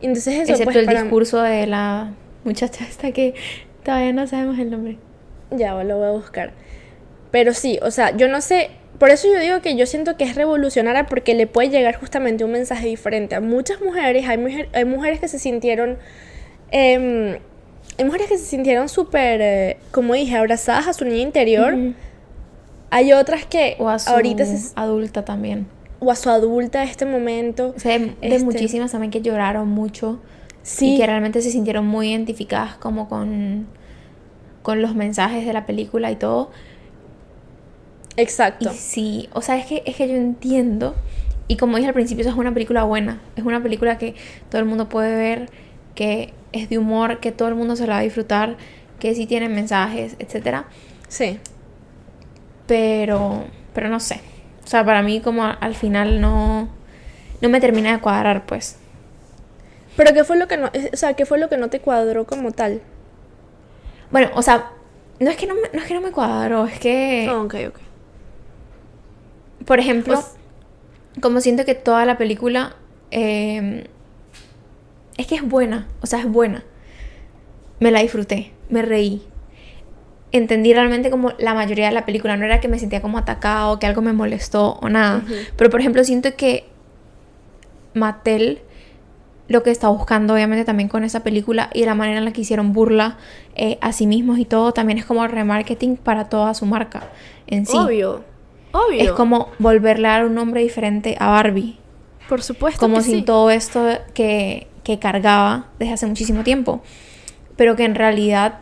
Entonces 0.00 0.34
eso, 0.42 0.52
Excepto 0.52 0.64
pues, 0.64 0.76
el 0.76 0.86
para- 0.86 1.02
discurso 1.02 1.40
de 1.42 1.66
la 1.66 2.12
muchacha 2.44 2.84
esta 2.84 3.12
que 3.12 3.34
todavía 3.84 4.12
no 4.12 4.26
sabemos 4.26 4.58
el 4.58 4.70
nombre. 4.70 4.98
Ya, 5.50 5.74
lo 5.82 5.98
voy 5.98 6.08
a 6.08 6.10
buscar. 6.12 6.52
Pero 7.30 7.52
sí, 7.54 7.78
o 7.82 7.90
sea, 7.90 8.16
yo 8.16 8.28
no 8.28 8.40
sé. 8.40 8.70
Por 8.98 9.10
eso 9.10 9.28
yo 9.32 9.38
digo 9.40 9.60
que 9.60 9.76
yo 9.76 9.84
siento 9.86 10.16
que 10.16 10.24
es 10.24 10.34
revolucionaria 10.36 11.06
porque 11.06 11.34
le 11.34 11.46
puede 11.46 11.68
llegar 11.70 11.98
justamente 11.98 12.44
un 12.44 12.52
mensaje 12.52 12.86
diferente 12.88 13.34
a 13.34 13.40
muchas 13.40 13.80
mujeres. 13.82 14.26
Hay, 14.28 14.38
mujer- 14.38 14.68
hay 14.72 14.84
mujeres 14.84 15.20
que 15.20 15.28
se 15.28 15.38
sintieron. 15.38 15.98
em, 16.70 17.38
hay 17.98 18.04
mujeres 18.04 18.26
que 18.28 18.38
se 18.38 18.44
sintieron 18.44 18.88
súper, 18.88 19.40
eh, 19.40 19.76
como 19.92 20.14
dije, 20.14 20.36
abrazadas 20.36 20.88
a 20.88 20.92
su 20.92 21.04
niña 21.04 21.22
interior. 21.22 21.74
Hay 22.90 23.12
otras 23.12 23.46
que 23.46 23.76
O 23.78 23.88
a 23.88 23.98
su 23.98 24.10
ahorita 24.10 24.44
se- 24.44 24.72
adulta 24.76 25.24
también. 25.24 25.66
o 26.00 26.10
a 26.10 26.16
su 26.16 26.28
adulta 26.30 26.80
de 26.80 26.86
este 26.86 27.06
momento. 27.06 27.72
O 27.76 27.80
sea, 27.80 27.98
de 27.98 28.14
Este- 28.20 28.44
muchísimas 28.44 28.92
también 28.92 29.10
que 29.10 29.20
lloraron 29.22 29.68
mucho. 29.68 30.20
Sí. 30.62 30.94
Y 30.94 30.98
que 30.98 31.06
realmente 31.06 31.40
se 31.42 31.50
sintieron 31.50 31.86
muy 31.86 32.10
identificadas 32.10 32.76
como 32.76 33.08
con, 33.08 33.66
con 34.62 34.82
los 34.82 34.94
mensajes 34.96 35.46
de 35.46 35.52
la 35.52 35.64
película 35.66 36.10
y 36.10 36.16
todo. 36.16 36.50
Exacto. 38.16 38.70
Y 38.72 38.76
sí, 38.76 39.28
o 39.32 39.42
sea, 39.42 39.56
es 39.56 39.66
que, 39.66 39.82
es 39.86 39.96
que 39.96 40.08
yo 40.08 40.14
entiendo. 40.14 40.94
Y 41.48 41.56
como 41.56 41.76
dije 41.76 41.88
al 41.88 41.94
principio, 41.94 42.28
es 42.28 42.34
una 42.34 42.52
película 42.52 42.84
buena. 42.84 43.20
Es 43.36 43.44
una 43.44 43.62
película 43.62 43.98
que 43.98 44.14
todo 44.50 44.60
el 44.60 44.66
mundo 44.66 44.88
puede 44.88 45.14
ver, 45.16 45.48
que 45.94 46.32
es 46.52 46.68
de 46.68 46.78
humor, 46.78 47.20
que 47.20 47.32
todo 47.32 47.48
el 47.48 47.54
mundo 47.54 47.76
se 47.76 47.86
la 47.86 47.94
va 47.94 47.98
a 48.00 48.02
disfrutar, 48.02 48.56
que 48.98 49.14
sí 49.14 49.26
tiene 49.26 49.48
mensajes, 49.48 50.16
etcétera. 50.18 50.66
Sí. 51.08 51.38
Pero, 52.66 53.44
pero 53.74 53.88
no 53.88 54.00
sé. 54.00 54.20
O 54.64 54.66
sea, 54.66 54.84
para 54.84 55.02
mí 55.02 55.20
como 55.20 55.44
al 55.44 55.74
final 55.74 56.20
no, 56.20 56.68
no 57.40 57.48
me 57.48 57.60
termina 57.60 57.92
de 57.92 58.00
cuadrar, 58.00 58.46
pues. 58.46 58.78
Pero 59.96 60.12
qué 60.12 60.24
fue 60.24 60.36
lo 60.36 60.48
que 60.48 60.56
no, 60.56 60.70
o 60.92 60.96
sea, 60.96 61.14
qué 61.14 61.24
fue 61.24 61.38
lo 61.38 61.48
que 61.48 61.56
no 61.56 61.70
te 61.70 61.80
cuadró 61.80 62.26
como 62.26 62.52
tal. 62.52 62.82
Bueno, 64.10 64.30
o 64.34 64.42
sea, 64.42 64.70
no 65.20 65.30
es 65.30 65.36
que 65.36 65.46
no 65.46 65.54
me, 65.54 65.62
no 65.72 65.78
es 65.80 65.86
que 65.86 65.94
no 65.94 66.00
me 66.00 66.10
cuadró, 66.10 66.66
es 66.66 66.78
que, 66.78 67.26
Ah, 67.30 67.40
ok, 67.40 67.54
ok. 67.68 67.85
Por 69.66 69.78
ejemplo, 69.80 70.18
Os- 70.18 70.36
como 71.20 71.40
siento 71.40 71.64
que 71.64 71.74
toda 71.74 72.04
la 72.06 72.16
película 72.18 72.76
eh, 73.10 73.86
es 75.16 75.26
que 75.26 75.34
es 75.36 75.42
buena, 75.42 75.86
o 76.00 76.06
sea, 76.06 76.20
es 76.20 76.26
buena. 76.26 76.64
Me 77.80 77.90
la 77.90 78.00
disfruté, 78.00 78.52
me 78.70 78.82
reí. 78.82 79.22
Entendí 80.32 80.72
realmente 80.74 81.10
como 81.10 81.32
la 81.38 81.54
mayoría 81.54 81.86
de 81.86 81.92
la 81.92 82.04
película, 82.04 82.36
no 82.36 82.44
era 82.44 82.60
que 82.60 82.68
me 82.68 82.78
sentía 82.78 83.00
como 83.00 83.16
atacado, 83.18 83.78
que 83.78 83.86
algo 83.86 84.02
me 84.02 84.12
molestó 84.12 84.72
o 84.82 84.88
nada. 84.88 85.22
Pero 85.56 85.70
por 85.70 85.80
ejemplo, 85.80 86.02
siento 86.04 86.34
que 86.36 86.64
Mattel 87.94 88.60
lo 89.48 89.62
que 89.62 89.70
está 89.70 89.88
buscando 89.88 90.34
obviamente 90.34 90.64
también 90.64 90.88
con 90.88 91.04
esa 91.04 91.22
película 91.22 91.70
y 91.72 91.84
la 91.84 91.94
manera 91.94 92.18
en 92.18 92.24
la 92.24 92.32
que 92.32 92.40
hicieron 92.40 92.72
burla 92.72 93.16
eh, 93.54 93.78
a 93.80 93.92
sí 93.92 94.06
mismos 94.08 94.38
y 94.40 94.44
todo 94.44 94.72
también 94.72 94.98
es 94.98 95.04
como 95.06 95.24
remarketing 95.26 95.96
para 95.96 96.28
toda 96.28 96.52
su 96.54 96.66
marca 96.66 97.04
en 97.46 97.64
sí. 97.64 97.76
Obvio. 97.78 98.24
Obvio. 98.72 99.02
Es 99.02 99.12
como 99.12 99.50
volverle 99.58 100.08
a 100.08 100.12
dar 100.12 100.26
un 100.26 100.34
nombre 100.34 100.62
diferente 100.62 101.16
a 101.18 101.30
Barbie. 101.30 101.78
Por 102.28 102.42
supuesto. 102.42 102.80
Como 102.80 102.96
que 102.96 103.02
sin 103.02 103.18
sí. 103.20 103.22
todo 103.22 103.50
esto 103.50 103.86
que, 104.14 104.66
que 104.84 104.98
cargaba 104.98 105.68
desde 105.78 105.94
hace 105.94 106.06
muchísimo 106.06 106.42
tiempo. 106.42 106.82
Pero 107.56 107.76
que 107.76 107.84
en 107.84 107.94
realidad 107.94 108.60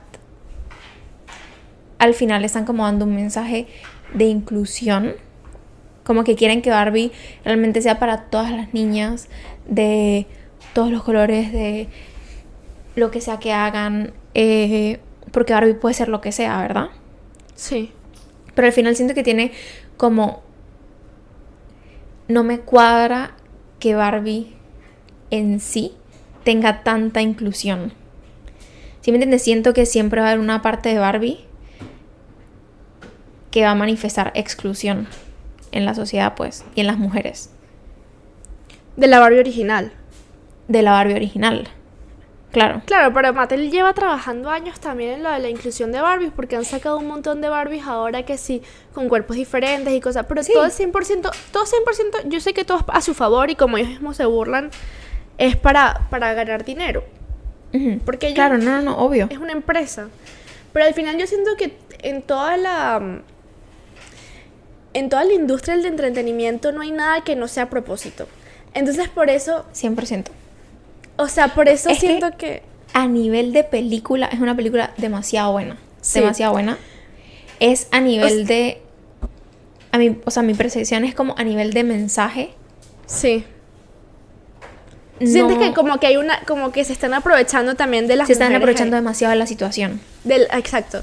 al 1.98 2.14
final 2.14 2.44
están 2.44 2.64
como 2.64 2.84
dando 2.84 3.04
un 3.06 3.14
mensaje 3.14 3.66
de 4.12 4.24
inclusión. 4.26 5.14
Como 6.04 6.22
que 6.22 6.36
quieren 6.36 6.60
que 6.60 6.70
Barbie 6.70 7.12
realmente 7.44 7.80
sea 7.80 7.98
para 7.98 8.24
todas 8.24 8.52
las 8.52 8.74
niñas, 8.74 9.28
de 9.66 10.26
todos 10.74 10.90
los 10.90 11.02
colores, 11.02 11.50
de 11.50 11.88
lo 12.94 13.10
que 13.10 13.20
sea 13.20 13.38
que 13.38 13.52
hagan. 13.52 14.12
eh, 14.34 15.00
porque 15.34 15.52
Barbie 15.52 15.74
puede 15.74 15.94
ser 15.94 16.08
lo 16.08 16.20
que 16.20 16.30
sea, 16.30 16.58
¿verdad? 16.60 16.90
Sí. 17.56 17.90
Pero 18.54 18.66
al 18.66 18.72
final 18.72 18.94
siento 18.94 19.14
que 19.14 19.24
tiene 19.24 19.50
como... 19.96 20.42
No 22.26 22.42
me 22.42 22.60
cuadra 22.60 23.32
que 23.78 23.94
Barbie 23.94 24.54
en 25.30 25.60
sí 25.60 25.92
tenga 26.44 26.82
tanta 26.82 27.20
inclusión. 27.20 27.92
¿Sí 29.00 29.10
me 29.10 29.16
entiendes? 29.16 29.42
Siento 29.42 29.74
que 29.74 29.84
siempre 29.84 30.20
va 30.20 30.28
a 30.28 30.30
haber 30.30 30.40
una 30.40 30.62
parte 30.62 30.88
de 30.88 30.98
Barbie 30.98 31.44
que 33.50 33.62
va 33.62 33.72
a 33.72 33.74
manifestar 33.74 34.32
exclusión 34.34 35.06
en 35.72 35.84
la 35.84 35.94
sociedad, 35.94 36.34
pues, 36.34 36.64
y 36.74 36.80
en 36.80 36.86
las 36.86 36.98
mujeres. 36.98 37.50
De 38.96 39.06
la 39.06 39.20
Barbie 39.20 39.40
original. 39.40 39.92
De 40.68 40.82
la 40.82 40.92
Barbie 40.92 41.14
original. 41.14 41.68
Claro. 42.54 42.82
Claro, 42.86 43.12
pero 43.12 43.32
Mattel 43.34 43.70
lleva 43.70 43.92
trabajando 43.92 44.48
años 44.48 44.80
también 44.80 45.10
en 45.14 45.22
lo 45.22 45.30
de 45.30 45.40
la 45.40 45.48
inclusión 45.50 45.92
de 45.92 46.00
Barbies, 46.00 46.32
porque 46.34 46.56
han 46.56 46.64
sacado 46.64 46.96
un 46.98 47.06
montón 47.06 47.40
de 47.40 47.48
Barbies 47.50 47.84
ahora 47.86 48.24
que 48.24 48.38
sí, 48.38 48.62
con 48.94 49.08
cuerpos 49.08 49.36
diferentes 49.36 49.92
y 49.92 50.00
cosas, 50.00 50.24
pero 50.28 50.42
Sí. 50.42 50.52
todo 50.54 50.64
es 50.64 50.74
100%, 50.74 51.30
todo 51.52 51.64
100%, 51.66 52.28
yo 52.28 52.40
sé 52.40 52.54
que 52.54 52.64
todo 52.64 52.78
es 52.78 52.84
a 52.88 53.00
su 53.02 53.12
favor 53.12 53.50
y 53.50 53.56
como 53.56 53.76
ellos 53.76 53.90
mismos 53.90 54.16
se 54.16 54.24
burlan, 54.24 54.70
es 55.36 55.56
para, 55.56 56.06
para 56.10 56.32
ganar 56.34 56.64
dinero, 56.64 57.04
porque 58.06 58.26
ellos- 58.28 58.36
Claro, 58.36 58.56
no, 58.58 58.70
no, 58.76 58.82
no, 58.82 58.98
obvio. 58.98 59.26
es 59.30 59.38
una 59.38 59.52
empresa. 59.52 60.08
Pero 60.72 60.86
al 60.86 60.94
final 60.94 61.16
yo 61.18 61.26
siento 61.26 61.56
que 61.56 61.76
en 62.02 62.22
toda 62.22 62.56
la 62.56 63.20
en 64.92 65.08
toda 65.08 65.24
la 65.24 65.32
industria 65.32 65.76
del 65.76 65.86
entretenimiento 65.86 66.70
no 66.70 66.82
hay 66.82 66.92
nada 66.92 67.22
que 67.22 67.34
no 67.34 67.48
sea 67.48 67.64
a 67.64 67.70
propósito. 67.70 68.28
Entonces 68.74 69.08
por 69.08 69.28
eso, 69.28 69.64
100%. 69.72 70.30
O 71.16 71.28
sea, 71.28 71.54
por 71.54 71.68
eso 71.68 71.88
Es 71.90 71.98
siento 71.98 72.36
que 72.36 72.62
a 72.92 73.06
nivel 73.06 73.52
de 73.52 73.64
película, 73.64 74.26
es 74.26 74.40
una 74.40 74.54
película 74.56 74.92
demasiado 74.96 75.52
buena. 75.52 75.76
Sí. 76.00 76.20
Demasiado 76.20 76.52
buena. 76.52 76.78
Es 77.60 77.88
a 77.90 78.00
nivel 78.00 78.42
O 78.42 78.46
de. 78.46 78.80
A 79.92 79.98
mí, 79.98 80.18
o 80.24 80.30
sea, 80.30 80.42
mi 80.42 80.54
percepción 80.54 81.04
es 81.04 81.14
como 81.14 81.34
a 81.38 81.44
nivel 81.44 81.72
de 81.72 81.84
mensaje. 81.84 82.50
sí. 83.06 83.44
Sientes 85.20 85.58
que 85.58 85.72
como 85.72 85.98
que 86.00 86.08
hay 86.08 86.16
una 86.16 86.40
como 86.40 86.72
que 86.72 86.84
se 86.84 86.92
están 86.92 87.14
aprovechando 87.14 87.76
también 87.76 88.08
de 88.08 88.16
las 88.16 88.26
se 88.26 88.32
están 88.32 88.54
aprovechando 88.54 88.96
ahí. 88.96 89.00
demasiado 89.02 89.30
de 89.30 89.38
la 89.38 89.46
situación. 89.46 90.00
del 90.24 90.42
exacto. 90.52 91.02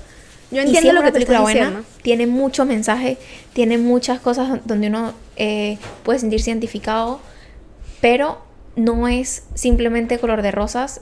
Yo 0.52 0.58
Y 0.58 0.66
entiendo 0.66 0.90
es 0.90 0.94
lo 0.96 1.00
una 1.00 1.08
que 1.10 1.14
película 1.14 1.38
estás 1.38 1.44
buena, 1.44 1.66
diciendo. 1.68 1.88
tiene 2.02 2.28
mucho 2.28 2.66
mensaje, 2.66 3.18
tiene 3.54 3.78
muchas 3.78 4.20
cosas 4.20 4.60
donde 4.66 4.88
uno 4.88 5.14
eh, 5.38 5.78
puede 6.04 6.20
sentirse 6.20 6.50
identificado, 6.50 7.22
pero 8.02 8.40
no 8.76 9.08
es 9.08 9.44
simplemente 9.54 10.18
color 10.20 10.42
de 10.42 10.52
rosas 10.52 11.02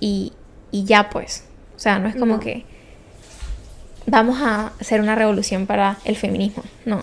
y, 0.00 0.32
y 0.70 0.84
ya 0.84 1.10
pues. 1.10 1.44
O 1.76 1.78
sea, 1.78 1.98
no 1.98 2.08
es 2.08 2.16
como 2.16 2.34
No. 2.34 2.40
que 2.40 2.64
vamos 4.06 4.38
a 4.40 4.72
hacer 4.80 5.00
una 5.00 5.14
revolución 5.14 5.66
para 5.66 5.98
el 6.04 6.16
feminismo. 6.16 6.62
No. 6.84 7.02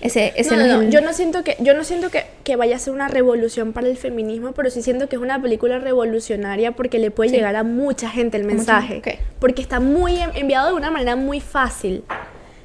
Ese, 0.00 0.32
ese 0.36 0.56
No, 0.56 0.56
no, 0.56 0.62
no, 0.62 0.72
es 0.72 0.76
no, 0.78 0.82
el- 0.82 0.90
Yo 0.90 1.00
no 1.00 1.12
siento 1.12 1.44
que, 1.44 1.56
yo 1.60 1.74
no 1.74 1.84
siento 1.84 2.10
que, 2.10 2.24
que 2.42 2.56
vaya 2.56 2.74
a 2.74 2.78
ser 2.80 2.92
una 2.92 3.06
revolución 3.06 3.72
para 3.72 3.86
el 3.86 3.96
feminismo, 3.96 4.50
pero 4.52 4.68
sí 4.68 4.82
siento 4.82 5.08
que 5.08 5.14
es 5.16 5.22
una 5.22 5.40
película 5.40 5.78
revolucionaria 5.78 6.72
porque 6.72 6.98
le 6.98 7.12
puede 7.12 7.30
Sí. 7.30 7.36
llegar 7.36 7.54
a 7.54 7.62
mucha 7.62 8.10
gente 8.10 8.36
el 8.36 8.44
mensaje. 8.44 8.94
gente, 8.94 9.10
ok. 9.20 9.36
Porque 9.38 9.62
está 9.62 9.78
muy 9.78 10.18
en- 10.20 10.34
enviado 10.34 10.68
de 10.68 10.74
una 10.74 10.90
manera 10.90 11.14
muy 11.14 11.40
fácil. 11.40 12.02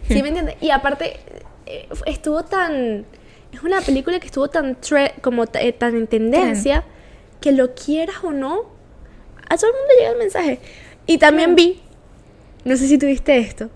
¿Sí 0.07 0.15
Hmm. 0.19 0.23
me 0.23 0.27
entiendes? 0.29 0.55
Y 0.61 0.71
aparte, 0.71 1.17
eh, 1.67 1.87
estuvo 2.07 2.43
tan. 2.43 3.05
Es 3.51 3.63
una 3.63 3.81
película 3.81 4.19
que 4.19 4.27
estuvo 4.27 4.49
tan 4.49 4.77
como 5.21 5.45
eh, 5.53 5.73
tan 5.73 5.95
en 5.95 6.07
tendencia 6.07 6.83
que 7.41 7.51
lo 7.51 7.73
quieras 7.73 8.17
o 8.23 8.31
no, 8.31 8.65
a 9.49 9.57
todo 9.57 9.67
el 9.67 9.77
mundo 9.77 9.93
llega 9.97 10.11
el 10.11 10.17
mensaje. 10.17 10.59
Y 11.05 11.17
también 11.17 11.55
vi, 11.55 11.81
no 12.65 12.75
sé 12.75 12.87
si 12.87 12.97
tuviste 12.97 13.37
esto, 13.37 13.69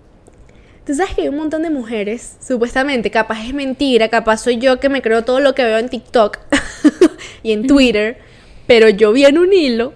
Tú 0.86 0.96
sabes 0.96 1.14
que 1.14 1.22
hay 1.22 1.28
un 1.28 1.38
montón 1.38 1.62
de 1.62 1.70
mujeres, 1.70 2.38
supuestamente, 2.46 3.12
capaz 3.12 3.46
es 3.46 3.54
mentira, 3.54 4.10
capaz 4.10 4.38
soy 4.38 4.58
yo 4.58 4.80
que 4.80 4.90
me 4.90 5.04
creo 5.04 5.24
todo 5.24 5.40
lo 5.40 5.54
que 5.54 5.64
veo 5.64 5.78
en 5.78 5.90
TikTok 5.90 6.40
y 7.44 7.52
en 7.52 7.68
Twitter, 7.68 8.18
pero 8.66 8.90
yo 8.90 9.12
vi 9.12 9.26
en 9.26 9.38
un 9.38 9.54
hilo 9.54 9.94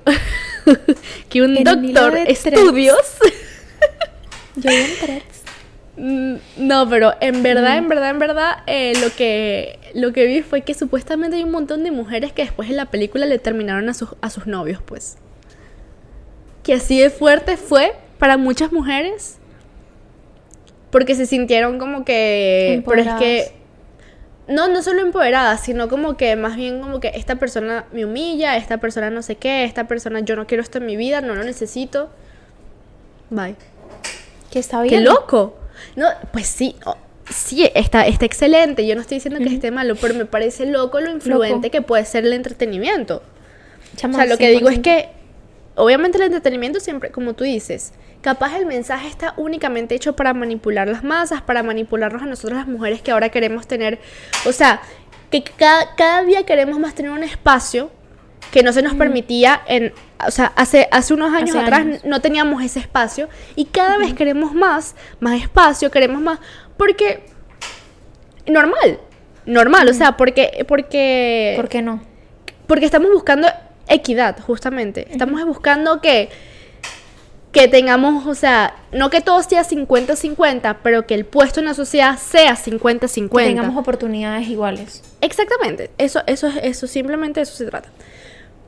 que 1.30 1.42
un 1.42 1.58
En 1.58 1.68
un 1.68 1.86
hilo 1.86 2.02
doctor 2.02 2.14
de 2.14 2.32
estudios... 2.32 2.98
Yo 4.58 4.70
vi 4.70 4.76
en 4.76 4.96
No, 5.98 6.90
pero 6.90 7.14
en 7.22 7.42
verdad, 7.42 7.78
en 7.78 7.88
verdad, 7.88 8.10
en 8.10 8.20
verdad, 8.20 8.58
eh, 8.68 8.94
lo, 9.02 9.16
que, 9.16 9.80
lo 9.94 10.12
que 10.12 10.26
vi 10.26 10.42
fue 10.42 10.62
que 10.62 10.74
supuestamente 10.74 11.38
hay 11.38 11.44
un 11.44 11.52
montón 11.52 11.84
de 11.84 11.92
mujeres 11.92 12.34
que 12.34 12.44
después 12.44 12.70
en 12.70 12.76
la 12.76 12.86
película 12.86 13.26
le 13.26 13.40
terminaron 13.40 13.88
a 13.88 13.94
sus, 13.94 14.10
a 14.22 14.30
sus 14.30 14.46
novios, 14.46 14.82
pues. 14.84 15.18
Que 16.64 16.74
así 16.74 17.00
de 17.00 17.10
fuerte 17.10 17.56
fue 17.56 17.94
para 18.20 18.38
muchas 18.38 18.74
mujeres. 18.74 19.38
Porque 20.92 21.16
se 21.16 21.26
sintieron 21.26 21.80
como 21.80 22.04
que... 22.04 22.84
Pero 22.86 23.02
es 23.02 23.14
que... 23.16 23.52
No, 24.48 24.68
no 24.68 24.84
solo 24.84 25.02
empoderadas, 25.02 25.62
sino 25.62 25.88
como 25.88 26.18
que 26.18 26.36
más 26.36 26.56
bien 26.56 26.80
como 26.80 27.00
que 27.00 27.12
esta 27.16 27.38
persona 27.38 27.86
me 27.92 28.06
humilla, 28.06 28.58
esta 28.58 28.78
persona 28.78 29.10
no 29.10 29.24
sé 29.24 29.38
qué, 29.38 29.64
esta 29.64 29.88
persona 29.88 30.20
yo 30.20 30.36
no 30.36 30.46
quiero 30.46 30.62
esto 30.62 30.78
en 30.78 30.86
mi 30.86 30.96
vida, 30.98 31.22
no 31.22 31.34
lo 31.34 31.44
necesito. 31.44 32.10
Bye. 33.32 33.56
Que 34.52 34.60
está 34.60 34.84
¡Qué 34.84 34.90
bien. 34.90 35.06
loco! 35.06 35.56
No, 35.96 36.08
pues 36.32 36.48
sí, 36.48 36.76
oh, 36.86 36.98
sí, 37.30 37.70
está, 37.74 38.06
está 38.08 38.26
excelente. 38.26 38.86
Yo 38.86 38.96
no 38.96 39.02
estoy 39.02 39.18
diciendo 39.18 39.40
que 39.40 39.54
esté 39.54 39.72
malo, 39.72 39.96
pero 39.96 40.14
me 40.14 40.26
parece 40.26 40.66
loco 40.66 41.00
lo 41.00 41.12
influente 41.12 41.70
que 41.70 41.82
puede 41.82 42.06
ser 42.06 42.26
el 42.26 42.34
entretenimiento. 42.34 43.24
Chama, 43.96 44.16
o 44.16 44.18
sea, 44.18 44.26
lo 44.26 44.38
que 44.38 44.50
digo 44.50 44.70
es 44.70 44.80
100%. 44.80 44.82
que, 44.82 45.10
obviamente, 45.76 46.18
el 46.18 46.26
entretenimiento 46.26 46.80
siempre, 46.80 47.12
como 47.12 47.34
tú 47.34 47.44
dices, 47.44 47.94
capaz 48.22 48.58
el 48.58 48.66
mensaje 48.66 49.08
está 49.08 49.34
únicamente 49.38 49.96
hecho 49.96 50.16
para 50.16 50.34
manipular 50.34 50.88
las 50.88 51.04
masas, 51.04 51.42
para 51.42 51.64
manipularnos 51.64 52.22
a 52.22 52.26
nosotros 52.26 52.58
las 52.58 52.68
mujeres 52.68 53.02
que 53.02 53.12
ahora 53.12 53.30
queremos 53.30 53.68
tener. 53.68 54.00
O 54.46 54.52
sea, 54.52 54.82
que 55.32 55.44
cada, 55.44 55.96
cada 55.96 56.24
día 56.24 56.44
queremos 56.44 56.80
más 56.80 56.96
tener 56.96 57.12
un 57.12 57.24
espacio 57.24 57.92
que 58.52 58.64
no 58.64 58.72
se 58.74 58.82
nos 58.82 58.94
permitía 58.96 59.62
en. 59.68 59.94
O 60.26 60.32
sea, 60.32 60.54
hace, 60.56 60.88
hace 60.92 61.14
unos 61.14 61.34
años 61.34 61.56
Hace 61.56 61.60
atrás 61.66 61.80
años. 61.82 62.02
no 62.06 62.22
teníamos 62.22 62.64
ese 62.64 62.80
espacio 62.80 63.28
y 63.56 63.66
cada 63.66 63.98
vez 63.98 64.14
queremos 64.14 64.54
más, 64.54 64.96
más 65.20 65.42
espacio, 65.42 65.92
queremos 65.92 66.22
más. 66.22 66.40
Porque. 66.78 67.26
Normal. 68.48 69.00
Normal, 69.46 69.90
o 69.90 69.94
sea, 69.94 70.18
porque. 70.18 70.66
Porque. 70.68 71.54
¿Por 71.56 71.70
qué 71.70 71.82
no? 71.82 72.02
Porque 72.68 72.86
estamos 72.86 73.12
buscando 73.12 73.48
equidad, 73.88 74.40
justamente. 74.40 75.08
Estamos 75.12 75.44
buscando 75.46 76.02
que, 76.02 76.30
que 77.52 77.68
tengamos, 77.68 78.26
o 78.26 78.34
sea, 78.34 78.76
no 78.92 79.12
que 79.12 79.22
todo 79.22 79.44
sea 79.44 79.64
50-50, 79.64 80.78
pero 80.82 81.06
que 81.06 81.14
el 81.14 81.26
puesto 81.26 81.60
en 81.60 81.68
la 81.68 81.76
sociedad 81.76 82.18
sea 82.18 82.56
50-50. 82.56 83.30
Que 83.38 83.46
tengamos 83.46 83.78
oportunidades 83.78 84.48
iguales. 84.48 85.04
Exactamente. 85.22 85.92
Eso, 86.00 86.24
eso, 86.26 86.48
es- 86.48 86.58
eso, 86.64 86.88
simplemente 86.88 87.42
eso 87.42 87.56
se 87.56 87.66
trata. 87.66 87.90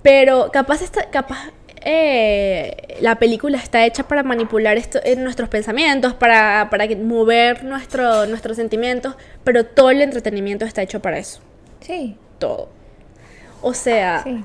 Pero 0.03 0.51
capaz 0.51 0.81
está, 0.81 1.09
capaz 1.09 1.51
eh, 1.81 2.97
la 3.01 3.15
película 3.15 3.57
está 3.57 3.85
hecha 3.85 4.07
para 4.07 4.23
manipular 4.23 4.77
esto, 4.77 4.99
nuestros 5.17 5.49
pensamientos, 5.49 6.13
para, 6.13 6.69
para 6.69 6.85
mover 6.97 7.63
nuestro, 7.63 8.25
nuestros 8.25 8.57
sentimientos, 8.57 9.15
pero 9.43 9.65
todo 9.65 9.89
el 9.91 10.01
entretenimiento 10.01 10.65
está 10.65 10.81
hecho 10.81 11.01
para 11.01 11.17
eso. 11.17 11.39
Sí. 11.81 12.17
Todo. 12.39 12.69
O 13.61 13.73
sea, 13.73 14.21
Sí. 14.23 14.43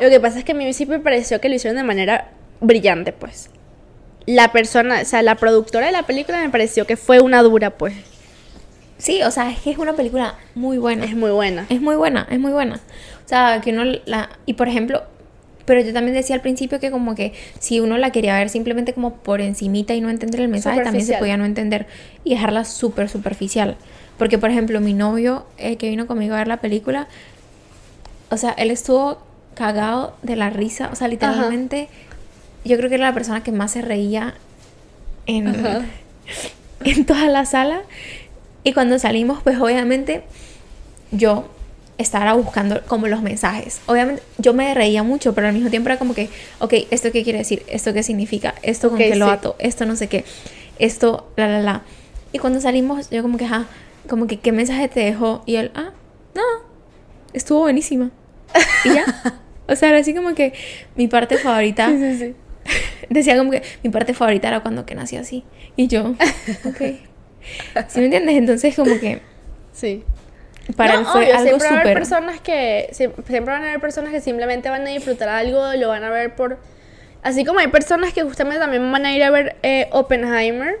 lo 0.00 0.08
que 0.10 0.20
pasa 0.20 0.38
es 0.38 0.44
que 0.44 0.52
a 0.52 0.54
mí 0.54 0.72
sí 0.72 0.86
me 0.86 0.98
pareció 1.00 1.40
que 1.40 1.48
lo 1.48 1.54
hicieron 1.54 1.76
de 1.76 1.82
manera 1.82 2.30
brillante, 2.60 3.12
pues. 3.12 3.50
La 4.24 4.52
persona, 4.52 5.00
o 5.02 5.04
sea, 5.04 5.22
la 5.22 5.34
productora 5.34 5.86
de 5.86 5.92
la 5.92 6.04
película 6.04 6.38
me 6.40 6.48
pareció 6.50 6.86
que 6.86 6.96
fue 6.96 7.20
una 7.20 7.42
dura, 7.42 7.70
pues. 7.70 7.94
Sí, 8.98 9.20
o 9.24 9.30
sea, 9.32 9.50
es 9.50 9.58
que 9.60 9.72
es 9.72 9.78
una 9.78 9.94
película 9.94 10.36
muy 10.54 10.78
buena. 10.78 11.04
Es 11.04 11.16
muy 11.16 11.32
buena. 11.32 11.66
Es 11.68 11.80
muy 11.80 11.96
buena, 11.96 12.26
es 12.30 12.38
muy 12.38 12.52
buena. 12.52 12.78
O 13.24 13.28
sea, 13.28 13.60
que 13.62 13.70
uno 13.70 13.84
la... 14.04 14.30
Y 14.46 14.54
por 14.54 14.68
ejemplo, 14.68 15.02
pero 15.64 15.80
yo 15.80 15.92
también 15.92 16.14
decía 16.14 16.34
al 16.34 16.42
principio 16.42 16.80
que 16.80 16.90
como 16.90 17.14
que 17.14 17.32
si 17.58 17.80
uno 17.80 17.98
la 17.98 18.10
quería 18.10 18.34
ver 18.36 18.48
simplemente 18.48 18.92
como 18.92 19.14
por 19.14 19.40
encimita 19.40 19.94
y 19.94 20.00
no 20.00 20.10
entender 20.10 20.40
el 20.40 20.48
mensaje, 20.48 20.82
también 20.82 21.06
se 21.06 21.16
podía 21.18 21.36
no 21.36 21.44
entender 21.44 21.86
y 22.24 22.30
dejarla 22.30 22.64
súper 22.64 23.08
superficial. 23.08 23.76
Porque, 24.18 24.38
por 24.38 24.50
ejemplo, 24.50 24.80
mi 24.80 24.94
novio 24.94 25.46
eh, 25.58 25.76
que 25.76 25.88
vino 25.88 26.06
conmigo 26.06 26.34
a 26.34 26.38
ver 26.38 26.48
la 26.48 26.60
película, 26.60 27.08
o 28.30 28.36
sea, 28.36 28.50
él 28.52 28.70
estuvo 28.70 29.18
cagado 29.54 30.16
de 30.22 30.36
la 30.36 30.50
risa. 30.50 30.90
O 30.92 30.96
sea, 30.96 31.08
literalmente, 31.08 31.88
yo 32.64 32.76
creo 32.76 32.88
que 32.88 32.96
era 32.96 33.06
la 33.06 33.14
persona 33.14 33.42
que 33.42 33.52
más 33.52 33.72
se 33.72 33.82
reía 33.82 34.34
en, 35.26 35.48
Ajá. 35.48 35.82
en 36.84 37.04
toda 37.04 37.26
la 37.28 37.44
sala. 37.46 37.82
Y 38.64 38.72
cuando 38.72 38.98
salimos, 38.98 39.42
pues 39.42 39.58
obviamente 39.58 40.22
yo 41.10 41.48
estaba 41.98 42.32
buscando 42.34 42.82
como 42.86 43.06
los 43.06 43.22
mensajes. 43.22 43.80
Obviamente 43.86 44.22
yo 44.38 44.54
me 44.54 44.72
reía 44.74 45.02
mucho, 45.02 45.34
pero 45.34 45.46
al 45.48 45.52
mismo 45.54 45.70
tiempo 45.70 45.88
era 45.88 45.98
como 45.98 46.14
que, 46.14 46.28
ok, 46.58 46.74
¿esto 46.90 47.12
qué 47.12 47.22
quiere 47.22 47.38
decir? 47.38 47.62
¿Esto 47.68 47.92
qué 47.92 48.02
significa? 48.02 48.54
¿Esto 48.62 48.88
con 48.88 48.96
Ok, 48.98 49.04
qué 49.04 49.16
lo 49.16 49.26
sí. 49.26 49.32
ato? 49.32 49.56
¿Esto 49.58 49.86
no 49.86 49.96
sé 49.96 50.08
qué? 50.08 50.24
Esto, 50.78 51.30
la, 51.36 51.46
la, 51.48 51.60
la. 51.60 51.82
Y 52.32 52.38
cuando 52.38 52.60
salimos, 52.60 53.10
yo 53.10 53.22
como 53.22 53.36
que, 53.38 53.44
ajá, 53.44 53.66
como 54.08 54.26
que, 54.26 54.38
¿qué 54.38 54.52
mensaje 54.52 54.88
te 54.88 55.00
dejó? 55.00 55.42
Y 55.46 55.56
él, 55.56 55.70
ah, 55.74 55.90
no, 56.34 56.42
estuvo 57.32 57.60
buenísima. 57.60 58.10
Y 58.84 58.94
ya. 58.94 59.04
O 59.68 59.76
sea, 59.76 59.90
era 59.90 59.98
así 59.98 60.12
como 60.12 60.34
que 60.34 60.52
mi 60.96 61.06
parte 61.06 61.38
favorita 61.38 61.86
Sí, 61.88 61.96
sí, 61.98 62.18
sí. 62.18 62.34
decía 63.10 63.38
como 63.38 63.52
que 63.52 63.62
mi 63.84 63.90
parte 63.90 64.12
favorita 64.12 64.48
era 64.48 64.60
cuando 64.60 64.84
que 64.84 64.96
nació 64.96 65.20
así. 65.20 65.44
Y 65.76 65.86
yo, 65.86 66.10
ok. 66.64 66.80
¿Sí 67.88 68.00
me 68.00 68.06
entiendes? 68.06 68.36
Entonces 68.36 68.74
como 68.74 68.98
que 68.98 69.22
Sí. 69.72 70.02
Para 70.76 70.94
No, 70.94 71.00
él 71.00 71.06
fue 71.06 71.22
obvio, 71.22 71.34
algo 71.34 71.42
siempre 71.44 71.66
va 71.68 71.74
a 71.74 71.80
haber 71.80 71.94
personas 71.94 72.40
que 72.40 72.88
siem- 72.92 73.12
siempre 73.26 73.52
van 73.52 73.62
a 73.64 73.68
haber 73.68 73.80
personas 73.80 74.12
que 74.12 74.20
simplemente 74.20 74.70
van 74.70 74.86
a 74.86 74.90
disfrutar 74.90 75.28
algo, 75.28 75.72
lo 75.74 75.88
van 75.88 76.04
a 76.04 76.10
ver 76.10 76.34
por 76.34 76.58
así 77.22 77.44
como 77.44 77.58
hay 77.60 77.68
personas 77.68 78.12
que 78.12 78.22
justamente 78.22 78.60
también 78.60 78.90
van 78.90 79.04
a 79.06 79.14
ir 79.14 79.22
a 79.22 79.30
ver 79.30 79.56
eh, 79.62 79.88
Oppenheimer 79.92 80.78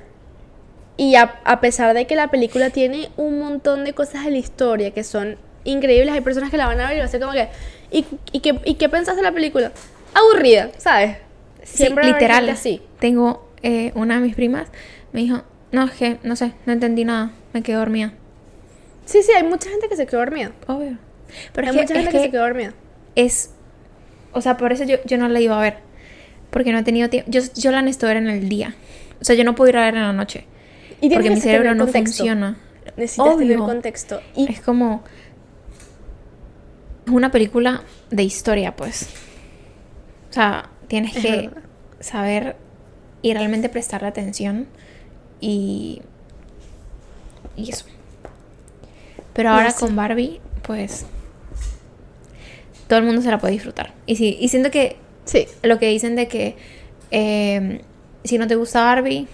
y 0.96 1.14
a, 1.16 1.34
a 1.44 1.60
pesar 1.60 1.94
de 1.94 2.06
que 2.06 2.14
la 2.16 2.28
película 2.28 2.70
tiene 2.70 3.08
un 3.16 3.38
montón 3.38 3.84
de 3.84 3.92
cosas 3.92 4.24
de 4.24 4.30
la 4.30 4.38
historia 4.38 4.90
que 4.92 5.04
son 5.04 5.36
increíbles, 5.64 6.12
hay 6.12 6.20
personas 6.20 6.50
que 6.50 6.56
la 6.56 6.66
van 6.66 6.80
a 6.80 6.88
ver 6.88 6.96
y 6.96 7.00
va 7.00 7.06
a 7.06 7.08
ser 7.08 7.20
como 7.20 7.32
que 7.32 7.48
¿y, 7.90 8.04
y 8.32 8.40
qué, 8.40 8.60
y 8.64 8.74
qué 8.74 8.88
pensás 8.88 9.16
de 9.16 9.22
la 9.22 9.32
película? 9.32 9.72
Aburrida, 10.14 10.70
¿sabes? 10.78 11.16
Sí, 11.64 11.84
a 11.84 11.86
haber 11.92 12.04
literal. 12.04 12.48
así. 12.50 12.82
Tengo 12.98 13.48
eh, 13.62 13.92
una 13.94 14.16
de 14.16 14.20
mis 14.20 14.34
primas, 14.34 14.68
me 15.12 15.20
dijo, 15.20 15.42
no, 15.70 15.84
es 15.84 15.92
que, 15.92 16.18
no 16.22 16.36
sé, 16.36 16.52
no 16.66 16.72
entendí 16.72 17.04
nada, 17.04 17.30
me 17.52 17.62
quedé 17.62 17.76
dormida. 17.76 18.12
Sí, 19.12 19.22
sí, 19.22 19.30
hay 19.32 19.42
mucha 19.42 19.68
gente 19.68 19.88
que 19.88 19.96
se 19.96 20.06
quedó 20.06 20.20
dormida. 20.20 20.52
Obvio. 20.66 20.96
Pero 21.52 21.68
hay 21.68 21.74
que, 21.74 21.82
mucha 21.82 21.94
gente 21.94 22.10
que, 22.10 22.16
que 22.16 22.24
se 22.24 22.30
quedó 22.30 22.42
dormida. 22.42 22.72
es... 23.14 23.50
O 24.32 24.40
sea, 24.40 24.56
por 24.56 24.72
eso 24.72 24.84
yo, 24.84 24.96
yo 25.04 25.18
no 25.18 25.28
la 25.28 25.38
iba 25.40 25.58
a 25.58 25.60
ver. 25.60 25.76
Porque 26.50 26.72
no 26.72 26.78
he 26.78 26.82
tenido 26.82 27.10
tiempo. 27.10 27.30
Yo, 27.30 27.42
yo 27.54 27.70
la 27.70 27.82
necesito 27.82 28.06
ver 28.06 28.16
en 28.16 28.28
el 28.28 28.48
día. 28.48 28.74
O 29.20 29.24
sea, 29.24 29.36
yo 29.36 29.44
no 29.44 29.54
puedo 29.54 29.68
ir 29.68 29.76
a 29.76 29.84
ver 29.84 29.94
en 29.96 30.00
la 30.00 30.12
noche. 30.14 30.46
Y 31.02 31.10
Porque 31.10 31.24
que 31.28 31.34
mi 31.34 31.40
tener 31.40 31.42
cerebro 31.42 31.74
no 31.74 31.84
contexto. 31.84 32.16
funciona. 32.16 32.56
Necesitas 32.96 33.36
tener 33.36 33.56
Obvio. 33.58 33.66
contexto. 33.66 34.20
Y 34.34 34.50
Es 34.50 34.60
como... 34.62 35.04
Es 37.06 37.12
una 37.12 37.30
película 37.30 37.82
de 38.10 38.22
historia, 38.22 38.74
pues. 38.74 39.08
O 40.30 40.32
sea, 40.32 40.70
tienes 40.88 41.14
Es 41.16 41.22
que 41.22 41.36
verdad. 41.48 41.62
saber 42.00 42.56
y 43.20 43.34
realmente 43.34 43.68
prestarle 43.68 44.08
atención 44.08 44.66
y... 45.40 46.00
Y 47.56 47.70
eso. 47.70 47.84
Pero 49.32 49.50
ahora 49.50 49.72
con 49.72 49.96
Barbie, 49.96 50.40
pues... 50.62 51.06
Todo 52.88 52.98
el 52.98 53.06
mundo 53.06 53.22
se 53.22 53.30
la 53.30 53.38
puede 53.38 53.54
disfrutar. 53.54 53.94
Y, 54.04 54.16
sí, 54.16 54.36
y 54.38 54.48
siento 54.48 54.70
que 54.70 54.96
sí, 55.24 55.46
lo 55.62 55.78
que 55.78 55.88
dicen 55.88 56.14
de 56.14 56.28
que 56.28 56.56
eh, 57.10 57.80
si 58.24 58.38
no 58.38 58.46
te 58.46 58.54
gusta 58.54 58.82
Barbie, 58.82 59.26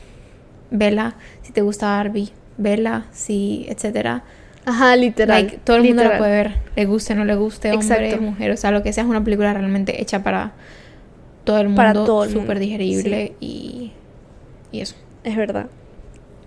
vela. 0.70 1.16
Si 1.42 1.52
te 1.52 1.62
gusta 1.62 1.86
Barbie, 1.86 2.30
vela. 2.56 3.06
Si, 3.12 3.66
etcétera. 3.68 4.24
Ajá, 4.64 4.96
literal. 4.96 5.42
Like, 5.42 5.58
todo 5.64 5.76
el 5.76 5.84
mundo 5.84 6.02
la 6.02 6.10
literal. 6.10 6.18
puede 6.18 6.30
ver, 6.32 6.54
le 6.76 6.84
guste, 6.84 7.14
no 7.14 7.24
le 7.24 7.34
guste, 7.36 7.72
hombre, 7.72 7.86
Exacto. 7.86 8.22
mujer, 8.22 8.50
o 8.50 8.56
sea, 8.56 8.70
lo 8.70 8.82
que 8.82 8.92
sea, 8.92 9.04
es 9.04 9.08
una 9.08 9.24
película 9.24 9.54
realmente 9.54 10.00
hecha 10.02 10.22
para 10.22 10.52
todo 11.44 11.58
el 11.60 11.74
Para 11.74 11.94
mundo, 11.94 12.04
todo 12.04 12.24
el 12.24 12.30
súper 12.30 12.58
digerible 12.58 13.32
y, 13.40 13.92
y 14.70 14.80
eso. 14.80 14.94
Es 15.24 15.36
verdad. 15.36 15.68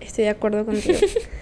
Estoy 0.00 0.24
de 0.24 0.30
acuerdo 0.30 0.64
contigo. 0.64 0.98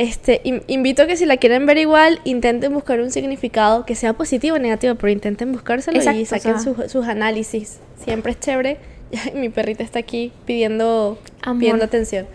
Este, 0.00 0.40
in- 0.44 0.62
invito 0.66 1.02
a 1.02 1.06
que 1.06 1.16
si 1.18 1.26
la 1.26 1.36
quieren 1.36 1.66
ver 1.66 1.76
igual, 1.76 2.20
intenten 2.24 2.72
buscar 2.72 3.00
un 3.00 3.10
significado 3.10 3.84
que 3.84 3.94
sea 3.94 4.14
positivo 4.14 4.56
o 4.56 4.58
negativo, 4.58 4.94
pero 4.94 5.10
intenten 5.12 5.52
buscárselo 5.52 5.98
y 5.98 6.00
o 6.00 6.02
saquen 6.26 6.26
sea- 6.26 6.58
sus, 6.58 6.90
sus 6.90 7.06
análisis. 7.06 7.80
Siempre 8.02 8.32
es 8.32 8.40
chévere. 8.40 8.78
Mi 9.34 9.50
perrita 9.50 9.82
está 9.82 9.98
aquí 9.98 10.32
pidiendo, 10.46 11.18
Amor. 11.42 11.58
pidiendo 11.60 11.84
atención. 11.84 12.26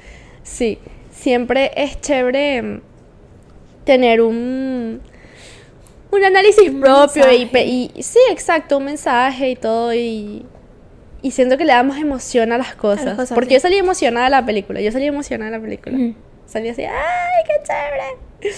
Sí, 0.44 0.78
siempre 1.12 1.72
es 1.76 2.00
chévere 2.02 2.62
mm, 2.62 2.82
tener 3.84 4.22
un, 4.22 5.02
un 6.12 6.24
análisis 6.24 6.70
Un 6.70 6.82
propio 6.82 7.24
y, 7.32 7.92
sí, 8.04 8.20
exacto, 8.30 8.78
un 8.78 8.86
mensaje 8.86 9.50
y 9.50 9.56
todo 9.56 9.92
y, 9.94 10.46
y 11.24 11.32
siento 11.32 11.58
que 11.58 11.66
le 11.66 11.74
damos 11.74 11.98
emoción 11.98 12.52
a 12.52 12.60
las 12.60 12.76
cosas. 12.76 13.16
cosas, 13.16 13.32
porque 13.34 13.50
sí. 13.50 13.54
yo 13.56 13.60
salí 13.62 13.78
emocionada 13.78 14.26
de 14.26 14.32
la 14.32 14.46
película, 14.46 14.82
yo 14.82 14.92
salí 14.92 15.06
emocionada 15.08 15.50
de 15.50 15.58
la 15.58 15.64
película. 15.64 15.98
Salí 16.48 16.70
así, 16.70 16.84
¡ay, 16.84 17.44
qué 17.46 17.54
chévere! 17.64 18.56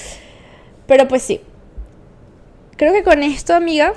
Pero 0.87 1.07
pues 1.07 1.21
sí. 1.23 1.41
Creo 2.77 2.93
que 2.93 3.03
con 3.03 3.23
esto, 3.23 3.55
amiga, 3.55 3.93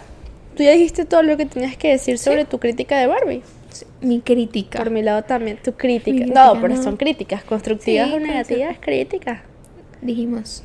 tú 0.56 0.62
ya 0.62 0.72
dijiste 0.72 1.04
todo 1.04 1.22
lo 1.22 1.36
que 1.36 1.46
tenías 1.46 1.76
que 1.76 1.88
decir 1.90 2.18
sobre 2.18 2.44
tu 2.44 2.58
crítica 2.58 2.98
de 2.98 3.06
Barbie. 3.06 3.42
Sí, 3.70 3.84
Mi 4.00 4.20
crítica. 4.20 4.78
Por 4.78 4.90
mi 4.90 5.02
lado 5.02 5.22
también, 5.22 5.58
tu 5.62 5.72
crítica. 5.74 6.24
No, 6.26 6.60
pero 6.60 6.74
no. 6.74 6.82
son 6.82 6.96
críticas, 6.96 7.44
constructivas 7.44 8.08
Sí, 8.08 8.14
o 8.14 8.20
negativas, 8.20 8.76
críticas. 8.80 9.40
dijimos. 10.00 10.64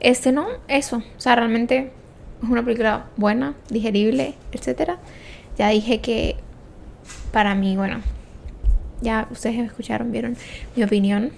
Este 0.00 0.32
no, 0.32 0.46
eso. 0.68 0.98
O 0.98 1.20
sea, 1.20 1.36
realmente 1.36 1.90
es 2.42 2.48
una 2.48 2.64
película 2.64 3.06
buena, 3.16 3.54
digerible, 3.70 4.34
etcétera. 4.52 4.98
Ya 5.58 5.68
dije 5.68 6.00
que 6.00 6.36
para 7.32 7.54
mí, 7.54 7.76
bueno, 7.76 8.00
ya 9.02 9.28
ustedes 9.30 9.58
escucharon, 9.58 10.10
vieron 10.10 10.36
mi 10.74 10.82
opinión. 10.82 11.32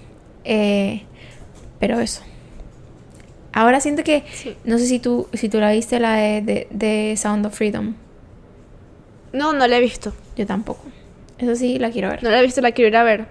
Eh, 0.51 1.03
pero 1.79 1.99
eso. 1.99 2.21
Ahora 3.53 3.79
siento 3.79 4.03
que, 4.03 4.23
Sí. 4.33 4.55
no 4.63 4.77
sé 4.79 4.85
si 4.87 4.99
tú, 4.99 5.27
si 5.33 5.47
tú 5.47 5.59
la 5.59 5.71
viste, 5.71 5.99
la 5.99 6.15
de, 6.15 6.41
de, 6.41 6.67
de 6.71 7.15
Sound 7.17 7.45
of 7.45 7.55
Freedom. 7.55 7.93
No, 9.31 9.53
no 9.53 9.67
la 9.67 9.77
he 9.77 9.79
visto. 9.81 10.11
Yo 10.35 10.45
tampoco. 10.47 10.81
Eso 11.37 11.55
sí, 11.55 11.77
la 11.77 11.91
quiero 11.91 12.09
ver. 12.09 12.23
No 12.23 12.29
la 12.31 12.39
he 12.39 12.43
visto, 12.43 12.61
la 12.61 12.71
quiero 12.71 12.89
ir 12.89 12.97
a 12.97 13.03
ver. 13.03 13.27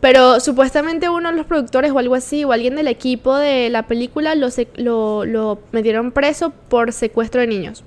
Pero 0.00 0.40
supuestamente 0.40 1.10
uno 1.10 1.30
de 1.30 1.36
los 1.36 1.44
productores 1.46 1.90
o 1.92 1.98
algo 1.98 2.14
así, 2.14 2.44
o 2.44 2.52
alguien 2.52 2.74
del 2.76 2.88
equipo 2.88 3.36
de 3.36 3.68
la 3.68 3.86
película, 3.86 4.34
lo, 4.34 4.48
lo, 4.76 5.24
lo 5.26 5.58
metieron 5.72 6.12
preso 6.12 6.50
por 6.70 6.92
secuestro 6.94 7.42
de 7.42 7.46
niños. 7.46 7.84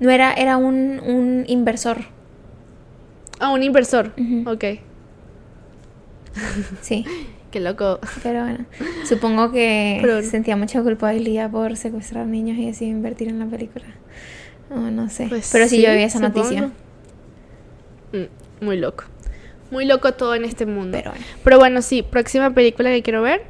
No 0.00 0.10
era, 0.10 0.34
era 0.34 0.58
un, 0.58 1.00
un 1.00 1.44
inversor. 1.46 1.98
Ah, 3.40 3.50
un 3.50 3.62
inversor. 3.62 4.12
Ujú. 4.18 4.50
Ok. 4.50 4.64
Sí. 6.82 7.04
Qué 7.54 7.60
loco. 7.60 8.00
Pero 8.24 8.42
bueno, 8.42 8.64
supongo 9.08 9.52
que 9.52 9.98
Pero- 10.02 10.22
sentía 10.24 10.56
mucha 10.56 10.82
culpabilidad 10.82 11.52
por 11.52 11.76
secuestrar 11.76 12.26
niños 12.26 12.58
y 12.58 12.68
así 12.68 12.86
invertir 12.86 13.28
en 13.28 13.38
la 13.38 13.46
película. 13.46 13.84
No, 14.70 14.90
no 14.90 15.08
sé. 15.08 15.26
Pues 15.28 15.50
Pero 15.52 15.68
sí, 15.68 15.76
sí, 15.76 15.82
yo 15.82 15.92
vi 15.92 16.02
esa 16.02 16.18
supongo. 16.18 16.38
noticia. 16.40 16.70
Mm, 18.12 18.64
muy 18.64 18.76
loco. 18.78 19.04
Muy 19.70 19.84
loco 19.84 20.14
todo 20.14 20.34
en 20.34 20.44
este 20.44 20.66
mundo. 20.66 20.98
Pero 20.98 21.10
bueno, 21.12 21.24
Pero 21.44 21.58
bueno, 21.60 21.82
sí, 21.82 22.02
próxima 22.02 22.50
película 22.52 22.90
que 22.90 23.02
quiero 23.04 23.22
ver, 23.22 23.42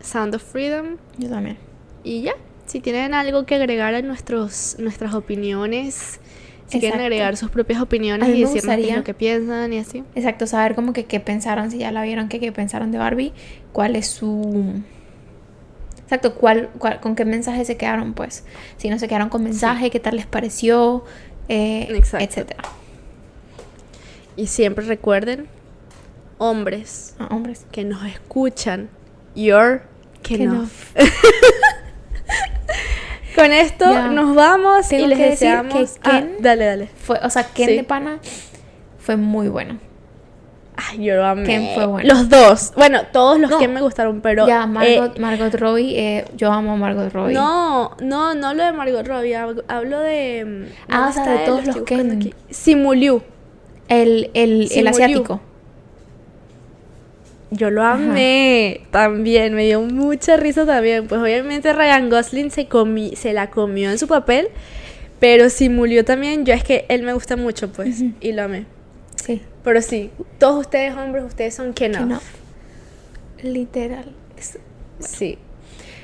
Sound 0.00 0.34
of 0.34 0.42
Freedom. 0.42 0.96
yo 1.18 1.28
también. 1.28 1.58
Y 2.04 2.22
ya, 2.22 2.32
si 2.64 2.80
tienen 2.80 3.12
algo 3.12 3.44
que 3.44 3.54
agregar 3.56 3.94
a 3.94 4.00
nuestros, 4.00 4.76
nuestras 4.78 5.12
opiniones, 5.14 6.20
si 6.68 6.80
quieren 6.80 7.00
agregar 7.00 7.36
sus 7.36 7.50
propias 7.50 7.80
opiniones 7.80 8.28
y 8.28 8.32
decirnos 8.32 8.52
qué 8.52 8.58
es 8.58 8.64
gustaría- 8.64 8.96
lo 8.96 9.04
que 9.04 9.14
piensan 9.14 9.72
y 9.72 9.78
así. 9.78 10.02
Exacto, 10.14 10.46
saber 10.46 10.74
como 10.74 10.92
que 10.92 11.04
qué 11.04 11.20
pensaron, 11.20 11.70
si 11.70 11.78
ya 11.78 11.92
la 11.92 12.02
vieron, 12.02 12.28
que 12.28 12.40
qué 12.40 12.50
pensaron 12.52 12.90
de 12.92 12.98
Barbie, 12.98 13.32
cuál 13.72 13.94
es 13.96 14.08
su... 14.08 14.82
Exacto, 16.02 16.34
cuál, 16.34 16.70
cuál- 16.78 17.00
con 17.00 17.16
qué 17.16 17.24
mensaje 17.24 17.64
se 17.64 17.76
quedaron, 17.76 18.14
pues. 18.14 18.44
Si 18.76 18.88
no 18.90 18.98
se 18.98 19.08
quedaron 19.08 19.28
con 19.28 19.42
mensaje, 19.42 19.90
qué 19.90 19.98
tal 20.00 20.16
les 20.16 20.26
pareció, 20.26 21.04
eh, 21.48 21.86
etcétera. 21.90 22.62
Y 24.36 24.46
siempre 24.48 24.84
recuerden, 24.84 25.46
hombres 26.38 27.14
Ah, 27.18 27.28
hombres. 27.30 27.64
que 27.72 27.84
nos 27.84 28.04
escuchan, 28.04 28.88
you're 29.34 29.82
Que 30.22 30.42
enough. 30.42 30.68
Con 33.36 33.52
esto 33.52 34.08
nos 34.10 34.34
vamos 34.34 34.88
Tengo 34.88 35.04
y 35.04 35.08
les 35.08 35.18
que 35.18 35.24
decir 35.24 35.48
deseamos... 35.48 35.74
que 35.74 36.00
Ah, 36.02 36.10
Ken- 36.20 36.36
dale, 36.40 36.64
dale. 36.64 36.86
Fue, 36.96 37.18
o 37.22 37.30
sea, 37.30 37.44
Ken 37.44 37.68
Sí. 37.68 37.76
de 37.76 37.84
Pana 37.84 38.18
fue 38.98 39.16
muy 39.16 39.48
bueno. 39.48 39.78
Ay, 40.76 41.04
yo 41.04 41.14
lo 41.16 41.24
amé. 41.24 41.44
Ken 41.44 41.68
fue 41.74 41.86
bueno. 41.86 42.08
Los 42.12 42.28
dos. 42.28 42.72
Bueno, 42.76 43.00
todos 43.12 43.38
los 43.40 43.50
No. 43.50 43.58
que 43.58 43.66
me 43.68 43.80
gustaron, 43.80 44.20
pero... 44.20 44.46
ya, 44.46 44.64
eh, 44.64 44.66
Margot, 44.66 45.18
Margot 45.18 45.54
Robbie, 45.54 45.98
eh, 45.98 46.24
yo 46.36 46.52
amo 46.52 46.72
a 46.72 46.76
Margot 46.76 47.10
Robbie. 47.12 47.32
No, 47.34 47.96
no, 48.02 48.34
no 48.34 48.48
hablo 48.48 48.64
de 48.64 48.72
Margot 48.72 49.06
Robbie, 49.06 49.34
hablo, 49.36 50.00
de... 50.00 50.44
mm, 50.44 50.92
Ah, 50.92 51.10
¿dónde 51.14 51.20
o 51.20 51.24
sea, 51.24 51.32
de 51.32 51.38
todos 51.46 51.60
Lo 51.60 51.66
los 51.68 51.76
buscando 51.76 52.18
Ken. 52.18 52.34
Simuliu. 52.50 53.22
El, 53.88 54.30
el, 54.34 54.62
el 54.62 54.68
Simu 54.68 54.88
asiático. 54.90 55.40
Yo 57.50 57.70
lo 57.70 57.82
amé 57.84 58.80
también, 58.90 59.54
me 59.54 59.64
dio 59.66 59.80
mucha 59.80 60.36
risa 60.36 60.66
también. 60.66 61.06
Pues 61.06 61.20
obviamente 61.20 61.72
Ryan 61.72 62.10
Gosling 62.10 62.50
se, 62.50 62.66
comi 62.66 63.14
se 63.14 63.32
la 63.32 63.50
comió 63.50 63.90
en 63.90 63.98
su 63.98 64.08
papel, 64.08 64.48
pero 65.20 65.48
Simuliu 65.48 66.02
también, 66.04 66.44
yo 66.44 66.52
es 66.54 66.64
que 66.64 66.86
él 66.88 67.02
me 67.04 67.12
gusta 67.12 67.36
mucho, 67.36 67.72
pues, 67.72 68.02
y 68.20 68.32
lo 68.32 68.42
amé. 68.42 68.66
Sí. 69.14 69.42
Pero 69.62 69.80
sí, 69.80 70.10
todos 70.38 70.60
ustedes 70.60 70.94
hombres, 70.96 71.24
ustedes 71.24 71.54
son 71.54 71.72
que 71.72 71.88
no. 71.88 72.20
Literal. 73.42 74.12
Es- 74.36 74.58
Sí. 74.98 75.38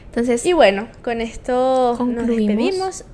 Entonces, 0.07 0.45
Y 0.45 0.53
bueno, 0.53 0.88
con 1.03 1.20
esto 1.22 1.90
nos 1.90 1.99
Concluimos. 1.99 2.28
despedimos. 2.28 3.05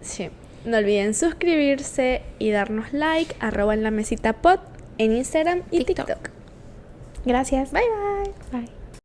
Sí. 0.00 0.30
No 0.64 0.78
olviden 0.78 1.14
suscribirse 1.14 2.22
y 2.38 2.50
darnos 2.50 2.92
like, 2.92 3.36
arroba 3.38 3.74
en 3.74 3.82
la 3.82 3.90
mesita 3.90 4.32
pod 4.32 4.58
en 4.98 5.14
Instagram 5.16 5.62
y 5.70 5.84
TikTok. 5.84 6.06
TikTok. 6.06 6.30
Gracias. 7.26 7.72
Bye 7.72 7.82
bye. 7.82 8.60
Bye. 8.60 8.85